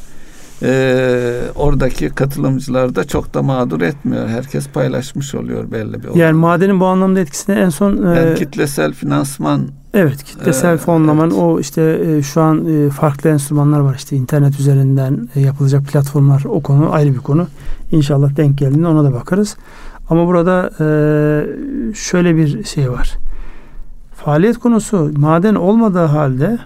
e, 0.63 1.42
oradaki 1.56 2.10
katılımcılar 2.10 2.96
da 2.96 3.04
çok 3.04 3.34
da 3.34 3.42
mağdur 3.42 3.82
etmiyor. 3.82 4.28
Herkes 4.28 4.68
paylaşmış 4.68 5.36
oluyor 5.36 5.72
belli 5.72 6.04
bir 6.04 6.08
oranda. 6.08 6.20
Yani 6.20 6.34
madenin 6.34 6.80
bu 6.80 6.86
anlamda 6.86 7.20
etkisini 7.20 7.56
en 7.56 7.70
son... 7.70 8.13
E, 8.13 8.20
yani 8.20 8.36
kitlesel 8.36 8.94
finansman 8.94 9.68
Evet 9.97 10.23
kitlesel 10.23 10.73
ee, 10.73 10.77
fonlaman 10.77 11.29
evet. 11.29 11.39
o 11.39 11.60
işte 11.60 12.01
e, 12.05 12.21
şu 12.21 12.41
an 12.41 12.65
e, 12.65 12.89
farklı 12.89 13.29
enstrümanlar 13.29 13.79
var 13.79 13.95
işte 13.95 14.15
internet 14.15 14.60
üzerinden 14.60 15.29
e, 15.36 15.41
yapılacak 15.41 15.83
platformlar 15.83 16.43
o 16.45 16.62
konu 16.62 16.93
ayrı 16.93 17.13
bir 17.13 17.19
konu. 17.19 17.47
İnşallah 17.91 18.36
denk 18.36 18.57
geldiğinde 18.57 18.88
ona 18.88 19.03
da 19.03 19.13
bakarız. 19.13 19.57
Ama 20.10 20.27
burada 20.27 20.69
e, 20.79 20.86
şöyle 21.93 22.36
bir 22.36 22.63
şey 22.63 22.91
var. 22.91 23.13
Faaliyet 24.15 24.57
konusu 24.57 25.12
maden 25.17 25.55
olmadığı 25.55 26.05
halde 26.05 26.57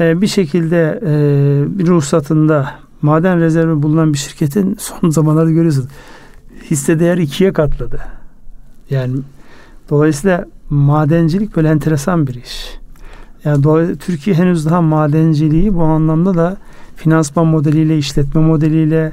e, 0.00 0.20
bir 0.20 0.26
şekilde 0.26 1.00
e, 1.06 1.78
bir 1.78 1.86
ruhsatında 1.86 2.70
maden 3.02 3.40
rezervi 3.40 3.82
bulunan 3.82 4.12
bir 4.12 4.18
şirketin 4.18 4.76
son 4.78 5.10
zamanlarda 5.10 5.50
görüyorsunuz 5.50 5.88
hisse 6.70 7.00
değer 7.00 7.18
ikiye 7.18 7.52
katladı. 7.52 8.00
Yani 8.90 9.16
dolayısıyla 9.90 10.46
madencilik 10.70 11.56
böyle 11.56 11.68
enteresan 11.68 12.26
bir 12.26 12.34
iş. 12.34 12.78
Yani 13.44 13.96
Türkiye 13.98 14.36
henüz 14.36 14.66
daha 14.66 14.82
madenciliği 14.82 15.74
bu 15.74 15.82
anlamda 15.82 16.34
da 16.34 16.56
finansman 16.96 17.46
modeliyle, 17.46 17.98
işletme 17.98 18.40
modeliyle 18.40 19.12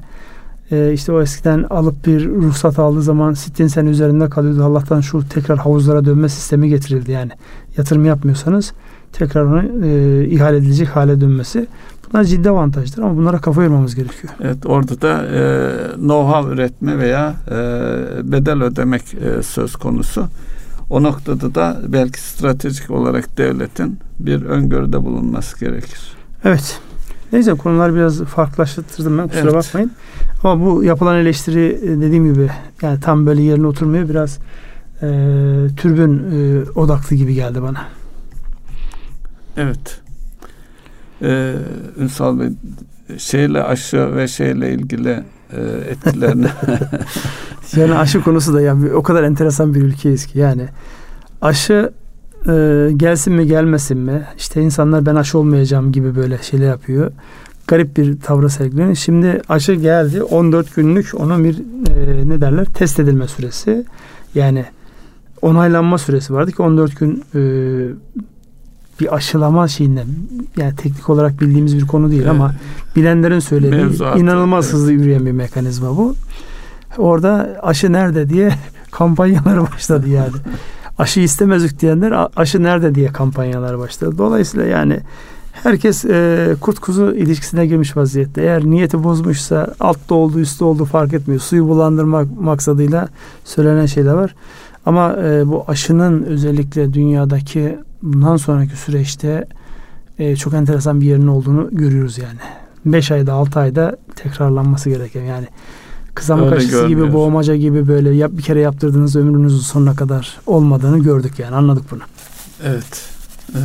e, 0.72 0.94
işte 0.94 1.12
o 1.12 1.22
eskiden 1.22 1.64
alıp 1.64 2.06
bir 2.08 2.30
ruhsat 2.30 2.80
aldığı 2.80 3.02
zaman 3.02 3.34
sitin 3.34 3.68
sen 3.68 3.86
üzerinde 3.86 4.30
kalıyordu. 4.30 4.64
Allah'tan 4.64 5.02
şu 5.02 5.30
tekrar 5.30 5.58
havuzlara 5.58 6.06
dönme 6.06 6.30
sistemi 6.30 6.70
getirildi. 6.70 7.12
Yani 7.12 7.32
yatırım 7.78 8.06
yapmıyorsanız 8.06 8.74
tekrar 9.14 9.44
onu 9.44 9.86
e, 9.86 10.26
ihale 10.26 10.58
edilecek 10.58 10.88
hale 10.88 11.22
dönmesi. 11.22 11.68
Bunlar 12.14 12.24
ciddi 12.24 12.50
avantajdır 12.50 13.04
ama 13.04 13.18
bunlara 13.18 13.38
kafa 13.38 13.64
yormamız 13.64 13.96
gerekiyor. 13.96 14.34
Evet 14.42 14.66
orada 14.66 15.02
da 15.02 15.26
e, 15.26 15.42
know-how 15.96 16.54
üretme 16.54 16.98
veya 16.98 17.36
e, 17.48 18.32
bedel 18.32 18.64
ödemek 18.64 19.02
e, 19.14 19.44
söz 19.44 19.76
konusu. 19.76 20.28
O 20.90 21.04
noktada 21.04 21.56
da 21.56 21.82
belki 21.88 22.20
stratejik 22.20 22.92
olarak 22.92 23.38
devletin 23.38 24.00
bir 24.20 24.42
öngörüde 24.42 25.04
bulunması 25.04 25.60
gerekir. 25.60 26.00
Evet. 26.44 26.80
Neyse 27.34 27.54
konular 27.54 27.96
biraz 27.96 28.24
farklılaştırdım 28.24 29.18
ben 29.18 29.28
kusura 29.28 29.44
evet. 29.44 29.54
bakmayın. 29.54 29.92
Ama 30.44 30.66
bu 30.66 30.84
yapılan 30.84 31.18
eleştiri 31.18 31.80
e, 31.84 32.02
dediğim 32.02 32.34
gibi 32.34 32.50
yani 32.82 33.00
tam 33.00 33.26
böyle 33.26 33.42
yerine 33.42 33.68
oturmuyor. 33.68 34.10
Biraz 34.10 34.38
e, 35.02 35.08
türbün 35.78 36.24
e, 36.32 36.64
odaklı 36.80 37.16
gibi 37.16 37.34
geldi 37.34 37.62
bana. 37.62 37.86
Evet. 39.58 40.02
Ee, 41.22 41.56
Ünsal 42.00 42.40
Bey 42.40 42.50
şeyle 43.18 43.64
aşı 43.64 44.16
ve 44.16 44.28
şeyle 44.28 44.74
ilgili 44.74 45.24
etkilerini 45.90 46.48
Yani 47.76 47.96
aşı 47.96 48.22
konusu 48.22 48.54
da 48.54 48.62
yani 48.62 48.94
o 48.94 49.04
kadar 49.04 49.24
enteresan 49.24 49.74
bir 49.74 49.82
ülkeyiz 49.82 50.26
ki 50.26 50.40
yani 50.40 50.68
aşı 51.42 51.92
e, 52.48 52.90
gelsin 52.98 53.34
mi 53.34 53.48
gelmesin 53.48 53.98
mi 53.98 54.24
işte 54.38 54.62
insanlar 54.62 55.06
ben 55.06 55.16
aşı 55.16 55.40
olmayacağım 55.40 55.92
gibi 55.92 56.16
böyle 56.16 56.38
şeyler 56.42 56.68
yapıyor. 56.68 57.12
Garip 57.68 57.98
bir 57.98 58.20
tavra 58.20 58.50
sergiliyor. 58.50 58.96
Şimdi 58.96 59.42
aşı 59.50 59.74
geldi 59.74 60.24
14 60.24 60.76
günlük 60.76 61.12
onun 61.18 61.44
bir 61.44 61.58
e, 61.90 62.30
ne 62.30 62.42
derler 62.42 62.66
test 62.66 63.00
edilme 63.00 63.28
süresi 63.28 63.86
yani 64.36 64.66
onaylanma 65.42 65.98
süresi 65.98 66.34
vardı 66.34 66.52
ki 66.52 66.62
14 66.62 67.00
gün 67.00 67.24
e, 67.36 67.42
bir 69.00 69.16
aşılama 69.16 69.68
şeyinden 69.68 70.08
yani 70.58 70.76
teknik 70.76 71.10
olarak 71.10 71.42
bildiğimiz 71.42 71.78
bir 71.78 71.88
konu 71.88 72.12
değil 72.12 72.22
evet. 72.22 72.32
ama 72.32 72.54
bilenlerin 72.96 73.40
söylediği 73.40 73.82
Mevzuatı, 73.82 74.20
inanılmaz 74.20 74.66
evet. 74.66 74.74
hızlı 74.74 74.92
yürüyen 74.92 75.26
bir 75.26 75.32
mekanizma 75.32 75.98
bu. 75.98 76.16
Orada 76.98 77.60
aşı 77.64 77.94
nerede 77.94 78.30
diye 78.30 78.52
kampanyalar 78.92 79.72
başladı 79.72 80.10
yani. 80.10 80.32
aşı 80.98 81.20
istemezdik 81.20 81.82
diyenler 81.82 82.28
aşı 82.36 82.64
nerede 82.64 82.96
diye 82.96 83.08
kampanyalar 83.08 83.80
başladı. 83.80 84.18
Dolayısıyla 84.18 84.66
yani 84.66 85.00
herkes 85.64 86.06
e, 86.06 86.56
kurt 86.62 86.80
kuzu 86.80 87.12
ilişkisine 87.16 87.68
girmiş 87.68 87.98
vaziyette. 87.98 88.42
Eğer 88.42 88.66
niyeti 88.66 89.04
bozmuşsa 89.04 89.74
altta 89.80 90.16
olduğu 90.16 90.40
üstte 90.40 90.66
olduğu 90.66 90.86
fark 90.86 91.14
etmiyor. 91.14 91.42
Suyu 91.42 91.68
bulandırmak 91.68 92.42
maksadıyla 92.42 93.08
söylenen 93.44 93.86
şeyler 93.86 94.14
var. 94.14 94.36
Ama 94.86 95.14
e, 95.14 95.48
bu 95.48 95.64
aşının 95.68 96.24
özellikle 96.24 96.94
dünyadaki 96.94 97.80
bundan 98.06 98.38
sonraki 98.38 98.76
süreçte 98.76 99.48
e, 100.20 100.36
çok 100.36 100.54
enteresan 100.54 101.02
bir 101.02 101.06
yerin 101.06 101.28
olduğunu 101.28 101.70
görüyoruz 101.72 102.18
yani. 102.18 102.40
5 102.86 103.12
ayda 103.12 103.34
6 103.34 103.60
ayda 103.60 103.98
tekrarlanması 104.16 104.90
gereken 104.90 105.24
yani 105.24 105.48
kızamık 106.16 106.46
Öyle 106.46 106.56
aşısı 106.56 106.88
gibi 106.88 107.14
boğmaca 107.14 107.56
gibi 107.56 107.88
böyle 107.88 108.10
yap, 108.10 108.32
bir 108.34 108.42
kere 108.42 108.60
yaptırdığınız 108.60 109.16
ömrünüzün 109.16 109.60
sonuna 109.60 109.96
kadar 109.96 110.38
olmadığını 110.46 111.00
gördük 111.00 111.40
yani 111.40 111.56
anladık 111.56 111.92
bunu. 111.92 112.02
Evet. 112.64 113.10
Ee, 113.56 113.60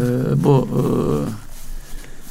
bu 0.44 0.68
e, 0.68 0.82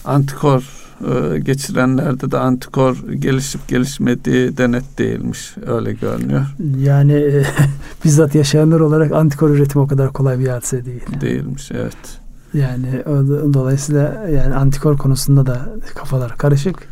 antikor 0.10 0.79
e, 1.02 1.40
geçirenlerde 1.40 2.32
de 2.32 2.38
antikor 2.38 2.98
gelişip 3.20 3.68
gelişmediği 3.68 4.58
denet 4.58 4.98
değilmiş. 4.98 5.56
Öyle 5.68 5.94
görünüyor. 5.94 6.46
Yani 6.78 7.14
e, 7.14 7.44
bizzat 8.06 8.36
yaşayanlar 8.36 8.80
olarak 8.80 9.12
antikor 9.12 9.50
üretimi 9.50 9.84
o 9.84 9.88
kadar 9.88 10.14
kolay 10.14 10.40
bir 10.40 10.48
hadise 10.48 10.86
değil. 10.86 11.04
Değilmiş 11.22 11.72
evet. 11.72 12.20
Yani 12.54 13.04
o, 13.06 13.14
dolayısıyla 13.54 14.28
yani 14.30 14.56
antikor 14.56 14.98
konusunda 14.98 15.46
da 15.46 15.70
kafalar 15.96 16.38
karışık. 16.38 16.88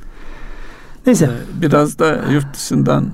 Neyse. 1.07 1.25
Ee, 1.25 1.61
biraz 1.61 1.99
da 1.99 2.23
yurt 2.31 2.53
dışından 2.53 3.05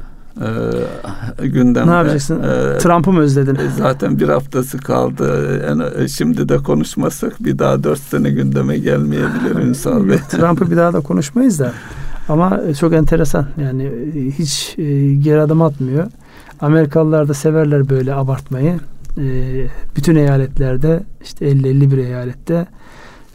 e, 0.42 1.48
gündemde. 1.48 1.92
Ne 1.92 1.96
yapacaksın? 1.96 2.44
E, 2.44 2.78
Trump'ı 2.78 3.12
mı 3.12 3.20
özledin? 3.20 3.56
E, 3.56 3.70
zaten 3.78 4.20
bir 4.20 4.30
haftası 4.30 4.78
kaldı. 4.78 5.62
Yani, 5.68 5.84
e, 5.98 6.08
şimdi 6.08 6.50
de 6.50 6.58
konuşmasak 6.58 7.34
bir 7.44 7.60
daha 7.60 7.84
dört 7.84 8.00
sene 8.00 8.30
gündeme 8.30 8.78
gelmeyebilir 8.78 9.56
Ünsal 9.68 10.10
Bey. 10.10 10.18
Trump'ı 10.30 10.72
bir 10.72 10.78
daha 10.78 10.94
da 10.94 11.00
konuşmayız 11.00 11.60
da. 11.60 11.72
Ama 12.30 12.60
çok 12.80 12.94
enteresan. 12.94 13.46
Yani 13.62 13.84
e, 13.84 14.32
hiç 14.32 14.76
e, 14.78 15.16
geri 15.16 15.42
adım 15.42 15.62
atmıyor. 15.62 16.08
Amerikalılar 16.62 17.28
da 17.28 17.34
severler 17.34 17.90
böyle 17.90 18.14
abartmayı. 18.14 18.80
E, 19.18 19.24
bütün 19.96 20.16
eyaletlerde 20.16 21.04
işte 21.24 21.52
50-51 21.52 22.06
eyalette 22.06 22.66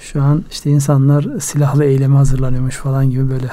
şu 0.00 0.22
an 0.22 0.44
işte 0.50 0.70
insanlar 0.70 1.26
silahlı 1.40 1.84
eyleme 1.84 2.16
hazırlanıyormuş 2.16 2.76
falan 2.76 3.10
gibi 3.10 3.30
böyle 3.30 3.50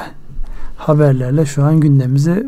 haberlerle 0.77 1.45
şu 1.45 1.63
an 1.63 1.79
gündemimizi 1.79 2.45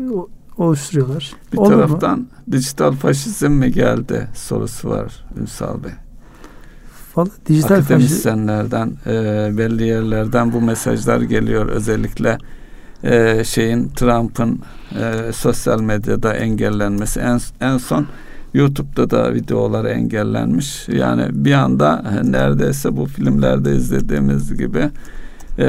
oluşturuyorlar. 0.58 1.32
Bir 1.52 1.58
Olur 1.58 1.70
taraftan 1.70 2.18
mu? 2.18 2.26
dijital 2.52 2.92
faşizm 2.92 3.50
mi 3.50 3.72
geldi 3.72 4.28
sorusu 4.34 4.90
var 4.90 5.24
Ünsal 5.40 5.84
Bey. 5.84 5.92
Vallahi 7.16 7.30
dijital 7.46 7.74
Akademisyenlerden 7.74 8.92
e, 9.06 9.12
belli 9.58 9.86
yerlerden 9.86 10.52
bu 10.52 10.60
mesajlar 10.60 11.20
geliyor 11.20 11.66
özellikle 11.68 12.38
e, 13.02 13.44
şeyin 13.44 13.88
Trump'ın 13.88 14.60
e, 15.00 15.32
sosyal 15.32 15.80
medyada 15.80 16.34
engellenmesi 16.34 17.20
en, 17.20 17.40
en 17.60 17.78
son 17.78 18.06
YouTube'da 18.54 19.10
da 19.10 19.34
videolar 19.34 19.84
engellenmiş. 19.84 20.88
Yani 20.88 21.24
bir 21.32 21.52
anda 21.52 22.04
neredeyse 22.24 22.96
bu 22.96 23.06
filmlerde 23.06 23.76
izlediğimiz 23.76 24.56
gibi 24.56 24.90
e, 25.58 25.68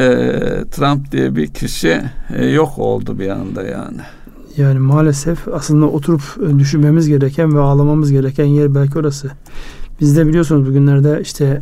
Trump 0.72 1.12
diye 1.12 1.36
bir 1.36 1.48
kişi 1.48 2.02
e, 2.36 2.46
yok 2.46 2.80
oldu 2.80 3.20
bir 3.20 3.30
anda 3.30 3.64
yani. 3.64 4.02
Yani 4.60 4.80
maalesef 4.80 5.48
aslında 5.48 5.86
oturup 5.86 6.22
e, 6.48 6.60
düşünmemiz 6.60 7.08
gereken 7.08 7.56
ve 7.56 7.60
ağlamamız 7.60 8.12
gereken 8.12 8.46
yer 8.46 8.76
belki 8.76 9.00
orası. 9.00 9.32
Bizde 10.02 10.28
biliyorsunuz 10.28 10.68
bugünlerde 10.68 11.20
işte 11.22 11.62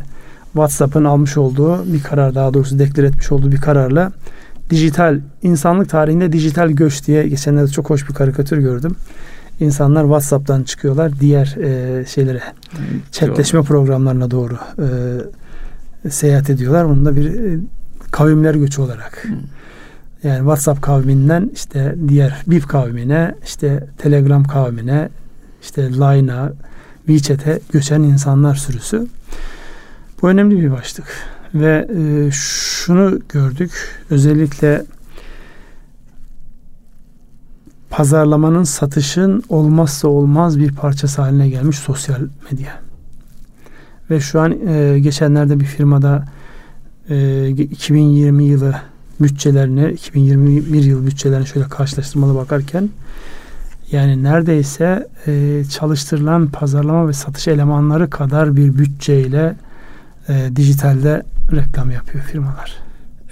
WhatsApp'ın 0.52 1.04
almış 1.04 1.36
olduğu 1.36 1.92
bir 1.92 2.02
karar 2.02 2.34
daha 2.34 2.54
doğrusu 2.54 2.78
deklar 2.78 3.04
etmiş 3.04 3.32
olduğu 3.32 3.52
bir 3.52 3.60
kararla 3.60 4.12
dijital 4.70 5.20
insanlık 5.42 5.88
tarihinde 5.88 6.32
dijital 6.32 6.70
göç 6.70 7.06
diye 7.06 7.28
geçenlerde 7.28 7.70
çok 7.70 7.90
hoş 7.90 8.08
bir 8.08 8.14
karikatür 8.14 8.58
gördüm. 8.58 8.96
İnsanlar 9.60 10.02
WhatsApp'tan 10.02 10.62
çıkıyorlar 10.62 11.20
diğer 11.20 11.56
e, 11.60 12.04
şeylere 12.06 12.42
chatleşme 13.12 13.62
programlarına 13.62 14.30
doğru 14.30 14.58
e, 16.04 16.10
seyahat 16.10 16.50
ediyorlar. 16.50 16.88
Bunu 16.88 17.04
da 17.04 17.16
bir 17.16 17.34
e, 17.34 17.58
kavimler 18.10 18.54
göçü 18.54 18.82
olarak. 18.82 19.24
Hmm 19.24 19.57
yani 20.22 20.38
WhatsApp 20.38 20.82
kavminden 20.82 21.50
işte 21.54 21.94
diğer 22.08 22.42
BIP 22.46 22.68
kavmine, 22.68 23.34
işte 23.44 23.86
Telegram 23.98 24.44
kavmine, 24.44 25.08
işte 25.62 25.92
Line'a, 25.92 26.52
WeChat'e 27.06 27.60
göçen 27.72 28.02
insanlar 28.02 28.54
sürüsü. 28.54 29.06
Bu 30.22 30.28
önemli 30.28 30.60
bir 30.62 30.70
başlık. 30.70 31.06
Ve 31.54 31.88
e, 31.96 32.30
şunu 32.30 33.18
gördük. 33.28 33.72
Özellikle 34.10 34.84
pazarlamanın, 37.90 38.64
satışın 38.64 39.42
olmazsa 39.48 40.08
olmaz 40.08 40.58
bir 40.58 40.74
parçası 40.74 41.22
haline 41.22 41.48
gelmiş 41.48 41.78
sosyal 41.78 42.20
medya. 42.50 42.80
Ve 44.10 44.20
şu 44.20 44.40
an 44.40 44.68
e, 44.68 44.98
geçenlerde 44.98 45.60
bir 45.60 45.64
firmada 45.64 46.24
e, 47.08 47.48
2020 47.48 48.44
yılı 48.44 48.74
bütçelerini 49.20 49.90
2021 49.90 50.84
yıl 50.84 51.06
bütçelerini 51.06 51.46
şöyle 51.46 51.68
karşılaştırmalı 51.68 52.34
bakarken 52.34 52.88
yani 53.92 54.22
neredeyse 54.22 55.08
e, 55.26 55.62
çalıştırılan 55.78 56.48
pazarlama 56.48 57.08
ve 57.08 57.12
satış 57.12 57.48
elemanları 57.48 58.10
kadar 58.10 58.56
bir 58.56 58.78
bütçeyle 58.78 59.54
e, 60.28 60.50
dijitalde 60.56 61.22
reklam 61.52 61.90
yapıyor 61.90 62.24
firmalar. 62.24 62.76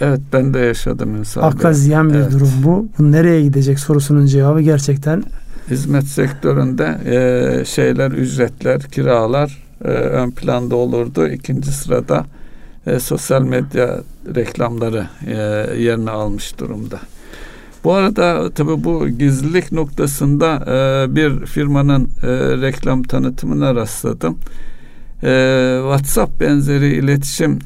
Evet 0.01 0.21
ben 0.33 0.55
de 0.55 0.59
yaşadım 0.59 1.17
insan. 1.17 1.43
Akla 1.43 1.73
ziyan 1.73 2.11
bir 2.11 2.19
evet. 2.19 2.33
durum 2.33 2.51
bu. 2.65 2.89
Bu 2.99 3.13
nereye 3.13 3.43
gidecek 3.43 3.79
sorusunun 3.79 4.27
cevabı 4.27 4.61
gerçekten 4.61 5.25
hizmet 5.71 6.05
sektöründe 6.05 6.99
e, 7.07 7.65
şeyler 7.65 8.11
ücretler 8.11 8.81
kiralar 8.83 9.63
e, 9.85 9.89
ön 9.89 10.31
planda 10.31 10.77
olurdu. 10.77 11.29
İkinci 11.29 11.73
sırada 11.73 12.25
e, 12.87 13.01
sosyal 13.01 13.43
medya 13.43 14.01
reklamları 14.35 15.07
e, 15.27 15.35
yerini 15.83 16.11
almış 16.11 16.59
durumda. 16.59 17.01
Bu 17.85 17.93
arada 17.93 18.51
tabi 18.51 18.85
bu 18.85 19.09
gizlilik 19.09 19.73
noktasında 19.73 20.65
e, 20.67 21.15
bir 21.17 21.47
firmanın 21.47 22.05
e, 22.23 22.29
reklam 22.63 23.03
tanıtımına 23.03 23.75
rastladım. 23.75 24.39
E, 25.23 25.79
WhatsApp 25.83 26.41
benzeri 26.41 26.95
iletişim 26.95 27.59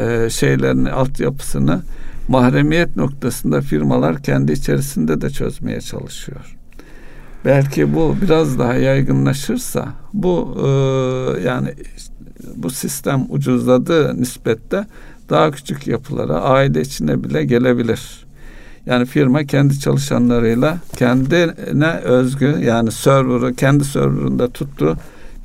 e, 0.00 0.30
şeylerini 0.30 0.90
altyapısını 0.90 1.82
mahremiyet 2.28 2.96
noktasında 2.96 3.60
firmalar 3.60 4.22
kendi 4.22 4.52
içerisinde 4.52 5.20
de 5.20 5.30
çözmeye 5.30 5.80
çalışıyor. 5.80 6.56
Belki 7.44 7.94
bu 7.94 8.16
biraz 8.22 8.58
daha 8.58 8.74
yaygınlaşırsa 8.74 9.88
bu 10.12 10.56
e, 10.58 10.68
yani 11.40 11.68
bu 12.56 12.70
sistem 12.70 13.26
ucuzladığı 13.28 14.20
nispette 14.20 14.86
daha 15.30 15.50
küçük 15.50 15.86
yapılara, 15.86 16.40
aile 16.40 16.80
içine 16.80 17.24
bile 17.24 17.44
gelebilir. 17.44 18.26
Yani 18.86 19.06
firma 19.06 19.44
kendi 19.44 19.80
çalışanlarıyla 19.80 20.78
kendine 20.96 21.92
özgü 22.04 22.58
yani 22.64 22.92
server'ı 22.92 23.54
kendi 23.54 23.84
server'ında 23.84 24.48
tuttuğu 24.48 24.96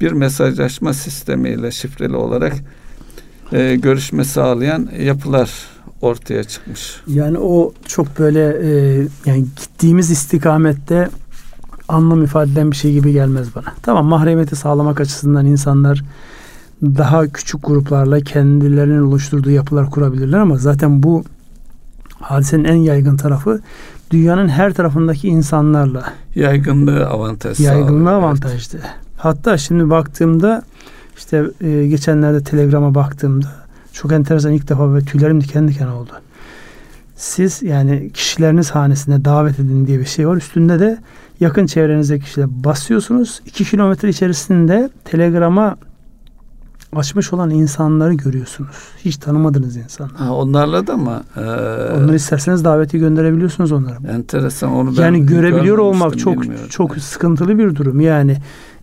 bir 0.01 0.11
mesajlaşma 0.11 0.93
sistemiyle 0.93 1.71
şifreli 1.71 2.15
olarak 2.15 2.53
e, 3.51 3.75
görüşme 3.75 4.23
sağlayan 4.23 4.89
yapılar 4.99 5.51
ortaya 6.01 6.43
çıkmış. 6.43 7.01
Yani 7.07 7.37
o 7.37 7.73
çok 7.87 8.19
böyle 8.19 8.57
e, 8.63 8.71
yani 9.25 9.45
gittiğimiz 9.59 10.11
istikamette 10.11 11.09
anlam 11.87 12.23
ifade 12.23 12.51
eden 12.51 12.71
bir 12.71 12.75
şey 12.75 12.93
gibi 12.93 13.11
gelmez 13.13 13.55
bana. 13.55 13.73
Tamam 13.81 14.05
mahremiyeti 14.05 14.55
sağlamak 14.55 15.01
açısından 15.01 15.45
insanlar 15.45 16.03
daha 16.81 17.27
küçük 17.27 17.67
gruplarla 17.67 18.19
kendilerinin 18.19 19.01
oluşturduğu 19.01 19.51
yapılar 19.51 19.89
kurabilirler 19.89 20.37
ama 20.37 20.57
zaten 20.57 21.03
bu 21.03 21.23
Hadisenin 22.21 22.63
en 22.63 22.75
yaygın 22.75 23.17
tarafı 23.17 23.61
dünyanın 24.11 24.47
her 24.47 24.73
tarafındaki 24.73 25.27
insanlarla. 25.27 26.13
Yaygınlığı 26.35 27.07
avantaj 27.07 27.59
Yaygınlığı 27.59 28.11
avantajlı. 28.11 28.77
Evet. 28.77 28.89
Hatta 29.17 29.57
şimdi 29.57 29.89
baktığımda 29.89 30.63
işte 31.17 31.45
e, 31.61 31.87
geçenlerde 31.87 32.43
telegrama 32.43 32.95
baktığımda 32.95 33.47
çok 33.93 34.11
enteresan 34.11 34.51
ilk 34.51 34.69
defa 34.69 34.95
ve 34.95 35.01
tüylerim 35.01 35.41
diken 35.41 35.67
diken 35.67 35.87
oldu. 35.87 36.11
Siz 37.15 37.61
yani 37.61 38.11
kişileriniz 38.13 38.71
hanesine 38.71 39.25
davet 39.25 39.59
edin 39.59 39.87
diye 39.87 39.99
bir 39.99 40.05
şey 40.05 40.27
var. 40.27 40.37
Üstünde 40.37 40.79
de 40.79 40.97
yakın 41.39 41.65
çevrenizdeki 41.65 42.25
kişiler 42.25 42.47
basıyorsunuz. 42.63 43.41
2 43.45 43.65
kilometre 43.65 44.09
içerisinde 44.09 44.89
telegrama 45.05 45.77
açmış 46.95 47.33
olan 47.33 47.49
insanları 47.49 48.13
görüyorsunuz. 48.13 48.75
Hiç 49.05 49.17
tanımadığınız 49.17 49.77
insanlar. 49.77 50.15
Ha, 50.15 50.33
onlarla 50.33 50.87
da 50.87 50.97
mı? 50.97 51.23
Ee, 51.37 51.39
Onları 51.97 52.15
isterseniz 52.15 52.65
daveti 52.65 52.99
gönderebiliyorsunuz 52.99 53.71
onlara. 53.71 53.97
Enteresan 54.13 54.71
onu 54.71 54.97
ben 54.97 55.01
Yani 55.01 55.25
görebiliyor 55.25 55.77
olmak 55.77 56.19
çok 56.19 56.43
çok 56.69 56.97
sıkıntılı 56.97 57.57
bir 57.57 57.75
durum. 57.75 57.99
Yani 57.99 58.37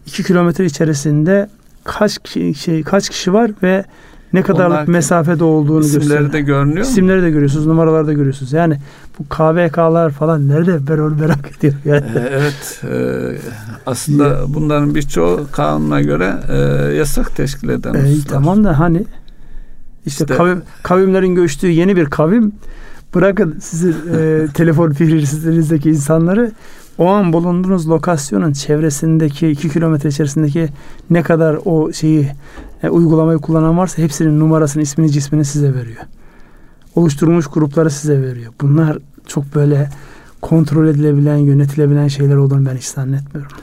2 0.06 0.24
kilometre 0.24 0.64
içerisinde 0.64 1.48
kaç 1.84 2.18
kişi, 2.18 2.54
şey 2.54 2.82
kaç 2.82 3.08
kişi 3.08 3.32
var 3.32 3.50
ve 3.62 3.84
ne 4.32 4.42
kadarlık 4.42 4.76
Onlar 4.78 4.88
mesafede 4.88 5.44
olduğunu 5.44 5.80
isimleri 5.80 6.08
gösteriyor. 6.08 6.32
de 6.32 6.40
görünüyor 6.40 6.86
İsimleri 6.86 7.22
de 7.22 7.30
görüyorsunuz, 7.30 7.66
numaraları 7.66 8.06
da 8.06 8.12
görüyorsunuz. 8.12 8.52
Yani 8.52 8.76
bu 9.18 9.24
KVK'lar 9.28 10.10
falan 10.10 10.48
nerede 10.48 10.86
ben 10.88 10.98
onu 10.98 11.14
merak 11.14 11.50
ediyorum. 11.58 11.80
Yani. 11.84 12.04
Ee, 12.16 12.28
evet. 12.30 12.82
E, 12.84 13.38
aslında 13.86 14.38
bunların 14.48 14.94
birçoğu 14.94 15.46
kanuna 15.52 16.00
göre 16.00 16.34
e, 16.48 16.56
yasak 16.94 17.36
teşkil 17.36 17.68
eden 17.68 17.94
e, 17.94 18.14
Tamam 18.28 18.64
da 18.64 18.78
hani 18.78 18.98
işte, 20.06 20.24
işte 20.24 20.36
kavim, 20.36 20.62
kavimlerin 20.82 21.34
göçtüğü 21.34 21.70
yeni 21.70 21.96
bir 21.96 22.06
kavim 22.06 22.52
bırakın 23.14 23.58
sizin 23.60 23.92
e, 23.92 24.46
telefon 24.54 24.90
fihrinizdeki 24.90 25.90
insanları 25.90 26.52
o 26.98 27.08
an 27.08 27.32
bulunduğunuz 27.32 27.88
lokasyonun 27.88 28.52
çevresindeki 28.52 29.48
iki 29.48 29.68
kilometre 29.68 30.08
içerisindeki 30.08 30.68
ne 31.10 31.22
kadar 31.22 31.58
o 31.64 31.92
şeyi 31.92 32.30
e, 32.82 32.88
uygulamayı 32.88 33.38
kullanan 33.38 33.78
varsa 33.78 34.02
hepsinin 34.02 34.40
numarasını, 34.40 34.82
ismini, 34.82 35.10
cismini 35.10 35.44
size 35.44 35.74
veriyor. 35.74 36.02
Oluşturulmuş 36.94 37.46
grupları 37.46 37.90
size 37.90 38.22
veriyor. 38.22 38.52
Bunlar 38.60 38.98
çok 39.26 39.54
böyle 39.54 39.90
kontrol 40.42 40.86
edilebilen, 40.88 41.36
yönetilebilen 41.36 42.08
şeyler 42.08 42.36
olduğunu 42.36 42.66
ben 42.66 42.76
hiç 42.76 42.84
zannetmiyorum. 42.84 43.56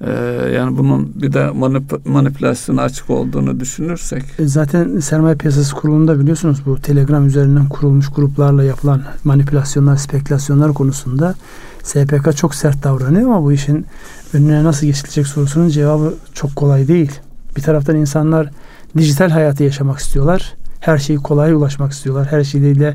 Ee, 0.00 0.10
yani 0.54 0.78
bunun 0.78 1.12
bir 1.14 1.32
de 1.32 1.50
manip 1.50 2.06
manipülasyona 2.06 2.82
açık 2.82 3.10
olduğunu 3.10 3.60
düşünürsek. 3.60 4.24
E 4.38 4.46
zaten 4.46 4.98
sermaye 4.98 5.36
piyasası 5.36 5.74
kurulunda 5.74 6.20
biliyorsunuz 6.20 6.62
bu 6.66 6.80
Telegram 6.80 7.26
üzerinden 7.26 7.68
kurulmuş 7.68 8.08
gruplarla 8.08 8.64
yapılan 8.64 9.02
manipülasyonlar, 9.24 9.96
spekülasyonlar 9.96 10.74
konusunda 10.74 11.34
SPK 11.82 12.36
çok 12.36 12.54
sert 12.54 12.84
davranıyor 12.84 13.30
ama 13.30 13.42
bu 13.42 13.52
işin 13.52 13.86
önüne 14.32 14.64
nasıl 14.64 14.86
geçilecek 14.86 15.26
sorusunun 15.26 15.68
cevabı 15.68 16.14
çok 16.34 16.56
kolay 16.56 16.88
değil. 16.88 17.12
Bir 17.56 17.62
taraftan 17.62 17.96
insanlar 17.96 18.50
dijital 18.96 19.30
hayatı 19.30 19.64
yaşamak 19.64 19.98
istiyorlar. 19.98 20.54
Her 20.80 20.98
şeyi 20.98 21.18
kolay 21.18 21.52
ulaşmak 21.52 21.92
istiyorlar. 21.92 22.26
Her 22.30 22.44
şeyiyle 22.44 22.94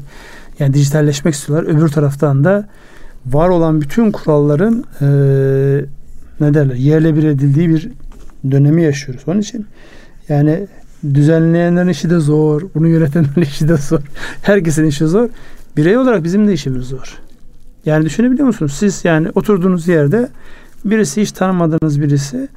yani 0.60 0.74
dijitalleşmek 0.74 1.34
istiyorlar. 1.34 1.76
Öbür 1.76 1.88
taraftan 1.90 2.44
da 2.44 2.68
var 3.26 3.50
olan 3.50 3.82
bütün 3.82 4.12
kuralların 4.12 4.84
e, 5.02 5.06
ne 6.40 6.54
derler 6.54 6.76
yerle 6.76 7.16
bir 7.16 7.24
edildiği 7.24 7.70
bir 7.70 7.92
dönemi 8.52 8.84
yaşıyoruz. 8.84 9.24
Onun 9.28 9.40
için 9.40 9.66
yani 10.30 10.68
düzenleyenlerin 11.14 11.88
işi 11.88 12.10
de 12.10 12.20
zor. 12.20 12.62
Bunu 12.76 12.88
yönetenlerin 12.88 13.42
işi 13.52 13.68
de 13.68 13.78
zor. 13.78 14.00
Herkesin 14.42 14.86
işi 14.86 15.06
zor. 15.06 15.30
Birey 15.78 15.98
olarak 15.98 16.24
bizim 16.24 16.48
de 16.48 16.54
işimiz 16.54 16.86
zor. 16.86 17.18
Yani 17.86 18.06
düşünebiliyor 18.06 18.48
musunuz? 18.48 18.74
Siz 18.74 19.06
yani 19.06 19.30
oturduğunuz 19.36 19.88
yerde 19.88 20.30
birisi 20.86 21.22
hiç 21.22 21.32
tanımadığınız 21.32 22.02
birisi 22.02 22.48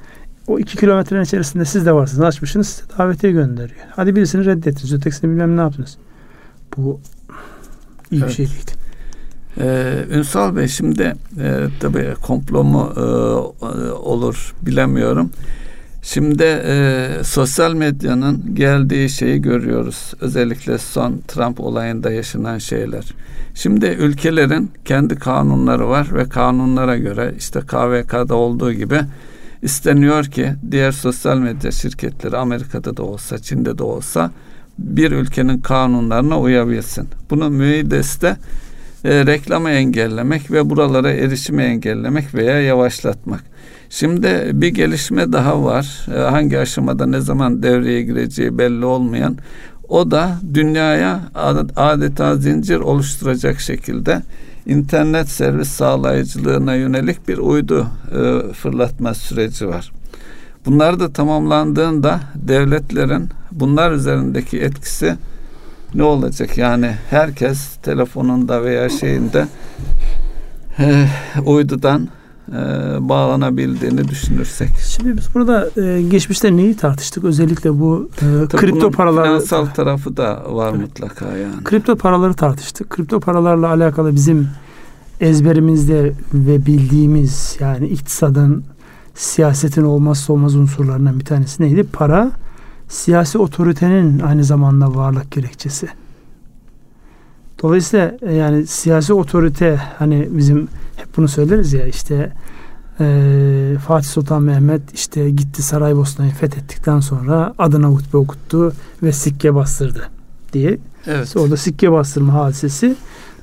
o 0.46 0.58
iki 0.58 0.76
kilometrenin 0.76 1.24
içerisinde 1.24 1.64
siz 1.64 1.86
de 1.86 1.92
varsınız. 1.92 2.20
Açmışsınız 2.20 2.68
size 2.68 2.82
davetiye 2.98 3.32
gönderiyor. 3.32 3.80
Hadi 3.96 4.16
birisini 4.16 4.44
reddettiniz. 4.44 4.92
Ötekisini 4.92 5.30
bilmem 5.30 5.56
ne 5.56 5.60
yaptınız. 5.60 5.96
Bu 6.76 7.00
iyi 8.10 8.20
evet. 8.20 8.28
bir 8.28 8.34
şey 8.34 8.46
değil. 8.46 8.70
Ee, 9.60 10.04
Ünsal 10.10 10.56
Bey 10.56 10.68
şimdi 10.68 11.14
e, 11.40 11.66
tabii 11.80 12.14
komplo 12.22 12.64
mu 12.64 12.92
e, 12.96 13.00
olur 13.90 14.54
bilemiyorum. 14.62 15.30
Şimdi 16.06 16.42
e, 16.44 17.08
sosyal 17.24 17.74
medyanın 17.74 18.54
geldiği 18.54 19.08
şeyi 19.08 19.42
görüyoruz. 19.42 20.12
Özellikle 20.20 20.78
son 20.78 21.20
Trump 21.28 21.60
olayında 21.60 22.10
yaşanan 22.10 22.58
şeyler. 22.58 23.04
Şimdi 23.54 23.86
ülkelerin 23.86 24.70
kendi 24.84 25.16
kanunları 25.18 25.88
var 25.88 26.08
ve 26.14 26.28
kanunlara 26.28 26.96
göre 26.96 27.34
işte 27.38 27.60
KVK'da 27.60 28.34
olduğu 28.34 28.72
gibi 28.72 29.00
isteniyor 29.62 30.24
ki 30.24 30.52
diğer 30.70 30.92
sosyal 30.92 31.38
medya 31.38 31.70
şirketleri 31.70 32.36
Amerika'da 32.36 32.96
da 32.96 33.02
olsa 33.02 33.38
Çin'de 33.38 33.78
de 33.78 33.82
olsa 33.82 34.30
bir 34.78 35.12
ülkenin 35.12 35.58
kanunlarına 35.58 36.40
uyabilsin. 36.40 37.08
Bunun 37.30 37.52
müeyyidesi 37.52 38.22
de 38.22 38.36
e, 39.04 39.26
reklamı 39.26 39.70
engellemek 39.70 40.50
ve 40.50 40.70
buralara 40.70 41.10
erişimi 41.10 41.62
engellemek 41.62 42.34
veya 42.34 42.60
yavaşlatmak. 42.60 43.55
Şimdi 43.90 44.50
bir 44.52 44.68
gelişme 44.68 45.32
daha 45.32 45.64
var. 45.64 46.06
E, 46.14 46.18
hangi 46.18 46.58
aşamada 46.58 47.06
ne 47.06 47.20
zaman 47.20 47.62
devreye 47.62 48.02
gireceği 48.02 48.58
belli 48.58 48.84
olmayan. 48.84 49.36
O 49.88 50.10
da 50.10 50.30
dünyaya 50.54 51.20
adeta 51.76 52.36
zincir 52.36 52.76
oluşturacak 52.76 53.60
şekilde 53.60 54.22
internet 54.66 55.28
servis 55.28 55.68
sağlayıcılığına 55.68 56.74
yönelik 56.74 57.28
bir 57.28 57.38
uydu 57.38 57.86
e, 58.12 58.52
fırlatma 58.52 59.14
süreci 59.14 59.68
var. 59.68 59.92
Bunlar 60.66 61.00
da 61.00 61.12
tamamlandığında 61.12 62.20
devletlerin 62.34 63.28
bunlar 63.52 63.92
üzerindeki 63.92 64.60
etkisi 64.60 65.16
ne 65.94 66.02
olacak? 66.02 66.58
Yani 66.58 66.94
herkes 67.10 67.76
telefonunda 67.76 68.64
veya 68.64 68.88
şeyinde 68.88 69.46
e, 70.78 71.06
uydudan 71.44 72.08
e, 72.48 72.58
bağlanabildiğini 73.08 74.08
düşünürsek. 74.08 74.70
Şimdi 74.78 75.16
biz 75.16 75.34
burada 75.34 75.70
e, 75.82 76.02
geçmişte 76.02 76.56
neyi 76.56 76.76
tartıştık? 76.76 77.24
Özellikle 77.24 77.80
bu 77.80 78.08
e, 78.16 78.56
kripto 78.56 78.90
paralar 78.90 79.24
finansal 79.24 79.66
tarafı 79.66 80.16
da 80.16 80.42
var 80.48 80.70
evet. 80.70 80.80
mutlaka 80.80 81.36
yani. 81.36 81.64
Kripto 81.64 81.96
paraları 81.96 82.34
tartıştık. 82.34 82.90
Kripto 82.90 83.20
paralarla 83.20 83.68
alakalı 83.68 84.14
bizim 84.14 84.48
ezberimizde 85.20 86.12
ve 86.34 86.66
bildiğimiz 86.66 87.56
yani 87.60 87.86
iktisadın 87.86 88.64
siyasetin 89.14 89.82
olmazsa 89.82 90.32
olmaz 90.32 90.56
unsurlarından 90.56 91.20
bir 91.20 91.24
tanesi 91.24 91.62
neydi? 91.62 91.84
Para 91.92 92.30
siyasi 92.88 93.38
otoritenin 93.38 94.18
aynı 94.18 94.44
zamanda 94.44 94.94
varlık 94.94 95.32
gerekçesi. 95.32 95.88
Dolayısıyla 97.62 98.16
e, 98.22 98.34
yani 98.34 98.66
siyasi 98.66 99.12
otorite 99.12 99.80
hani 99.98 100.28
bizim 100.30 100.68
bunu 101.16 101.28
söyleriz 101.28 101.72
ya 101.72 101.86
işte 101.86 102.32
e, 103.00 103.76
Fatih 103.86 104.08
Sultan 104.08 104.42
Mehmet 104.42 104.94
işte 104.94 105.30
gitti 105.30 105.62
Saraybosna'yı 105.62 106.32
fethettikten 106.32 107.00
sonra 107.00 107.54
adına 107.58 107.86
hutbe 107.86 108.16
okuttu 108.16 108.72
ve 109.02 109.12
sikke 109.12 109.54
bastırdı 109.54 110.08
diye. 110.52 110.78
Evet. 111.06 111.26
İşte 111.26 111.38
orada 111.38 111.56
sikke 111.56 111.92
bastırma 111.92 112.34
hadisesi 112.34 112.96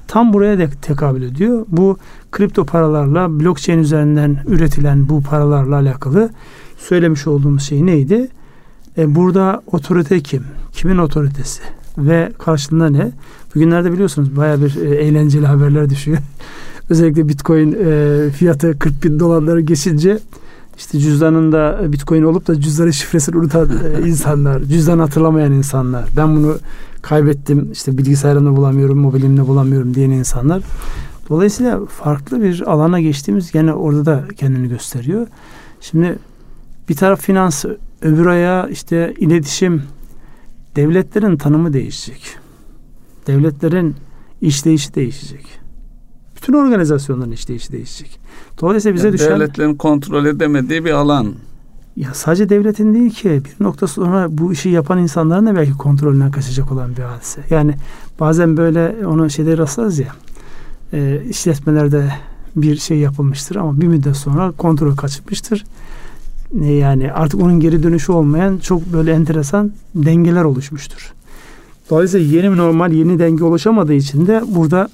tam 0.08 0.34
buraya 0.34 0.58
de 0.58 0.70
tekabül 0.82 1.22
ediyor. 1.22 1.66
Bu 1.68 1.98
kripto 2.32 2.66
paralarla 2.66 3.40
blockchain 3.40 3.80
üzerinden 3.80 4.38
üretilen 4.48 5.10
bu 5.10 5.22
paralarla 5.22 5.76
alakalı 5.76 6.30
söylemiş 6.78 7.28
olduğumuz 7.28 7.64
şey 7.64 7.86
neydi? 7.86 8.28
E, 8.98 9.16
burada 9.16 9.62
otorite 9.72 10.20
kim? 10.20 10.44
Kimin 10.72 10.98
otoritesi? 10.98 11.62
Ve 11.98 12.32
karşılığında 12.40 12.90
ne? 12.90 13.12
Bugünlerde 13.56 13.92
biliyorsunuz 13.92 14.36
baya 14.36 14.62
bir 14.62 14.76
e, 14.76 14.96
eğlenceli 14.96 15.46
haberler 15.46 15.90
düşüyor. 15.90 16.18
Özellikle 16.90 17.28
Bitcoin 17.28 17.78
e, 17.86 18.30
fiyatı 18.30 18.80
40 18.80 19.04
bin 19.04 19.20
dolarları 19.20 19.62
geçince 19.62 20.20
işte 20.78 21.00
cüzdanında 21.00 21.80
Bitcoin 21.92 22.24
olup 22.24 22.48
da 22.48 22.62
cüzdanın 22.62 22.92
şifresini 22.92 23.38
unutan 23.38 23.70
e, 23.70 24.02
insanlar, 24.08 24.64
cüzdan 24.64 25.00
hatırlamayan 25.00 25.52
insanlar. 25.52 26.06
Ben 26.18 26.36
bunu 26.36 26.58
kaybettim, 27.02 27.72
işte 27.72 27.98
bilgisayarımda 27.98 28.56
bulamıyorum, 28.56 28.98
mobilimde 28.98 29.48
bulamıyorum 29.48 29.96
diyen 29.96 30.10
insanlar. 30.10 30.64
Dolayısıyla 31.30 31.86
farklı 31.86 32.42
bir 32.42 32.72
alana 32.72 33.02
geçtiğimiz 33.02 33.52
gene 33.52 33.74
orada 33.74 34.06
da 34.06 34.24
kendini 34.38 34.70
gösteriyor. 34.70 35.28
Şimdi 35.82 36.16
bir 36.90 36.96
taraf 36.96 37.22
finans, 37.22 37.66
öbür 38.02 38.26
ayağı 38.26 38.72
işte 38.72 39.14
iletişim. 39.18 39.84
Devletlerin 40.76 41.38
tanımı 41.38 41.74
değişecek. 41.74 42.43
Devletlerin 43.28 43.96
işleyişi 44.42 44.96
değişecek. 44.96 45.60
Bütün 46.36 46.54
organizasyonların 46.54 47.32
işleyişi 47.32 47.72
değişecek. 47.72 48.20
Dolayısıyla 48.62 48.96
bize 48.96 49.08
yani 49.08 49.14
düşen... 49.14 49.40
Devletlerin 49.40 49.76
kontrol 49.76 50.26
edemediği 50.26 50.86
bir 50.86 50.92
alan. 50.92 51.34
Ya 51.96 52.14
sadece 52.14 52.50
devletin 52.50 52.94
değil 52.94 53.12
ki 53.12 53.30
bir 53.30 53.64
nokta 53.64 53.88
sonra 53.88 54.28
bu 54.30 54.54
işi 54.54 54.70
yapan 54.70 55.00
insanların 55.00 55.46
da 55.46 55.56
belki 55.56 55.72
kontrolünden 55.72 56.32
kaçacak 56.32 56.72
olan 56.72 56.98
bir 56.98 57.02
hadise. 57.02 57.42
Yani 57.50 57.76
bazen 58.20 58.58
böyle 58.58 59.08
onu 59.08 59.30
şeyde 59.30 59.58
rastlarız 59.58 60.00
ya 60.00 60.08
e, 60.94 61.22
işletmelerde 61.30 62.14
bir 62.56 62.78
şey 62.78 62.98
yapılmıştır 62.98 63.56
ama 63.56 63.82
bir 63.82 63.88
müddet 63.88 64.16
sonra 64.16 64.52
kontrol 64.52 64.96
kaçmıştır. 64.96 65.66
E, 66.62 66.74
yani 66.74 67.14
artık 67.14 67.42
onun 67.42 67.60
geri 67.60 67.84
dönüşü 67.84 68.12
olmayan 68.12 68.58
çok 68.58 68.94
böyle 68.94 69.12
enteresan 69.12 69.72
dengeler 69.96 70.44
oluşmuştur. 70.44 71.14
Dolayısıyla 71.94 72.38
yeni 72.38 72.58
normal 72.58 72.92
yeni 72.92 73.20
denge 73.20 73.44
oluşamadığı 73.44 73.94
için 73.94 74.28
de 74.28 74.44
burada 74.48 74.90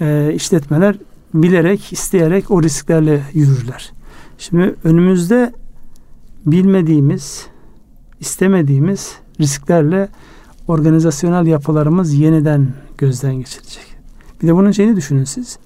e, 0.00 0.32
işletmeler 0.34 0.96
bilerek, 1.34 1.92
isteyerek 1.92 2.50
o 2.50 2.62
risklerle 2.62 3.22
yürürler. 3.34 3.92
Şimdi 4.38 4.74
önümüzde 4.84 5.52
bilmediğimiz, 6.46 7.46
istemediğimiz 8.20 9.14
risklerle 9.40 10.08
organizasyonel 10.68 11.46
yapılarımız 11.46 12.14
yeniden 12.14 12.68
gözden 12.98 13.34
geçirecek. 13.34 13.96
Bir 14.42 14.48
de 14.48 14.54
bunun 14.54 14.70
şeyini 14.70 14.96
düşünün 14.96 15.24
siz. 15.24 15.58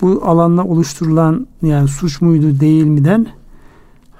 Bu 0.00 0.20
alanda 0.24 0.64
oluşturulan 0.64 1.46
yani 1.62 1.88
suç 1.88 2.20
muydu 2.20 2.60
değil 2.60 2.84
miden 2.84 3.26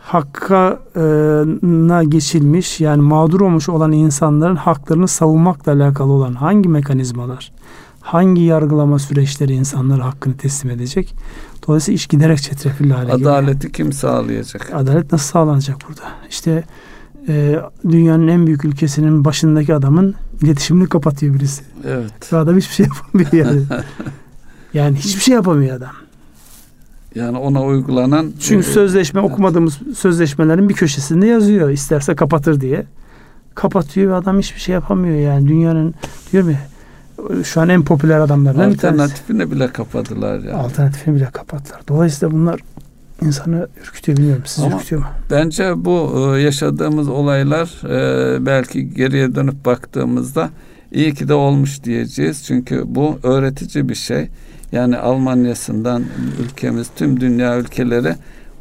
hakkına 0.09 2.05
geçilmiş 2.05 2.81
yani 2.81 3.03
mağdur 3.03 3.41
olmuş 3.41 3.69
olan 3.69 3.93
insanların 3.93 4.57
haklarını 4.57 5.09
savunmakla 5.09 5.73
alakalı 5.73 6.13
olan 6.13 6.35
hangi 6.35 6.69
mekanizmalar, 6.69 7.53
hangi 8.01 8.43
yargılama 8.43 8.99
süreçleri 8.99 9.53
insanlara 9.53 10.05
hakkını 10.05 10.37
teslim 10.37 10.71
edecek? 10.71 11.15
Dolayısıyla 11.67 11.97
iş 11.97 12.07
giderek 12.07 12.43
çetrefilli 12.43 12.93
hale 12.93 13.13
geliyor. 13.13 13.33
Adaleti 13.33 13.73
kim 13.73 13.93
sağlayacak? 13.93 14.71
Adalet 14.75 15.13
nasıl 15.13 15.33
sağlanacak 15.33 15.77
burada? 15.89 16.03
İşte 16.31 16.65
e, 17.29 17.61
dünyanın 17.91 18.29
en 18.29 18.47
büyük 18.47 18.65
ülkesinin 18.65 19.25
başındaki 19.25 19.75
adamın 19.75 20.15
iletişimini 20.43 20.89
kapatıyor 20.89 21.35
birisi. 21.35 21.63
Evet. 21.87 22.33
Ve 22.33 22.37
adam 22.37 22.57
hiçbir 22.57 22.75
şey 22.75 22.87
yapamıyor 22.87 23.33
yani. 23.33 23.63
yani 24.75 24.97
hiçbir 24.97 25.21
şey 25.21 25.35
yapamıyor 25.35 25.77
adam. 25.77 26.08
Yani 27.15 27.39
ona 27.39 27.65
uygulanan 27.65 28.33
çünkü 28.41 28.69
e, 28.69 28.73
sözleşme 28.73 29.21
evet. 29.21 29.31
okumadığımız 29.31 29.79
sözleşmelerin 29.97 30.69
bir 30.69 30.75
köşesinde 30.75 31.27
yazıyor 31.27 31.71
isterse 31.71 32.17
kapatır 32.17 32.61
diye. 32.61 32.87
Kapatıyor 33.55 34.11
ve 34.11 34.15
adam 34.15 34.39
hiçbir 34.39 34.61
şey 34.61 34.73
yapamıyor 34.73 35.17
yani 35.17 35.49
dünyanın 35.49 35.95
diyor 36.33 36.45
mu 36.45 36.53
şu 37.45 37.61
an 37.61 37.69
en 37.69 37.83
popüler 37.83 38.21
adamlardan 38.21 38.73
bir 38.73 38.79
tanesi. 38.79 39.03
Alternatifini 39.03 39.51
bile 39.51 39.69
kapadılar 39.69 40.39
yani. 40.39 40.53
Alternatifini 40.53 41.17
bile 41.17 41.25
kapattılar. 41.33 41.81
Dolayısıyla 41.89 42.35
bunlar 42.35 42.61
insanı 43.23 43.69
ürkütüyor 43.83 44.19
bilmiyorum. 44.19 44.43
Siz 44.47 44.65
Ama 44.65 44.77
ürkütüyor 44.77 45.03
mu? 45.03 45.09
Bence 45.31 45.85
bu 45.85 46.13
e, 46.37 46.41
yaşadığımız 46.41 47.09
olaylar 47.09 47.69
e, 47.85 48.47
belki 48.47 48.95
geriye 48.95 49.35
dönüp 49.35 49.65
baktığımızda 49.65 50.51
iyi 50.93 51.15
ki 51.15 51.29
de 51.29 51.35
olmuş 51.35 51.85
diyeceğiz. 51.85 52.45
Çünkü 52.45 52.83
bu 52.87 53.19
öğretici 53.23 53.89
bir 53.89 53.95
şey. 53.95 54.29
Yani 54.73 54.97
Almanya'sından 54.97 56.05
ülkemiz 56.45 56.89
tüm 56.97 57.21
dünya 57.21 57.59
ülkeleri 57.59 58.15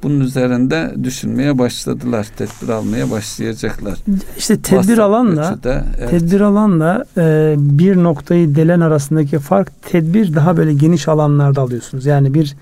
bunun 0.04 0.20
üzerinde 0.20 0.94
düşünmeye 1.04 1.60
başladılar. 1.60 2.28
Tedbir 2.38 2.70
almaya 2.70 3.12
başlayacaklar. 3.12 3.98
İşte 4.38 4.62
tedbir 4.62 4.78
Vasat 4.78 5.00
alanla 5.00 5.52
ölçüde, 5.52 5.84
evet. 6.00 6.10
tedbir 6.10 6.42
alanla 6.42 7.06
e, 7.18 7.56
bir 7.58 7.98
noktayı 7.98 8.56
delen 8.56 8.80
arasındaki 8.80 9.40
fark 9.40 9.82
tedbir 9.82 10.36
daha 10.36 10.58
böyle 10.58 10.74
geniş 10.74 11.08
alanlarda 11.08 11.62
alıyorsunuz. 11.62 12.06
Yani 12.06 12.34
bir 12.34 12.56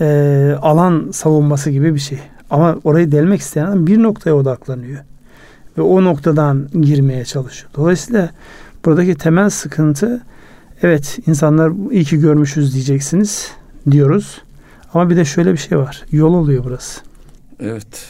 e, 0.00 0.56
alan 0.62 1.08
savunması 1.12 1.70
gibi 1.70 1.94
bir 1.94 2.00
şey. 2.00 2.18
Ama 2.50 2.76
orayı 2.84 3.12
delmek 3.12 3.40
isteyen 3.40 3.66
adam 3.66 3.86
bir 3.86 4.02
noktaya 4.02 4.32
odaklanıyor. 4.32 4.98
Ve 5.78 5.82
o 5.82 6.04
noktadan 6.04 6.68
girmeye 6.80 7.24
çalışıyor. 7.24 7.70
Dolayısıyla 7.76 8.30
buradaki 8.84 9.14
temel 9.14 9.50
sıkıntı 9.50 10.22
evet 10.82 11.18
insanlar 11.26 11.72
iyi 11.90 12.04
ki 12.04 12.20
görmüşüz 12.20 12.74
diyeceksiniz 12.74 13.50
diyoruz. 13.90 14.42
Ama 14.94 15.10
bir 15.10 15.16
de 15.16 15.24
şöyle 15.24 15.52
bir 15.52 15.58
şey 15.58 15.78
var. 15.78 16.02
Yol 16.12 16.34
oluyor 16.34 16.64
burası. 16.64 17.00
Evet. 17.60 18.06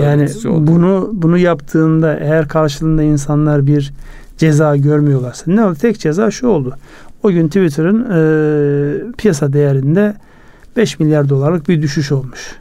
Yani 0.00 0.28
bunu 0.44 1.10
bunu 1.12 1.38
yaptığında 1.38 2.16
eğer 2.16 2.48
karşılığında 2.48 3.02
insanlar 3.02 3.66
bir 3.66 3.92
ceza 4.38 4.76
görmüyorlarsa 4.76 5.44
ne 5.46 5.64
oldu? 5.64 5.74
Tek 5.80 6.00
ceza 6.00 6.30
şu 6.30 6.46
oldu. 6.46 6.76
O 7.22 7.30
gün 7.30 7.46
Twitter'ın 7.46 8.04
e, 8.10 9.12
piyasa 9.12 9.52
değerinde 9.52 10.14
5 10.76 11.00
milyar 11.00 11.28
dolarlık 11.28 11.68
bir 11.68 11.82
düşüş 11.82 12.12
olmuş. 12.12 12.59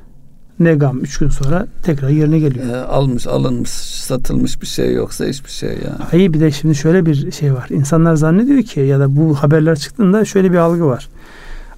Ne 0.60 0.74
gam 0.74 1.00
3 1.00 1.18
gün 1.18 1.30
sonra 1.30 1.68
tekrar 1.84 2.10
yerine 2.10 2.40
geliyor. 2.40 2.66
E, 2.68 2.76
almış, 2.76 3.28
alınmış, 3.28 3.70
satılmış 3.70 4.62
bir 4.62 4.68
şey 4.68 4.94
yoksa 4.94 5.26
hiçbir 5.26 5.50
şey 5.50 5.70
yani. 5.70 6.04
Hayır 6.12 6.34
bir 6.34 6.40
de 6.40 6.52
şimdi 6.52 6.76
şöyle 6.76 7.06
bir 7.06 7.32
şey 7.32 7.54
var. 7.54 7.68
İnsanlar 7.70 8.16
zannediyor 8.16 8.64
ki 8.64 8.80
ya 8.80 9.00
da 9.00 9.16
bu 9.16 9.36
haberler 9.36 9.76
çıktığında 9.76 10.26
şöyle 10.26 10.52
bir 10.52 10.58
algı 10.58 10.86
var. 10.86 11.10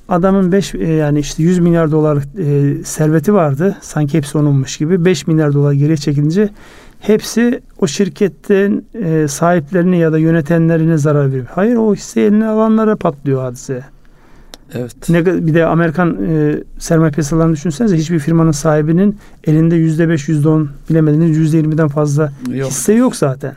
Adamın 0.09 0.51
5 0.51 0.75
e, 0.75 0.87
yani 0.87 1.19
işte 1.19 1.43
100 1.43 1.59
milyar 1.59 1.91
dolar 1.91 2.17
e, 2.17 2.83
serveti 2.83 3.33
vardı. 3.33 3.77
Sanki 3.81 4.17
hepsi 4.17 4.37
onunmuş 4.37 4.77
gibi. 4.77 5.05
5 5.05 5.27
milyar 5.27 5.53
dolar 5.53 5.73
geriye 5.73 5.97
çekilince 5.97 6.49
hepsi 6.99 7.61
o 7.79 7.87
şirketin 7.87 8.85
e, 8.93 9.27
sahiplerine 9.27 9.97
ya 9.97 10.11
da 10.11 10.17
yönetenlerine 10.17 10.97
zarar 10.97 11.27
veriyor. 11.27 11.47
Hayır 11.55 11.75
o 11.75 11.95
hisse 11.95 12.21
eline 12.21 12.47
alanlara 12.47 12.95
patlıyor 12.95 13.41
hadise. 13.41 13.83
Evet. 14.73 15.09
Ne, 15.09 15.25
bir 15.25 15.53
de 15.53 15.65
Amerikan 15.65 16.17
e, 16.29 16.63
sermaye 16.79 17.11
piyasalarını 17.11 17.53
düşünsenize 17.53 17.97
hiçbir 17.97 18.19
firmanın 18.19 18.51
sahibinin 18.51 19.17
elinde 19.43 19.75
yüzde 19.75 20.09
beş, 20.09 20.29
yüzde 20.29 20.49
on 20.49 20.69
bilemediniz 20.89 21.37
yüzde 21.37 21.57
yirmiden 21.57 21.87
fazla 21.87 22.33
yok. 22.51 22.69
hisse 22.69 22.93
yok 22.93 23.15
zaten. 23.15 23.55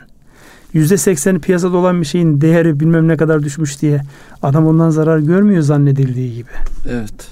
Yüzde 0.73 0.97
sekseni 0.97 1.39
piyasada 1.39 1.77
olan 1.77 2.01
bir 2.01 2.05
şeyin 2.05 2.41
değeri 2.41 2.79
bilmem 2.79 3.07
ne 3.07 3.17
kadar 3.17 3.43
düşmüş 3.43 3.81
diye 3.81 4.01
adam 4.43 4.67
ondan 4.67 4.89
zarar 4.89 5.19
görmüyor 5.19 5.61
zannedildiği 5.61 6.35
gibi. 6.35 6.49
Evet. 6.89 7.27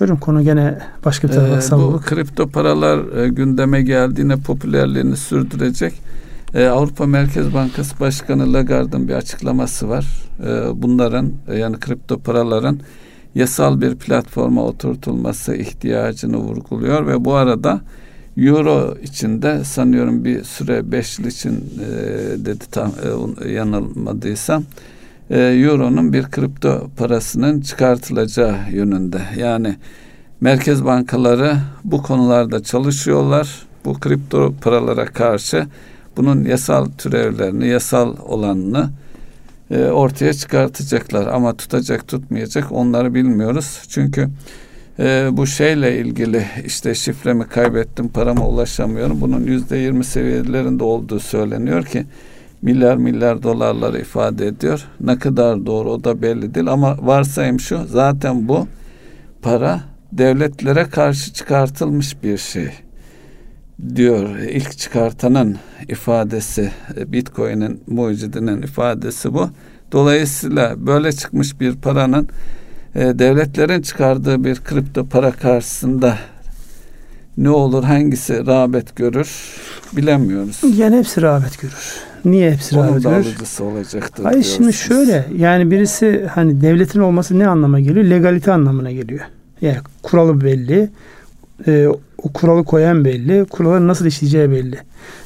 Buyurun 0.00 0.16
konu 0.16 0.42
gene 0.42 0.78
başka 1.04 1.28
bir 1.28 1.32
tarafa 1.32 1.76
ee. 1.76 1.92
Bu 1.92 2.00
kripto 2.00 2.48
paralar 2.48 3.16
e, 3.16 3.28
gündeme 3.28 3.82
geldiğine 3.82 4.36
popülerliğini 4.36 5.16
sürdürecek. 5.16 5.94
E, 6.54 6.66
Avrupa 6.66 7.06
Merkez 7.06 7.54
Bankası 7.54 8.00
Başkanı 8.00 8.52
Lagarde'ın 8.52 9.08
bir 9.08 9.14
açıklaması 9.14 9.88
var. 9.88 10.06
E, 10.40 10.82
bunların 10.82 11.32
e, 11.48 11.58
yani 11.58 11.80
kripto 11.80 12.18
paraların 12.18 12.80
yasal 13.34 13.80
bir 13.80 13.94
platforma 13.94 14.64
oturtulması 14.64 15.54
ihtiyacını 15.54 16.36
vurguluyor 16.36 17.06
ve 17.06 17.24
bu 17.24 17.34
arada 17.34 17.80
Euro 18.36 18.96
içinde 19.02 19.64
sanıyorum 19.64 20.24
bir 20.24 20.44
süre 20.44 20.92
5 20.92 21.18
yıl 21.18 21.26
için 21.26 21.52
e, 21.54 21.90
dedi 22.46 22.64
tam 22.70 22.92
e, 23.44 23.50
yanılmadıysam 23.50 24.64
e, 25.30 25.40
Euro'nun 25.40 26.12
bir 26.12 26.22
kripto 26.22 26.90
parasının 26.96 27.60
çıkartılacağı 27.60 28.56
yönünde. 28.72 29.20
Yani 29.36 29.76
merkez 30.40 30.84
bankaları 30.84 31.56
bu 31.84 32.02
konularda 32.02 32.62
çalışıyorlar. 32.62 33.62
Bu 33.84 33.94
kripto 33.94 34.54
paralara 34.62 35.06
karşı 35.06 35.66
bunun 36.18 36.44
yasal 36.44 36.86
türevlerini, 36.98 37.68
yasal 37.68 38.16
olanını 38.26 38.90
e, 39.70 39.84
ortaya 39.84 40.34
çıkartacaklar. 40.34 41.26
Ama 41.26 41.56
tutacak 41.56 42.08
tutmayacak 42.08 42.72
onları 42.72 43.14
bilmiyoruz. 43.14 43.82
Çünkü 43.88 44.28
e, 44.98 45.28
bu 45.32 45.46
şeyle 45.46 45.98
ilgili 45.98 46.46
işte 46.66 46.94
şifremi 46.94 47.44
kaybettim, 47.44 48.08
parama 48.08 48.48
ulaşamıyorum. 48.48 49.20
Bunun 49.20 49.40
yüzde 49.40 49.76
yirmi 49.76 50.04
seviyelerinde 50.04 50.84
olduğu 50.84 51.20
söyleniyor 51.20 51.84
ki 51.84 52.04
milyar 52.62 52.96
milyar 52.96 53.42
dolarları 53.42 54.00
ifade 54.00 54.46
ediyor. 54.46 54.84
Ne 55.00 55.18
kadar 55.18 55.66
doğru 55.66 55.90
o 55.90 56.04
da 56.04 56.22
belli 56.22 56.54
değil 56.54 56.68
ama 56.68 56.96
varsayım 57.02 57.60
şu 57.60 57.86
zaten 57.86 58.48
bu 58.48 58.66
para 59.42 59.80
devletlere 60.12 60.84
karşı 60.84 61.32
çıkartılmış 61.32 62.22
bir 62.22 62.38
şey 62.38 62.87
diyor 63.96 64.38
ilk 64.38 64.78
çıkartanın 64.78 65.56
ifadesi 65.88 66.70
Bitcoin'in 67.06 67.80
mucidinin 67.86 68.62
ifadesi 68.62 69.34
bu. 69.34 69.50
Dolayısıyla 69.92 70.86
böyle 70.86 71.12
çıkmış 71.12 71.60
bir 71.60 71.76
paranın 71.76 72.28
e, 72.94 73.00
devletlerin 73.18 73.82
çıkardığı 73.82 74.44
bir 74.44 74.56
kripto 74.60 75.06
para 75.06 75.30
karşısında 75.32 76.18
ne 77.36 77.50
olur 77.50 77.84
hangisi 77.84 78.46
rağbet 78.46 78.96
görür 78.96 79.30
bilemiyoruz. 79.96 80.60
Yani 80.76 80.96
hepsi 80.96 81.22
rağbet 81.22 81.60
görür. 81.60 81.94
Niye 82.24 82.52
hepsi 82.52 82.78
Onun 82.78 82.88
rağbet 82.88 83.02
görür? 83.02 83.14
alıcısı 83.16 83.64
olacaktır. 83.64 84.24
Hayır 84.24 84.42
şimdi 84.42 84.72
şöyle 84.72 85.26
yani 85.36 85.70
birisi 85.70 86.26
hani 86.34 86.60
devletin 86.60 87.00
olması 87.00 87.38
ne 87.38 87.46
anlama 87.46 87.80
geliyor? 87.80 88.04
Legalite 88.06 88.52
anlamına 88.52 88.90
geliyor. 88.92 89.20
Yani 89.60 89.78
kuralı 90.02 90.40
belli. 90.40 90.90
E, 91.66 91.86
o 92.22 92.32
kuralı 92.32 92.64
koyan 92.64 93.04
belli. 93.04 93.44
Kuralların 93.44 93.88
nasıl 93.88 94.06
işleyeceği 94.06 94.50
belli. 94.50 94.78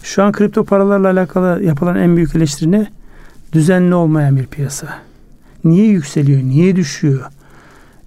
Şu 0.03 0.23
an 0.23 0.33
kripto 0.33 0.65
paralarla 0.65 1.11
alakalı 1.11 1.63
yapılan 1.63 1.97
en 1.97 2.17
büyük 2.17 2.37
eleştiri 2.37 2.71
ne? 2.71 2.87
Düzenli 3.53 3.95
olmayan 3.95 4.37
bir 4.37 4.47
piyasa. 4.47 4.89
Niye 5.65 5.87
yükseliyor? 5.87 6.43
Niye 6.43 6.77
düşüyor? 6.77 7.23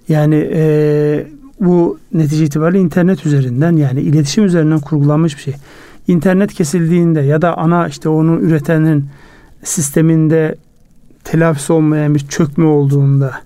Yani 0.10 0.50
e, 0.54 1.28
bu 1.60 2.00
netice 2.14 2.44
itibariyle 2.44 2.80
internet 2.80 3.26
üzerinden 3.26 3.76
yani 3.76 4.02
iletişim 4.02 4.46
üzerinden 4.46 4.80
kurgulanmış 4.80 5.38
bir 5.38 5.42
şey. 5.42 5.54
İnternet 6.08 6.54
kesildiğinde 6.54 7.22
ya 7.22 7.42
da 7.42 7.58
ana 7.58 7.88
işte 7.88 8.10
onu 8.10 8.40
üretenin 8.40 9.06
sisteminde 9.64 10.56
telafisi 11.24 11.74
olmayan 11.74 12.16
bir 12.16 12.20
çökme 12.20 12.66
olduğunda 12.66 13.45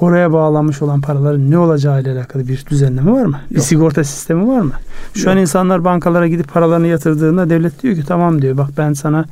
oraya 0.00 0.32
bağlanmış 0.32 0.82
olan 0.82 1.00
paraların 1.00 1.50
ne 1.50 1.58
olacağı 1.58 2.02
ile 2.02 2.12
alakalı 2.12 2.48
bir 2.48 2.64
düzenleme 2.70 3.12
var 3.12 3.24
mı? 3.24 3.40
Yok. 3.50 3.50
Bir 3.50 3.60
sigorta 3.60 4.04
sistemi 4.04 4.48
var 4.48 4.60
mı? 4.60 4.72
Şu 5.14 5.20
Yok. 5.20 5.28
an 5.28 5.38
insanlar 5.38 5.84
bankalara 5.84 6.28
gidip 6.28 6.52
paralarını 6.52 6.86
yatırdığında 6.86 7.50
devlet 7.50 7.82
diyor 7.82 7.96
ki 7.96 8.02
tamam 8.06 8.42
diyor 8.42 8.56
bak 8.56 8.70
ben 8.78 8.92
sana 8.92 9.24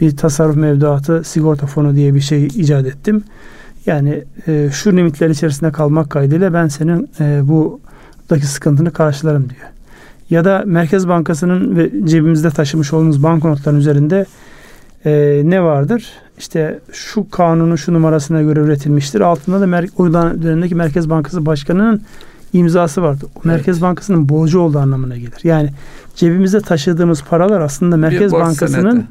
bir 0.00 0.16
tasarruf 0.16 0.56
mevduatı 0.56 1.24
sigorta 1.24 1.66
fonu 1.66 1.96
diye 1.96 2.14
bir 2.14 2.20
şey 2.20 2.46
icat 2.46 2.86
ettim. 2.86 3.24
Yani 3.86 4.24
e, 4.46 4.68
şu 4.72 4.92
limitler 4.96 5.30
içerisinde 5.30 5.72
kalmak 5.72 6.10
kaydıyla 6.10 6.52
ben 6.52 6.68
senin 6.68 7.10
e, 7.20 7.40
buradaki 7.48 8.46
sıkıntını 8.46 8.90
karşılarım 8.90 9.50
diyor. 9.50 9.70
Ya 10.30 10.44
da 10.44 10.62
Merkez 10.66 11.08
Bankası'nın 11.08 11.76
ve 11.76 11.90
cebimizde 12.04 12.50
taşımış 12.50 12.92
olduğumuz 12.92 13.22
banknotların 13.22 13.76
üzerinde 13.76 14.26
e, 15.04 15.42
ne 15.44 15.62
vardır? 15.62 16.12
İşte 16.38 16.78
şu 16.92 17.30
kanunun 17.30 17.76
şu 17.76 17.94
numarasına 17.94 18.42
göre 18.42 18.60
üretilmiştir. 18.60 19.20
Altında 19.20 19.60
da 19.60 19.64
mer- 19.64 19.90
o 19.96 20.12
dönemdeki 20.42 20.74
Merkez 20.74 21.10
Bankası 21.10 21.46
Başkanı'nın 21.46 22.02
imzası 22.52 23.02
vardı. 23.02 23.24
O 23.26 23.28
evet. 23.34 23.44
Merkez 23.44 23.82
Bankası'nın 23.82 24.28
borcu 24.28 24.60
olduğu 24.60 24.78
anlamına 24.78 25.16
gelir. 25.16 25.40
Yani 25.44 25.70
cebimizde 26.14 26.60
taşıdığımız 26.60 27.22
paralar 27.22 27.60
aslında 27.60 27.96
Merkez 27.96 28.32
borç 28.32 28.40
Bankası'nın 28.42 28.90
senedi. 28.90 29.06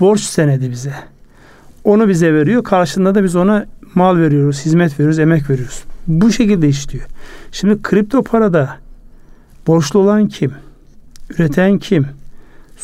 borç 0.00 0.20
senedi 0.20 0.70
bize. 0.70 0.94
Onu 1.84 2.08
bize 2.08 2.34
veriyor. 2.34 2.64
Karşılığında 2.64 3.14
da 3.14 3.24
biz 3.24 3.36
ona 3.36 3.66
mal 3.94 4.16
veriyoruz, 4.16 4.64
hizmet 4.64 4.92
veriyoruz, 4.92 5.18
emek 5.18 5.50
veriyoruz. 5.50 5.82
Bu 6.06 6.32
şekilde 6.32 6.68
işliyor. 6.68 7.04
Şimdi 7.52 7.82
kripto 7.82 8.22
parada 8.22 8.76
borçlu 9.66 9.98
olan 10.00 10.28
kim? 10.28 10.52
Üreten 11.38 11.78
kim? 11.78 12.06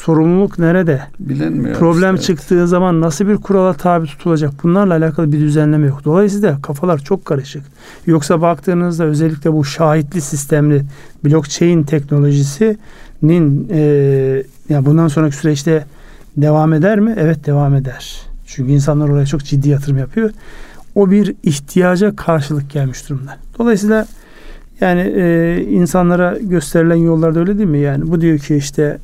Sorumluluk 0.04 0.58
nerede? 0.58 1.02
Bilinmiyor. 1.20 1.76
Problem 1.76 2.14
işte, 2.14 2.26
çıktığı 2.26 2.58
evet. 2.58 2.68
zaman 2.68 3.00
nasıl 3.00 3.28
bir 3.28 3.36
kurala 3.36 3.72
tabi 3.72 4.06
tutulacak? 4.06 4.52
Bunlarla 4.62 4.94
alakalı 4.94 5.32
bir 5.32 5.40
düzenleme 5.40 5.86
yok. 5.86 6.04
Dolayısıyla 6.04 6.62
kafalar 6.62 6.98
çok 6.98 7.24
karışık. 7.24 7.62
Yoksa 8.06 8.40
baktığınızda 8.40 9.04
özellikle 9.04 9.52
bu 9.52 9.64
şahitli 9.64 10.20
sistemli 10.20 10.84
blockchain 11.24 11.82
teknolojisinin 11.82 13.68
e, 13.70 13.80
yani 14.68 14.86
bundan 14.86 15.08
sonraki 15.08 15.36
süreçte 15.36 15.84
devam 16.36 16.72
eder 16.72 17.00
mi? 17.00 17.14
Evet 17.18 17.46
devam 17.46 17.74
eder. 17.74 18.20
Çünkü 18.46 18.72
insanlar 18.72 19.08
oraya 19.08 19.26
çok 19.26 19.44
ciddi 19.44 19.68
yatırım 19.68 19.98
yapıyor. 19.98 20.30
O 20.94 21.10
bir 21.10 21.34
ihtiyaca 21.42 22.16
karşılık 22.16 22.70
gelmiş 22.70 23.08
durumda. 23.08 23.36
Dolayısıyla 23.58 24.06
yani 24.80 25.00
e, 25.00 25.56
insanlara 25.70 26.38
gösterilen 26.40 26.96
yollarda 26.96 27.40
öyle 27.40 27.58
değil 27.58 27.68
mi? 27.68 27.78
Yani 27.78 28.10
bu 28.10 28.20
diyor 28.20 28.38
ki 28.38 28.56
işte 28.56 28.98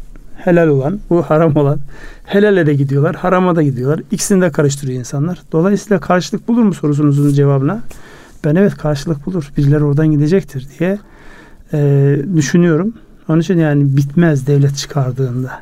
helal 0.44 0.68
olan, 0.68 1.00
bu 1.10 1.22
haram 1.22 1.56
olan. 1.56 1.78
Helale 2.24 2.66
de 2.66 2.74
gidiyorlar, 2.74 3.16
harama 3.16 3.56
da 3.56 3.62
gidiyorlar. 3.62 4.00
İkisini 4.10 4.40
de 4.40 4.50
karıştırıyor 4.50 4.98
insanlar. 4.98 5.42
Dolayısıyla 5.52 6.00
karşılık 6.00 6.48
bulur 6.48 6.62
mu 6.62 6.74
sorusunuzun 6.74 7.34
cevabına? 7.34 7.82
Ben 8.44 8.54
evet 8.54 8.76
karşılık 8.76 9.26
bulur. 9.26 9.50
Birileri 9.56 9.84
oradan 9.84 10.10
gidecektir 10.10 10.66
diye 10.78 10.98
e, 11.72 12.16
düşünüyorum. 12.36 12.94
Onun 13.28 13.40
için 13.40 13.58
yani 13.58 13.96
bitmez 13.96 14.46
devlet 14.46 14.76
çıkardığında. 14.76 15.52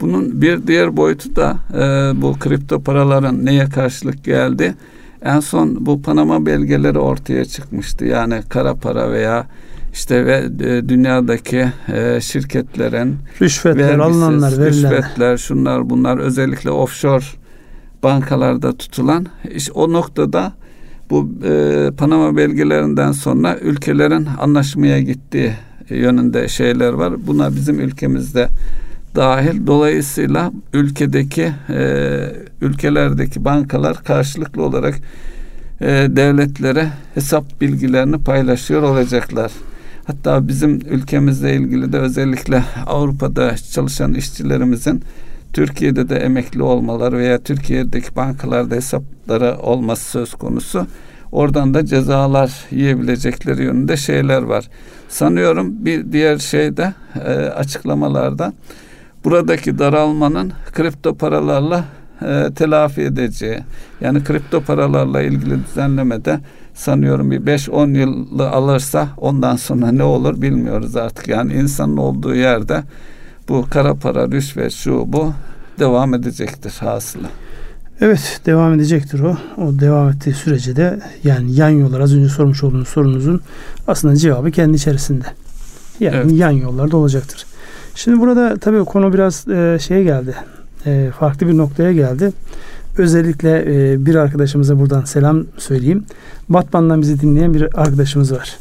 Bunun 0.00 0.42
bir 0.42 0.66
diğer 0.66 0.96
boyutu 0.96 1.36
da 1.36 1.56
e, 1.74 2.12
bu 2.22 2.38
kripto 2.38 2.80
paraların 2.80 3.44
neye 3.44 3.64
karşılık 3.64 4.24
geldi? 4.24 4.74
En 5.22 5.40
son 5.40 5.86
bu 5.86 6.02
Panama 6.02 6.46
belgeleri 6.46 6.98
ortaya 6.98 7.44
çıkmıştı. 7.44 8.04
Yani 8.04 8.42
kara 8.48 8.74
para 8.74 9.12
veya 9.12 9.46
işte 9.92 10.26
ve 10.26 10.48
e, 10.60 10.88
dünyadaki 10.88 11.66
e, 11.92 12.20
şirketlerin 12.20 13.16
rüşvetler 13.40 13.98
alınanlar 13.98 14.58
verilenler. 14.58 14.92
rüşvetler 14.92 15.36
şunlar 15.36 15.90
bunlar 15.90 16.18
özellikle 16.18 16.70
offshore 16.70 17.24
bankalarda 18.02 18.76
tutulan 18.76 19.26
iş 19.54 19.70
o 19.70 19.92
noktada 19.92 20.52
bu 21.10 21.30
e, 21.44 21.90
Panama 21.96 22.36
belgelerinden 22.36 23.12
sonra 23.12 23.58
ülkelerin 23.58 24.28
anlaşmaya 24.40 25.00
gittiği 25.00 25.52
yönünde 25.88 26.48
şeyler 26.48 26.92
var. 26.92 27.26
Buna 27.26 27.54
bizim 27.54 27.80
ülkemizde 27.80 28.48
dahil. 29.14 29.66
Dolayısıyla 29.66 30.52
ülkedeki 30.72 31.52
e, 31.68 32.18
ülkelerdeki 32.60 33.44
bankalar 33.44 34.04
karşılıklı 34.04 34.62
olarak 34.62 34.94
e, 35.80 35.86
devletlere 36.10 36.88
hesap 37.14 37.60
bilgilerini 37.60 38.18
paylaşıyor 38.18 38.82
olacaklar. 38.82 39.52
Hatta 40.10 40.48
bizim 40.48 40.80
ülkemizle 40.90 41.54
ilgili 41.54 41.92
de 41.92 41.98
özellikle 41.98 42.64
Avrupa'da 42.86 43.56
çalışan 43.56 44.14
işçilerimizin 44.14 45.02
Türkiye'de 45.52 46.08
de 46.08 46.16
emekli 46.16 46.62
olmaları 46.62 47.18
veya 47.18 47.38
Türkiye'deki 47.38 48.16
bankalarda 48.16 48.74
hesapları 48.74 49.58
olması 49.58 50.10
söz 50.10 50.34
konusu. 50.34 50.86
Oradan 51.32 51.74
da 51.74 51.86
cezalar 51.86 52.52
yiyebilecekleri 52.70 53.62
yönünde 53.62 53.96
şeyler 53.96 54.42
var. 54.42 54.68
Sanıyorum 55.08 55.84
bir 55.84 56.12
diğer 56.12 56.38
şey 56.38 56.76
de 56.76 56.94
e, 57.26 57.30
açıklamalarda 57.32 58.52
buradaki 59.24 59.78
daralmanın 59.78 60.52
kripto 60.72 61.14
paralarla 61.14 61.84
e, 62.22 62.48
telafi 62.54 63.00
edeceği. 63.00 63.58
Yani 64.00 64.24
kripto 64.24 64.60
paralarla 64.60 65.22
ilgili 65.22 65.64
düzenlemede 65.64 66.40
sanıyorum 66.80 67.30
bir 67.30 67.40
5-10 67.40 67.98
yılı 67.98 68.50
alırsa 68.50 69.08
ondan 69.16 69.56
sonra 69.56 69.92
ne 69.92 70.02
olur 70.02 70.42
bilmiyoruz 70.42 70.96
artık. 70.96 71.28
Yani 71.28 71.52
insanın 71.52 71.96
olduğu 71.96 72.34
yerde 72.34 72.82
bu 73.48 73.66
kara 73.70 73.94
para, 73.94 74.30
rüşvet, 74.30 74.72
şu 74.72 75.12
bu 75.12 75.32
devam 75.78 76.14
edecektir 76.14 76.72
hasılı. 76.80 77.26
Evet 78.00 78.40
devam 78.46 78.74
edecektir 78.74 79.20
o. 79.20 79.36
O 79.56 79.78
devam 79.78 80.08
ettiği 80.08 80.34
sürece 80.34 80.76
de 80.76 81.00
yani 81.24 81.52
yan 81.54 81.68
yollar 81.68 82.00
az 82.00 82.14
önce 82.14 82.28
sormuş 82.28 82.64
olduğunuz 82.64 82.88
sorunuzun 82.88 83.40
aslında 83.88 84.16
cevabı 84.16 84.50
kendi 84.50 84.76
içerisinde. 84.76 85.24
Yani 86.00 86.16
evet. 86.16 86.32
yan 86.32 86.50
yollarda 86.50 86.96
olacaktır. 86.96 87.46
Şimdi 87.94 88.20
burada 88.20 88.56
tabii 88.56 88.84
konu 88.84 89.12
biraz 89.12 89.48
e, 89.48 89.78
şeye 89.80 90.04
geldi. 90.04 90.34
E, 90.86 91.10
farklı 91.18 91.48
bir 91.48 91.56
noktaya 91.56 91.92
geldi. 91.92 92.32
Özellikle 92.98 93.64
e, 93.92 94.06
bir 94.06 94.14
arkadaşımıza 94.14 94.78
buradan 94.78 95.04
selam 95.04 95.44
söyleyeyim. 95.56 96.04
Batman'dan 96.48 97.02
bizi 97.02 97.20
dinleyen 97.20 97.54
bir 97.54 97.80
arkadaşımız 97.80 98.32
var. 98.32 98.56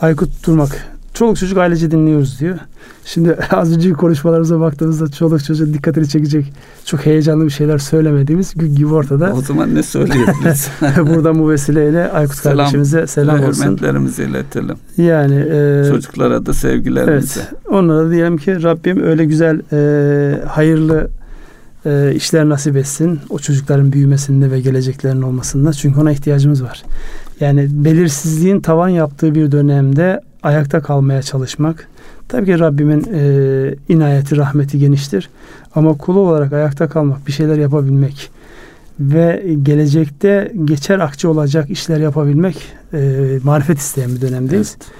Aykut 0.00 0.46
Durmak 0.46 0.94
çoluk 1.14 1.36
çocuk 1.36 1.58
ailece 1.58 1.90
dinliyoruz 1.90 2.40
diyor. 2.40 2.58
Şimdi 3.04 3.34
az 3.50 3.76
önceki 3.76 3.94
konuşmalarımıza 3.94 4.60
baktığımızda 4.60 5.10
çoluk 5.10 5.44
çocuğun 5.44 5.74
dikkatini 5.74 6.08
çekecek 6.08 6.52
çok 6.84 7.06
heyecanlı 7.06 7.44
bir 7.44 7.50
şeyler 7.50 7.78
söylemediğimiz 7.78 8.54
gibi 8.54 8.94
ortada. 8.94 9.32
O 9.32 9.40
zaman 9.40 9.74
ne 9.74 9.82
söyleyebiliriz? 9.82 10.68
Buradan 10.98 11.38
bu 11.38 11.50
vesileyle 11.50 12.10
Aykut 12.10 12.36
selam, 12.36 12.56
kardeşimize 12.56 13.06
selam 13.06 13.44
olsun. 13.44 13.64
Hürmetlerimizi 13.64 14.22
iletelim. 14.22 14.76
Yani 14.96 15.46
e, 15.50 15.84
çocuklara 15.88 16.46
da 16.46 16.54
sevgilerimizi. 16.54 17.40
Evet. 17.40 17.52
Onlara 17.68 18.06
da 18.06 18.10
diyelim 18.10 18.36
ki 18.36 18.62
Rabbim 18.62 19.02
öyle 19.02 19.24
güzel 19.24 19.60
e, 19.72 20.46
hayırlı 20.46 21.08
e, 21.86 22.14
işler 22.14 22.48
nasip 22.48 22.76
etsin. 22.76 23.20
O 23.30 23.38
çocukların 23.38 23.92
büyümesinde 23.92 24.50
ve 24.50 24.60
geleceklerinin 24.60 25.22
olmasında. 25.22 25.72
Çünkü 25.72 26.00
ona 26.00 26.12
ihtiyacımız 26.12 26.62
var. 26.62 26.82
Yani 27.40 27.68
belirsizliğin 27.70 28.60
tavan 28.60 28.88
yaptığı 28.88 29.34
bir 29.34 29.52
dönemde 29.52 30.20
ayakta 30.42 30.80
kalmaya 30.80 31.22
çalışmak. 31.22 31.88
Tabii 32.28 32.46
ki 32.46 32.58
Rabbimin 32.58 33.06
e, 33.14 33.74
inayeti, 33.88 34.36
rahmeti 34.36 34.78
geniştir. 34.78 35.30
Ama 35.74 35.98
kulu 35.98 36.18
olarak 36.18 36.52
ayakta 36.52 36.88
kalmak, 36.88 37.26
bir 37.26 37.32
şeyler 37.32 37.58
yapabilmek 37.58 38.30
ve 39.00 39.56
gelecekte 39.62 40.52
geçer 40.64 40.98
akçe 40.98 41.28
olacak 41.28 41.70
işler 41.70 41.98
yapabilmek 41.98 42.56
e, 42.92 43.38
marifet 43.42 43.78
isteyen 43.78 44.16
bir 44.16 44.20
dönemdeyiz. 44.20 44.76
Evet. 44.76 44.90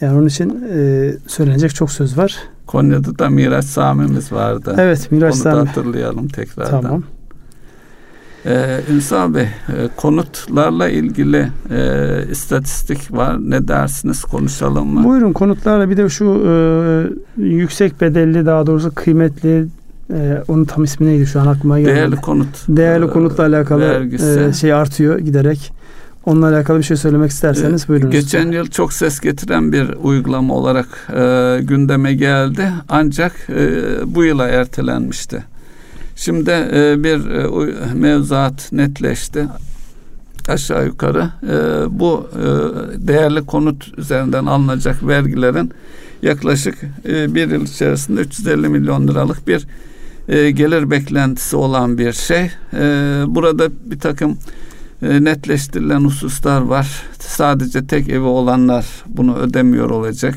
Yani 0.00 0.18
onun 0.18 0.26
için 0.26 0.64
e, 0.74 1.10
söylenecek 1.26 1.74
çok 1.74 1.92
söz 1.92 2.18
var. 2.18 2.36
Konya'da 2.70 3.18
da 3.18 3.30
Miraç 3.30 3.64
Sami'miz 3.64 4.32
vardı. 4.32 4.74
Evet 4.78 5.12
Miraç 5.12 5.34
Onu 5.34 5.42
Sami. 5.42 5.56
da 5.56 5.60
hatırlayalım 5.60 6.28
tekrardan. 6.28 6.82
Tamam. 6.82 7.02
Ee, 8.46 8.80
Ünsal 8.92 9.34
Bey, 9.34 9.42
e, 9.42 9.48
konutlarla 9.96 10.88
ilgili 10.88 11.48
e, 11.70 12.24
istatistik 12.30 13.12
var. 13.12 13.36
Ne 13.40 13.68
dersiniz? 13.68 14.22
Konuşalım 14.22 14.94
mı? 14.94 15.04
Buyurun 15.04 15.32
konutlarla 15.32 15.90
bir 15.90 15.96
de 15.96 16.08
şu 16.08 16.42
e, 16.48 16.52
yüksek 17.42 18.00
bedelli 18.00 18.46
daha 18.46 18.66
doğrusu 18.66 18.94
kıymetli 18.94 19.66
e, 20.12 20.42
onun 20.48 20.64
tam 20.64 20.84
ismi 20.84 21.06
neydi 21.06 21.26
şu 21.26 21.40
an 21.40 21.46
aklıma 21.46 21.80
gelmedi. 21.80 21.96
Değerli 21.96 22.16
konut. 22.16 22.68
Değerli 22.68 23.10
konutla 23.10 23.44
alakalı 23.44 24.08
e, 24.48 24.52
şey 24.52 24.72
artıyor 24.72 25.18
giderek. 25.18 25.72
Onunla 26.26 26.48
alakalı 26.48 26.78
bir 26.78 26.82
şey 26.82 26.96
söylemek 26.96 27.30
isterseniz 27.30 27.88
buyurun. 27.88 28.10
Geçen 28.10 28.52
yıl 28.52 28.66
çok 28.66 28.92
ses 28.92 29.20
getiren 29.20 29.72
bir 29.72 29.88
uygulama 30.02 30.54
olarak 30.54 31.08
e, 31.16 31.58
gündeme 31.62 32.14
geldi. 32.14 32.72
Ancak 32.88 33.32
e, 33.48 33.70
bu 34.06 34.24
yıla 34.24 34.48
ertelenmişti. 34.48 35.44
Şimdi 36.16 36.50
e, 36.50 37.04
bir 37.04 37.30
e, 37.30 37.94
mevzuat 37.94 38.72
netleşti. 38.72 39.46
aşağı 40.48 40.86
yukarı 40.86 41.30
e, 41.42 41.54
bu 42.00 42.28
e, 42.34 42.46
değerli 43.08 43.46
konut 43.46 43.98
üzerinden 43.98 44.46
alınacak 44.46 45.06
vergilerin 45.06 45.70
yaklaşık 46.22 46.78
e, 47.08 47.34
bir 47.34 47.50
yıl 47.50 47.64
içerisinde 47.64 48.20
350 48.20 48.68
milyon 48.68 49.08
liralık 49.08 49.48
bir 49.48 49.66
e, 50.28 50.50
gelir 50.50 50.90
beklentisi 50.90 51.56
olan 51.56 51.98
bir 51.98 52.12
şey. 52.12 52.50
E, 52.74 52.82
burada 53.26 53.68
bir 53.84 53.98
takım 53.98 54.38
e, 55.02 55.24
netleştirilen 55.24 56.00
hususlar 56.00 56.60
var. 56.60 57.02
Sadece 57.18 57.86
tek 57.86 58.08
evi 58.08 58.24
olanlar 58.24 58.86
bunu 59.06 59.36
ödemiyor 59.36 59.90
olacak. 59.90 60.34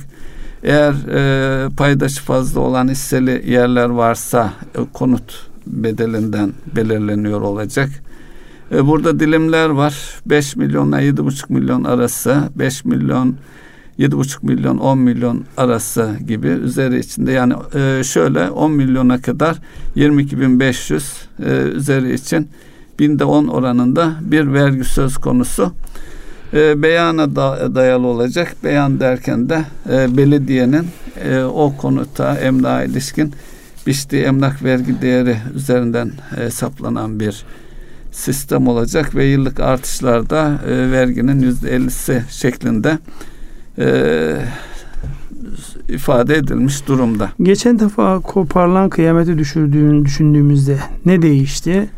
Eğer 0.64 0.93
e, 0.93 1.70
paydaşı 1.70 2.22
fazla 2.22 2.59
olan 2.59 2.88
hisseli 2.88 3.51
yerler 3.51 3.89
varsa 3.89 4.53
e, 4.76 4.80
konut 4.93 5.47
bedelinden 5.68 6.53
belirleniyor 6.76 7.41
olacak. 7.41 7.89
E, 8.72 8.88
burada 8.88 9.20
dilimler 9.20 9.70
var. 9.70 9.95
5 10.26 10.55
milyonla 10.55 11.01
7,5 11.01 11.53
milyon 11.53 11.84
arası, 11.84 12.49
5 12.55 12.86
milyon 12.86 13.36
7,5 13.99 14.45
milyon 14.45 14.78
10 14.78 14.97
milyon 14.97 15.45
arası 15.57 16.16
gibi 16.28 16.47
üzeri 16.47 16.99
içinde 16.99 17.32
yani 17.32 17.53
e, 17.76 18.03
şöyle 18.03 18.49
10 18.49 18.72
milyona 18.72 19.22
kadar 19.22 19.57
22.500 19.95 21.01
e, 21.45 21.70
üzeri 21.70 22.14
için 22.14 22.49
binde 23.00 23.26
10 23.26 23.48
oranında 23.48 24.14
bir 24.22 24.54
vergi 24.54 24.84
söz 24.84 25.18
konusu. 25.18 25.74
E, 26.54 26.82
beyana 26.82 27.36
da, 27.36 27.76
dayalı 27.76 28.08
olacak. 28.08 28.56
Beyan 28.64 29.00
derken 29.00 29.50
de 29.50 29.66
e, 29.91 30.18
belediyenin 30.18 30.86
e, 31.24 31.44
o 31.44 31.78
konuta 31.78 32.36
emlağa 32.36 32.84
ilişkin 32.84 33.34
biçtiği 33.88 34.24
emlak 34.24 34.64
vergi 34.64 35.02
değeri 35.02 35.38
üzerinden 35.56 36.12
hesaplanan 36.36 37.20
bir 37.20 37.46
sistem 38.12 38.68
olacak 38.68 39.16
ve 39.16 39.26
yıllık 39.26 39.60
artışlarda 39.60 40.60
e, 40.68 40.91
verginin 40.91 41.41
yüzde 41.41 41.76
ellisi 41.76 42.24
şeklinde 42.30 42.98
e, 43.78 44.36
ifade 45.89 46.36
edilmiş 46.36 46.88
durumda. 46.88 47.30
Geçen 47.41 47.80
defa 47.80 48.20
koparılan 48.20 48.89
kıyameti 48.89 49.38
düşürdüğünü 49.38 50.06
düşündüğümüzde 50.06 50.78
ne 51.06 51.22
değişti? 51.22 51.89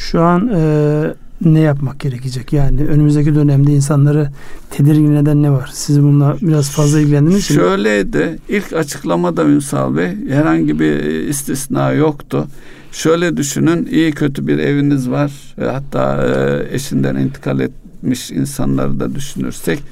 Şu 0.00 0.22
an 0.22 0.48
e, 0.54 1.14
ne 1.44 1.60
yapmak 1.60 2.00
gerekecek? 2.00 2.52
Yani 2.52 2.86
önümüzdeki 2.86 3.34
dönemde 3.34 3.72
insanları 3.72 4.30
tedirgin 4.70 5.16
eden 5.16 5.42
ne 5.42 5.50
var? 5.50 5.70
Siz 5.72 6.02
bununla 6.02 6.36
biraz 6.42 6.70
fazla 6.70 7.00
ilgilendiniz 7.00 7.50
mi? 7.50 7.56
Şöyleydi. 7.56 8.38
İlk 8.48 8.72
açıklamada 8.72 9.44
Ünsal 9.44 9.96
Bey 9.96 10.08
herhangi 10.28 10.80
bir 10.80 11.04
istisna 11.04 11.92
yoktu. 11.92 12.46
Şöyle 12.92 13.36
düşünün 13.36 13.88
iyi 13.90 14.12
kötü 14.12 14.46
bir 14.46 14.58
eviniz 14.58 15.10
var. 15.10 15.32
Hatta 15.60 16.26
e, 16.26 16.74
eşinden 16.74 17.16
intikal 17.16 17.60
etmiş 17.60 18.30
insanları 18.30 19.00
da 19.00 19.14
düşünürsek 19.14 19.82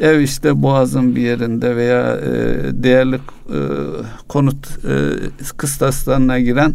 ev 0.00 0.20
işte 0.20 0.62
boğazın 0.62 1.16
bir 1.16 1.22
yerinde 1.22 1.76
veya 1.76 2.16
e, 2.16 2.32
değerli 2.72 3.16
e, 3.16 3.58
konut 4.28 4.68
kıstaslarına 5.56 6.40
giren 6.40 6.74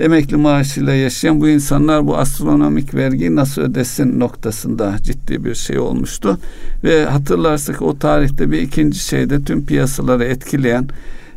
emekli 0.00 0.36
maaşıyla 0.36 0.94
yaşayan 0.94 1.40
bu 1.40 1.48
insanlar 1.48 2.06
bu 2.06 2.16
astronomik 2.16 2.94
vergiyi 2.94 3.36
nasıl 3.36 3.62
ödesin 3.62 4.20
noktasında 4.20 4.96
ciddi 5.02 5.44
bir 5.44 5.54
şey 5.54 5.78
olmuştu. 5.78 6.38
Ve 6.84 7.04
hatırlarsak 7.04 7.82
o 7.82 7.98
tarihte 7.98 8.50
bir 8.50 8.58
ikinci 8.58 8.98
şeyde 8.98 9.44
tüm 9.44 9.66
piyasaları 9.66 10.24
etkileyen 10.24 10.88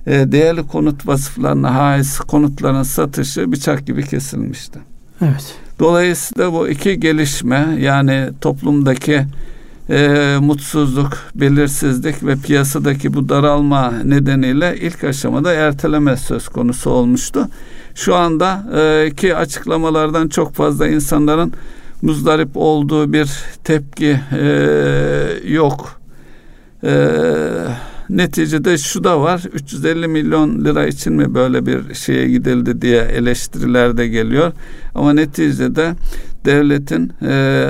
e, 0.08 0.32
değerli 0.32 0.68
konut 0.68 1.08
vasıflarına 1.08 1.76
haiz 1.76 2.20
konutların 2.20 2.84
satışı 2.84 3.52
bıçak 3.52 3.88
gibi 3.88 4.06
kesilmişti. 4.06 4.80
Evet. 5.22 5.56
Dolayısıyla 5.80 6.54
bu 6.54 6.70
iki 6.70 7.00
gelişme 7.00 7.78
yani 7.80 8.30
toplumdaki 8.42 9.26
e, 9.90 10.38
mutsuzluk, 10.42 11.18
belirsizlik 11.36 12.24
ve 12.24 12.36
piyasadaki 12.36 13.14
bu 13.14 13.30
daralma 13.30 13.92
nedeniyle 13.92 14.78
ilk 14.80 15.04
aşamada 15.04 15.54
erteleme 15.54 16.18
söz 16.18 16.48
konusu 16.48 16.90
olmuştu. 16.90 17.48
Şu 17.96 18.16
anda 18.16 18.66
e, 18.80 19.12
ki 19.16 19.36
açıklamalardan 19.36 20.28
çok 20.28 20.54
fazla 20.54 20.88
insanların 20.88 21.54
muzdarip 22.02 22.50
olduğu 22.56 23.14
bir 23.14 23.30
tepki 23.64 24.20
e, 24.40 24.46
yok. 25.46 26.02
E, 26.84 27.10
neticede 28.10 28.78
şu 28.78 29.04
da 29.04 29.22
var 29.22 29.44
350 29.54 30.08
milyon 30.08 30.66
lira 30.66 30.88
için 30.88 31.14
mi 31.14 31.34
böyle 31.34 31.66
bir 31.66 31.94
şeye 31.94 32.30
gidildi 32.30 32.82
diye 32.82 33.02
eleştiriler 33.02 33.98
de 33.98 34.08
geliyor. 34.08 34.52
Ama 34.96 35.14
neticede 35.14 35.96
devletin 36.46 37.14
e, 37.22 37.68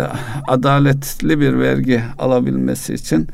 adaletli 0.48 1.40
bir 1.40 1.60
vergi 1.60 2.02
alabilmesi 2.20 2.94
için 2.94 3.28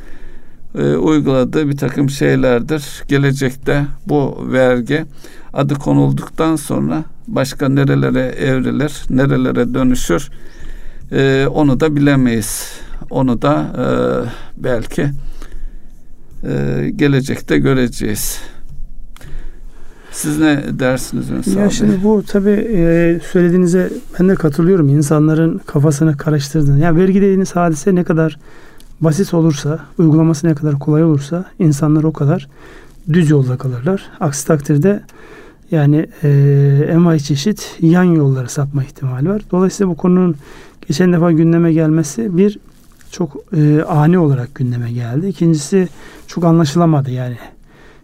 e, 0.78 0.96
uyguladığı 0.96 1.70
bir 1.70 1.78
takım 1.78 2.10
şeylerdir. 2.10 3.04
Gelecekte 3.08 3.86
bu 4.08 4.48
vergi 4.52 5.06
adı 5.54 5.76
konulduktan 5.76 6.56
sonra 6.56 7.04
başka 7.28 7.70
nerelere 7.70 8.22
evrilir, 8.22 9.04
nerelere 9.10 9.74
dönüşür 9.74 10.30
e, 11.12 11.48
onu 11.48 11.80
da 11.80 11.96
bilemeyiz. 11.96 12.72
Onu 13.10 13.42
da 13.42 13.66
e, 13.78 13.86
belki 14.64 15.10
e, 16.44 16.90
gelecekte 16.96 17.58
göreceğiz. 17.58 18.42
Siz 20.12 20.40
ne 20.40 20.64
dersiniz 20.70 21.30
Ünsal 21.30 21.62
Ya 21.62 21.70
şimdi 21.70 22.04
bu 22.04 22.24
tabi 22.24 22.50
e, 22.50 23.20
söylediğinize 23.32 23.90
ben 24.20 24.30
de 24.30 24.36
katılıyorum. 24.36 24.90
İnsanların 24.90 25.62
kafasını 25.66 26.18
karıştırdığını. 26.18 26.80
Ya 26.80 26.96
vergi 26.96 27.22
dediğiniz 27.22 27.56
hadise 27.56 27.96
ne 27.96 28.04
kadar 28.04 28.38
basit 29.02 29.34
olursa, 29.34 29.80
uygulaması 29.97 30.47
ne 30.47 30.56
kadar 30.56 30.80
kolay 30.80 31.04
olursa 31.04 31.45
insanlar 31.60 32.04
o 32.04 32.14
kadar 32.14 32.47
düz 33.14 33.30
yolda 33.30 33.58
kalırlar. 33.58 34.04
Aksi 34.20 34.47
takdirde 34.47 35.04
yani 35.72 36.08
e, 36.24 36.30
envai 36.91 37.20
çeşit 37.20 37.78
yan 37.82 38.04
yollara 38.04 38.50
sapma 38.50 38.84
ihtimali 38.84 39.30
var. 39.30 39.41
Dolayısıyla 39.52 39.91
bu 39.91 39.97
konunun 39.97 40.36
geçen 40.88 41.14
defa 41.14 41.32
gündeme 41.32 41.74
gelmesi 41.74 42.38
bir 42.38 42.60
çok 43.12 43.38
e, 43.58 43.84
ani 43.84 44.18
olarak 44.18 44.56
gündeme 44.56 44.91
geldi. 44.91 45.28
İkincisi 45.28 45.88
çok 46.28 46.43
anlaşılamadı 46.43 47.12
yani. 47.12 47.38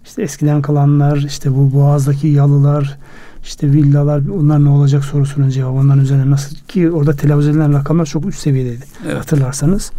İşte 0.06 0.22
eskiden 0.22 0.62
kalanlar, 0.62 1.18
işte 1.18 1.56
bu 1.56 1.74
boğazdaki 1.74 2.28
yalılar, 2.28 2.98
işte 3.44 3.72
villalar 3.72 4.22
onlar 4.40 4.66
ne 4.66 4.70
olacak 4.70 5.06
sorusunun 5.06 5.50
cevabı 5.50 5.78
onların 5.78 6.04
üzerine 6.04 6.30
nasıl 6.30 6.56
ki 6.68 6.92
orada 6.92 7.14
telaffuz 7.16 7.48
edilen 7.48 7.74
rakamlar 7.74 8.06
çok 8.06 8.26
üst 8.26 8.40
seviyedeydi 8.40 8.84
evet. 9.06 9.18
hatırlarsanız. 9.18 9.92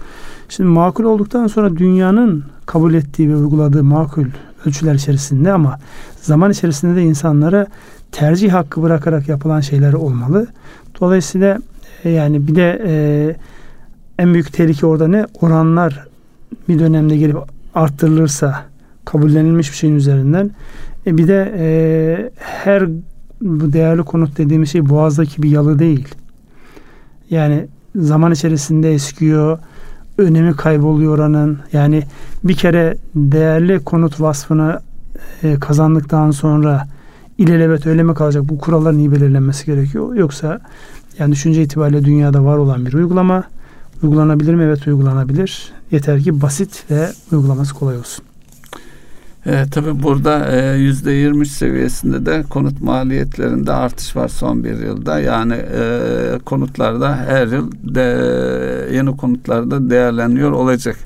Şimdi 0.49 0.71
makul 0.71 1.05
olduktan 1.05 1.47
sonra 1.47 1.77
dünyanın 1.77 2.45
kabul 2.67 2.95
ettiği 2.95 3.29
ve 3.29 3.37
uyguladığı 3.37 3.85
makul 3.85 4.27
ölçüler 4.67 4.95
içerisinde 4.95 5.53
ama 5.53 5.79
zaman 6.23 6.51
içerisinde 6.51 6.97
de 6.97 7.03
insanlara 7.03 7.67
tercih 8.13 8.53
hakkı 8.53 8.83
bırakarak 8.83 9.29
yapılan 9.29 9.61
şeyler 9.61 9.93
olmalı. 9.93 10.47
Dolayısıyla 11.01 11.59
e, 12.05 12.11
yani 12.11 12.47
bir 12.49 12.55
de 12.55 12.83
e, 12.87 12.95
en 14.19 14.33
büyük 14.35 14.53
tehlike 14.53 14.87
orada 14.87 15.09
ne? 15.09 15.27
Oranlar 15.41 16.07
bir 16.69 16.79
dönemde 16.79 17.17
gelip 17.17 17.37
arttırılırsa 17.75 18.65
kabullenilmiş 19.05 19.71
bir 19.71 19.77
şeyin 19.77 19.95
üzerinden. 19.95 20.51
E 21.07 21.19
bir 21.19 21.29
de 21.29 21.55
e, 21.59 22.31
her 22.37 22.87
bu 23.41 23.73
değerli 23.73 24.03
konut 24.03 24.39
dediğimiz 24.39 24.71
şey 24.71 24.89
boğazdaki 24.89 25.43
bir 25.43 25.51
yalı 25.51 25.79
değil. 25.79 26.09
Yani 27.31 27.67
zaman 27.97 28.33
içerisinde 28.33 28.95
eskiyor, 28.95 29.59
önemi 30.19 30.57
kayboluyor 30.57 31.15
oranın. 31.15 31.59
Yani 31.73 32.03
bir 32.45 32.55
kere 32.55 32.97
değerli 33.15 33.85
konut 33.85 34.21
vasfını 34.21 34.81
e, 35.43 35.61
kazandıktan 35.61 36.31
sonra 36.31 36.87
ilelebet 37.39 37.87
öyle 37.87 38.03
mi 38.03 38.15
kalacak? 38.15 38.49
Bu 38.49 38.59
kuralların 38.59 38.99
iyi 38.99 39.13
belirlenmesi 39.13 39.67
gerekiyor. 39.67 40.15
Yoksa 40.15 40.61
yani 41.19 41.33
düşünce 41.33 41.63
itibariyle 41.63 42.05
dünyada 42.05 42.45
var 42.45 42.57
olan 42.57 42.87
bir 42.87 42.93
uygulama 42.93 43.45
Uygulanabilir 44.03 44.55
mi? 44.55 44.65
Evet 44.65 44.87
uygulanabilir. 44.87 45.73
Yeter 45.91 46.23
ki 46.23 46.43
basit 46.43 46.85
ve 46.91 47.09
uygulaması 47.33 47.75
kolay 47.75 47.99
olsun. 47.99 48.25
E, 49.47 49.65
tabii 49.71 50.03
burada 50.03 50.57
e, 50.57 50.77
yüzde 50.77 51.13
yirmi 51.13 51.47
seviyesinde 51.47 52.27
de 52.27 52.45
konut 52.51 52.81
maliyetlerinde 52.81 53.73
artış 53.73 54.17
var 54.17 54.29
son 54.29 54.65
bir 54.65 54.79
yılda. 54.79 55.21
Yani 55.21 55.55
e, 55.55 56.39
konutlarda 56.45 57.17
her 57.17 57.47
yıl 57.47 57.73
de, 57.73 58.03
yeni 58.93 59.17
konutlarda 59.17 59.91
değerleniyor 59.91 60.51
olacak. 60.51 60.97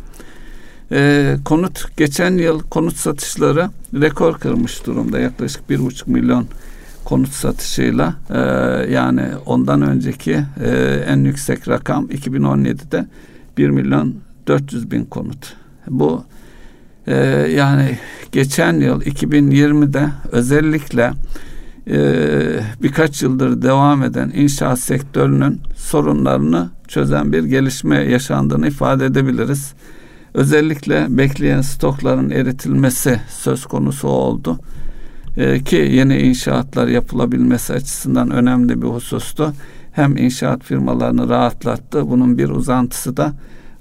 E, 0.93 1.36
konut 1.45 1.97
geçen 1.97 2.32
yıl 2.32 2.61
konut 2.61 2.97
satışları 2.97 3.70
rekor 3.95 4.38
kırmış 4.38 4.86
durumda. 4.86 5.18
Yaklaşık 5.18 5.70
bir 5.70 5.80
buçuk 5.80 6.09
milyon 6.09 6.47
konut 7.05 7.32
satışıyla 7.32 8.14
e, 8.30 8.38
yani 8.93 9.22
ondan 9.47 9.82
önceki 9.82 10.45
e, 10.64 10.70
en 11.09 11.18
yüksek 11.24 11.68
rakam 11.68 12.07
2017'de 12.07 13.07
1 13.59 13.70
milyon 13.70 14.14
400 14.47 14.91
bin 14.91 15.05
konut. 15.05 15.57
Bu 15.88 16.24
e, 17.11 17.17
yani 17.57 17.99
geçen 18.33 18.81
yıl 18.81 19.03
2020'de 19.03 20.09
özellikle 20.33 21.13
birkaç 22.83 23.23
yıldır 23.23 23.63
devam 23.63 24.03
eden 24.03 24.33
inşaat 24.35 24.79
sektörünün 24.79 25.61
sorunlarını 25.77 26.71
çözen 26.89 27.33
bir 27.33 27.45
gelişme 27.45 27.97
yaşandığını 27.97 28.69
ifade 28.69 29.07
edebiliriz. 29.07 29.75
Özellikle 30.35 31.07
bekleyen 31.09 31.61
stokların 31.61 32.31
eritilmesi 32.31 33.21
söz 33.29 33.67
konusu 33.67 34.09
oldu. 34.09 34.59
Ee, 35.37 35.61
ki 35.65 35.77
yeni 35.77 36.19
inşaatlar 36.19 36.89
yapılabilmesi 36.89 37.73
açısından 37.73 38.31
önemli 38.31 38.83
bir 38.83 38.87
husustu. 38.87 39.53
Hem 39.93 40.17
inşaat 40.17 40.65
firmalarını 40.65 41.29
rahatlattı. 41.29 42.11
Bunun 42.11 42.39
bir 42.39 42.49
uzantısı 42.49 43.17
da 43.17 43.33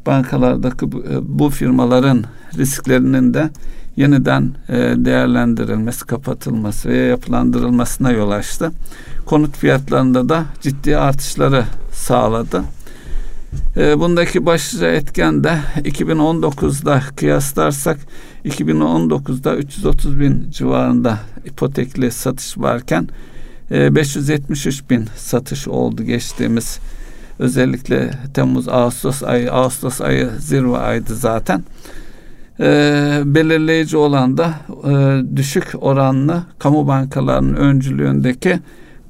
bankalardaki 0.06 0.91
bu, 0.91 1.00
e, 1.00 1.18
bu 1.22 1.50
firmaların 1.50 2.24
risklerinin 2.58 3.34
de 3.34 3.50
yeniden 3.95 4.52
e, 4.70 4.76
değerlendirilmesi, 4.78 6.06
kapatılması 6.06 6.89
ve 6.89 6.97
yapılandırılmasına 6.97 8.12
yol 8.12 8.32
açtı. 8.32 8.72
Konut 9.26 9.58
fiyatlarında 9.58 10.30
da 10.30 10.45
ciddi 10.62 10.97
artışları 10.97 11.64
sağladı. 11.93 12.64
E, 13.78 14.00
bundaki 14.00 14.45
başlıca 14.45 14.88
etken 14.88 15.43
de 15.43 15.60
2019'da 15.78 17.02
kıyaslarsak 17.16 17.97
2019'da 18.45 19.56
330 19.56 20.20
bin 20.20 20.52
civarında 20.52 21.20
ipotekli 21.45 22.12
satış 22.12 22.58
varken 22.58 23.08
573 23.72 24.89
bin 24.89 25.06
satış 25.18 25.68
oldu 25.68 26.04
geçtiğimiz 26.04 26.80
özellikle 27.40 28.12
Temmuz 28.34 28.68
Ağustos 28.70 29.24
ayı 29.24 29.54
Ağustos 29.54 30.02
ayı 30.02 30.30
zirve 30.40 30.78
aydı 30.78 31.16
zaten 31.16 31.64
e, 32.60 33.22
belirleyici 33.26 33.98
olan 33.98 34.38
da 34.38 34.54
e, 34.90 35.22
düşük 35.38 35.68
oranlı 35.82 36.44
kamu 36.60 36.88
bankalarının 36.88 37.56
öncülüğündeki 37.56 38.60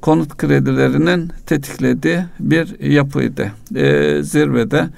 konut 0.00 0.36
kredilerinin 0.36 1.30
tetiklediği 1.46 2.18
bir 2.40 2.80
yapıydı. 2.80 3.52
E, 3.74 4.18
zirvede 4.22 4.88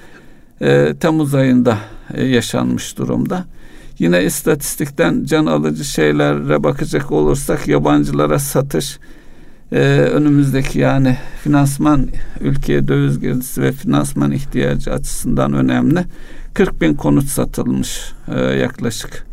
e, 0.61 0.95
Temmuz 1.01 1.35
ayında 1.35 1.79
e, 2.15 2.25
yaşanmış 2.25 2.99
durumda. 2.99 3.45
Yine 3.99 4.25
istatistikten 4.25 5.25
can 5.25 5.47
alıcı 5.47 5.85
şeylere 5.85 6.63
bakacak 6.63 7.13
olursak 7.13 7.69
yabancılara 7.69 8.39
satış 8.39 8.99
e, 9.73 9.79
önümüzdeki 9.89 10.79
yani 10.79 11.17
finansman 11.43 12.09
ülkeye 12.41 12.89
döviz 12.89 13.21
girdisi 13.21 13.63
ve 13.63 13.73
finansman 13.73 14.33
ihtiyacı 14.33 14.93
açısından 14.93 15.53
önemli. 15.53 16.05
40 16.55 16.81
bin 16.81 16.95
konut 16.95 17.25
satılmış 17.25 18.13
e, 18.35 18.41
yaklaşık 18.41 19.27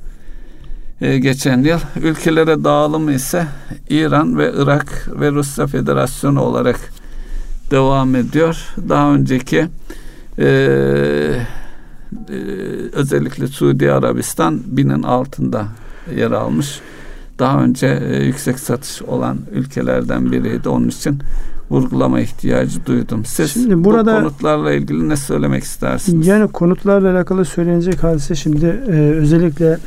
e, 1.02 1.20
geçen 1.20 1.64
yıl. 1.64 1.80
Ülkelere 2.02 2.64
dağılımı 2.64 3.14
ise 3.14 3.48
İran 3.90 4.38
ve 4.38 4.52
Irak 4.56 5.10
ve 5.20 5.32
Rusya 5.32 5.68
Federasyonu 5.68 6.42
olarak 6.42 6.80
devam 7.72 8.16
ediyor. 8.16 8.68
Daha 8.90 9.14
önceki 9.14 9.68
e, 10.38 10.46
e, 10.46 12.36
özellikle 12.94 13.48
Suudi 13.48 13.92
Arabistan 13.92 14.62
binin 14.66 15.04
altında 15.04 15.68
yer 16.16 16.32
almış. 16.32 16.80
Daha 17.40 17.64
önce 17.64 18.00
e, 18.12 18.24
yüksek 18.24 18.60
satış 18.60 19.02
olan 19.02 19.38
ülkelerden 19.52 20.32
biriydi. 20.32 20.70
Onun 20.70 20.88
için 20.88 21.20
vurgulama 21.72 22.20
ihtiyacı 22.20 22.86
duydum. 22.86 23.26
Siz 23.26 23.54
şimdi 23.54 23.84
burada, 23.84 24.18
bu 24.18 24.22
konutlarla 24.22 24.74
ilgili 24.74 25.10
ne 25.10 25.16
söylemek 25.16 25.64
istersiniz? 25.64 26.28
Yani 26.28 26.48
konutlarla 26.48 27.12
alakalı 27.12 27.46
söylenecek 27.46 28.04
hadise 28.04 28.36
şimdi 28.36 28.66
e, 28.66 28.92
özellikle 28.92 29.78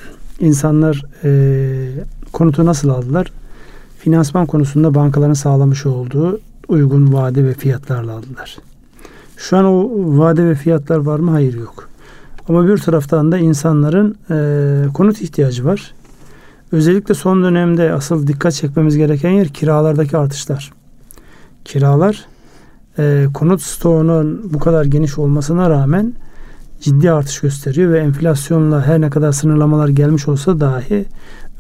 insanlar 0.40 1.04
e, 1.24 1.30
konutu 2.32 2.66
nasıl 2.66 2.88
aldılar? 2.88 3.32
Finansman 3.98 4.46
konusunda 4.46 4.94
bankaların 4.94 5.34
sağlamış 5.34 5.86
olduğu 5.86 6.40
uygun 6.68 7.12
vade 7.12 7.44
ve 7.44 7.54
fiyatlarla 7.54 8.12
aldılar. 8.12 8.56
Şu 9.36 9.56
an 9.56 9.64
o 9.64 9.90
vade 10.18 10.46
ve 10.46 10.54
fiyatlar 10.54 10.96
var 10.96 11.18
mı? 11.18 11.30
Hayır 11.30 11.54
yok. 11.54 11.88
Ama 12.48 12.68
bir 12.68 12.78
taraftan 12.78 13.32
da 13.32 13.38
insanların 13.38 14.16
e, 14.30 14.92
konut 14.94 15.22
ihtiyacı 15.22 15.64
var. 15.64 15.94
Özellikle 16.72 17.14
son 17.14 17.44
dönemde 17.44 17.92
asıl 17.92 18.26
dikkat 18.26 18.52
çekmemiz 18.52 18.96
gereken 18.96 19.30
yer 19.30 19.48
kiralardaki 19.48 20.16
artışlar. 20.16 20.72
Kiralar 21.64 22.24
e, 22.98 23.26
konut 23.34 23.62
stoğunun 23.62 24.52
bu 24.52 24.58
kadar 24.58 24.84
geniş 24.84 25.18
olmasına 25.18 25.70
rağmen 25.70 26.14
ciddi 26.80 27.10
artış 27.10 27.40
gösteriyor 27.40 27.92
ve 27.92 27.98
enflasyonla 27.98 28.86
her 28.86 29.00
ne 29.00 29.10
kadar 29.10 29.32
sınırlamalar 29.32 29.88
gelmiş 29.88 30.28
olsa 30.28 30.60
dahi 30.60 31.04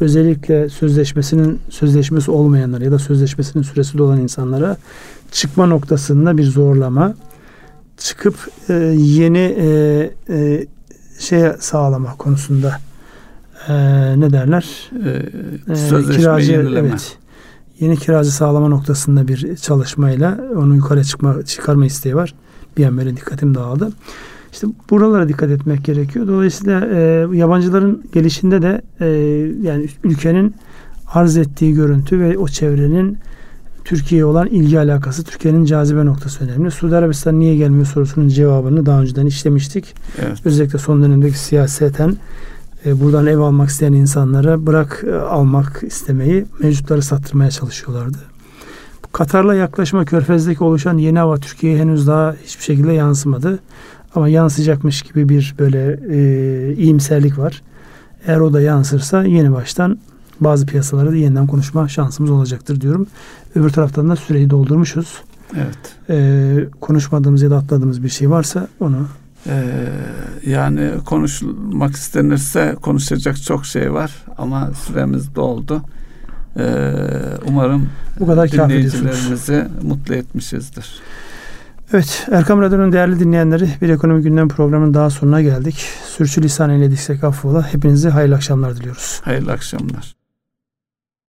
özellikle 0.00 0.68
sözleşmesinin 0.68 1.60
sözleşmesi 1.70 2.30
olmayanlara 2.30 2.84
ya 2.84 2.92
da 2.92 2.98
sözleşmesinin 2.98 3.62
süresi 3.62 3.98
dolan 3.98 4.20
insanlara 4.20 4.76
çıkma 5.32 5.66
noktasında 5.66 6.38
bir 6.38 6.44
zorlama 6.44 7.14
çıkıp 7.98 8.34
e, 8.68 8.74
yeni 8.96 9.56
e, 9.58 9.66
e, 10.28 10.66
şey 11.18 11.44
sağlama 11.60 12.16
konusunda 12.16 12.78
e, 13.68 13.74
ne 14.20 14.32
derler? 14.32 14.90
E, 15.68 15.74
sözleşme 15.74 16.22
kiracı, 16.22 16.52
yenileme. 16.52 16.88
Evet 16.88 17.18
yeni 17.82 17.96
kiracı 17.96 18.32
sağlama 18.32 18.68
noktasında 18.68 19.28
bir 19.28 19.56
çalışmayla 19.56 20.38
onu 20.56 20.74
yukarı 20.74 21.04
çıkma, 21.04 21.42
çıkarma 21.42 21.86
isteği 21.86 22.16
var. 22.16 22.34
Bir 22.76 22.86
an 22.86 22.98
böyle 22.98 23.16
dikkatim 23.16 23.54
dağıldı. 23.54 23.92
İşte 24.52 24.66
buralara 24.90 25.28
dikkat 25.28 25.50
etmek 25.50 25.84
gerekiyor. 25.84 26.26
Dolayısıyla 26.28 26.86
e, 26.86 27.26
yabancıların 27.36 28.04
gelişinde 28.12 28.62
de 28.62 28.82
e, 29.00 29.06
yani 29.62 29.88
ülkenin 30.04 30.54
arz 31.06 31.36
ettiği 31.36 31.74
görüntü 31.74 32.20
ve 32.20 32.38
o 32.38 32.48
çevrenin 32.48 33.18
Türkiye'ye 33.84 34.24
olan 34.24 34.46
ilgi 34.46 34.78
alakası 34.78 35.24
Türkiye'nin 35.24 35.64
cazibe 35.64 36.06
noktası 36.06 36.44
önemli. 36.44 36.70
Suudi 36.70 36.96
Arabistan 36.96 37.40
niye 37.40 37.56
gelmiyor 37.56 37.86
sorusunun 37.86 38.28
cevabını 38.28 38.86
daha 38.86 39.00
önceden 39.00 39.26
işlemiştik. 39.26 39.94
Evet. 40.18 40.38
Özellikle 40.44 40.78
son 40.78 41.02
dönemdeki 41.02 41.38
siyaseten 41.38 42.16
buradan 42.84 43.26
ev 43.26 43.38
almak 43.38 43.68
isteyen 43.68 43.92
insanlara 43.92 44.66
bırak 44.66 45.04
e, 45.06 45.14
almak 45.14 45.82
istemeyi 45.86 46.44
mevcutları 46.60 47.02
sattırmaya 47.02 47.50
çalışıyorlardı. 47.50 48.18
Katar'la 49.12 49.54
yaklaşma 49.54 50.04
körfezdeki 50.04 50.64
oluşan 50.64 50.98
yeni 50.98 51.18
hava 51.18 51.36
Türkiye'ye 51.36 51.78
henüz 51.78 52.06
daha 52.06 52.34
hiçbir 52.44 52.64
şekilde 52.64 52.92
yansımadı. 52.92 53.58
Ama 54.14 54.28
yansıyacakmış 54.28 55.02
gibi 55.02 55.28
bir 55.28 55.54
böyle 55.58 56.00
e, 56.10 56.74
iyimserlik 56.74 57.38
var. 57.38 57.62
Eğer 58.26 58.40
o 58.40 58.52
da 58.52 58.60
yansırsa 58.60 59.24
yeni 59.24 59.52
baştan 59.52 59.98
bazı 60.40 60.66
piyasaları 60.66 61.12
da 61.12 61.16
yeniden 61.16 61.46
konuşma 61.46 61.88
şansımız 61.88 62.30
olacaktır 62.30 62.80
diyorum. 62.80 63.06
Öbür 63.54 63.70
taraftan 63.70 64.08
da 64.08 64.16
süreyi 64.16 64.50
doldurmuşuz. 64.50 65.22
Evet. 65.56 65.96
E, 66.10 66.68
konuşmadığımız 66.80 67.42
ya 67.42 67.50
da 67.50 67.56
atladığımız 67.56 68.02
bir 68.02 68.08
şey 68.08 68.30
varsa 68.30 68.68
onu 68.80 69.06
ee, 69.46 69.88
yani 70.46 70.90
konuşmak 71.06 71.94
istenirse 71.94 72.76
konuşacak 72.82 73.42
çok 73.42 73.66
şey 73.66 73.92
var 73.92 74.12
ama 74.38 74.70
süremiz 74.86 75.34
doldu. 75.34 75.82
Ee, 76.58 76.92
umarım 77.46 77.88
Bu 78.20 78.26
kadar 78.26 78.52
dinleyicilerimizi 78.52 79.66
mutlu 79.82 80.14
etmişizdir. 80.14 81.00
Evet 81.92 82.26
Erkam 82.30 82.60
Radyo'nun 82.60 82.92
değerli 82.92 83.20
dinleyenleri 83.20 83.68
bir 83.82 83.88
ekonomi 83.88 84.22
gündem 84.22 84.48
programının 84.48 84.94
daha 84.94 85.10
sonuna 85.10 85.42
geldik. 85.42 85.86
Sürçülisan 86.04 86.70
eylediksek 86.70 87.24
affola. 87.24 87.72
Hepinize 87.72 88.08
hayırlı 88.08 88.34
akşamlar 88.34 88.76
diliyoruz. 88.76 89.20
Hayırlı 89.24 89.52
akşamlar. 89.52 90.21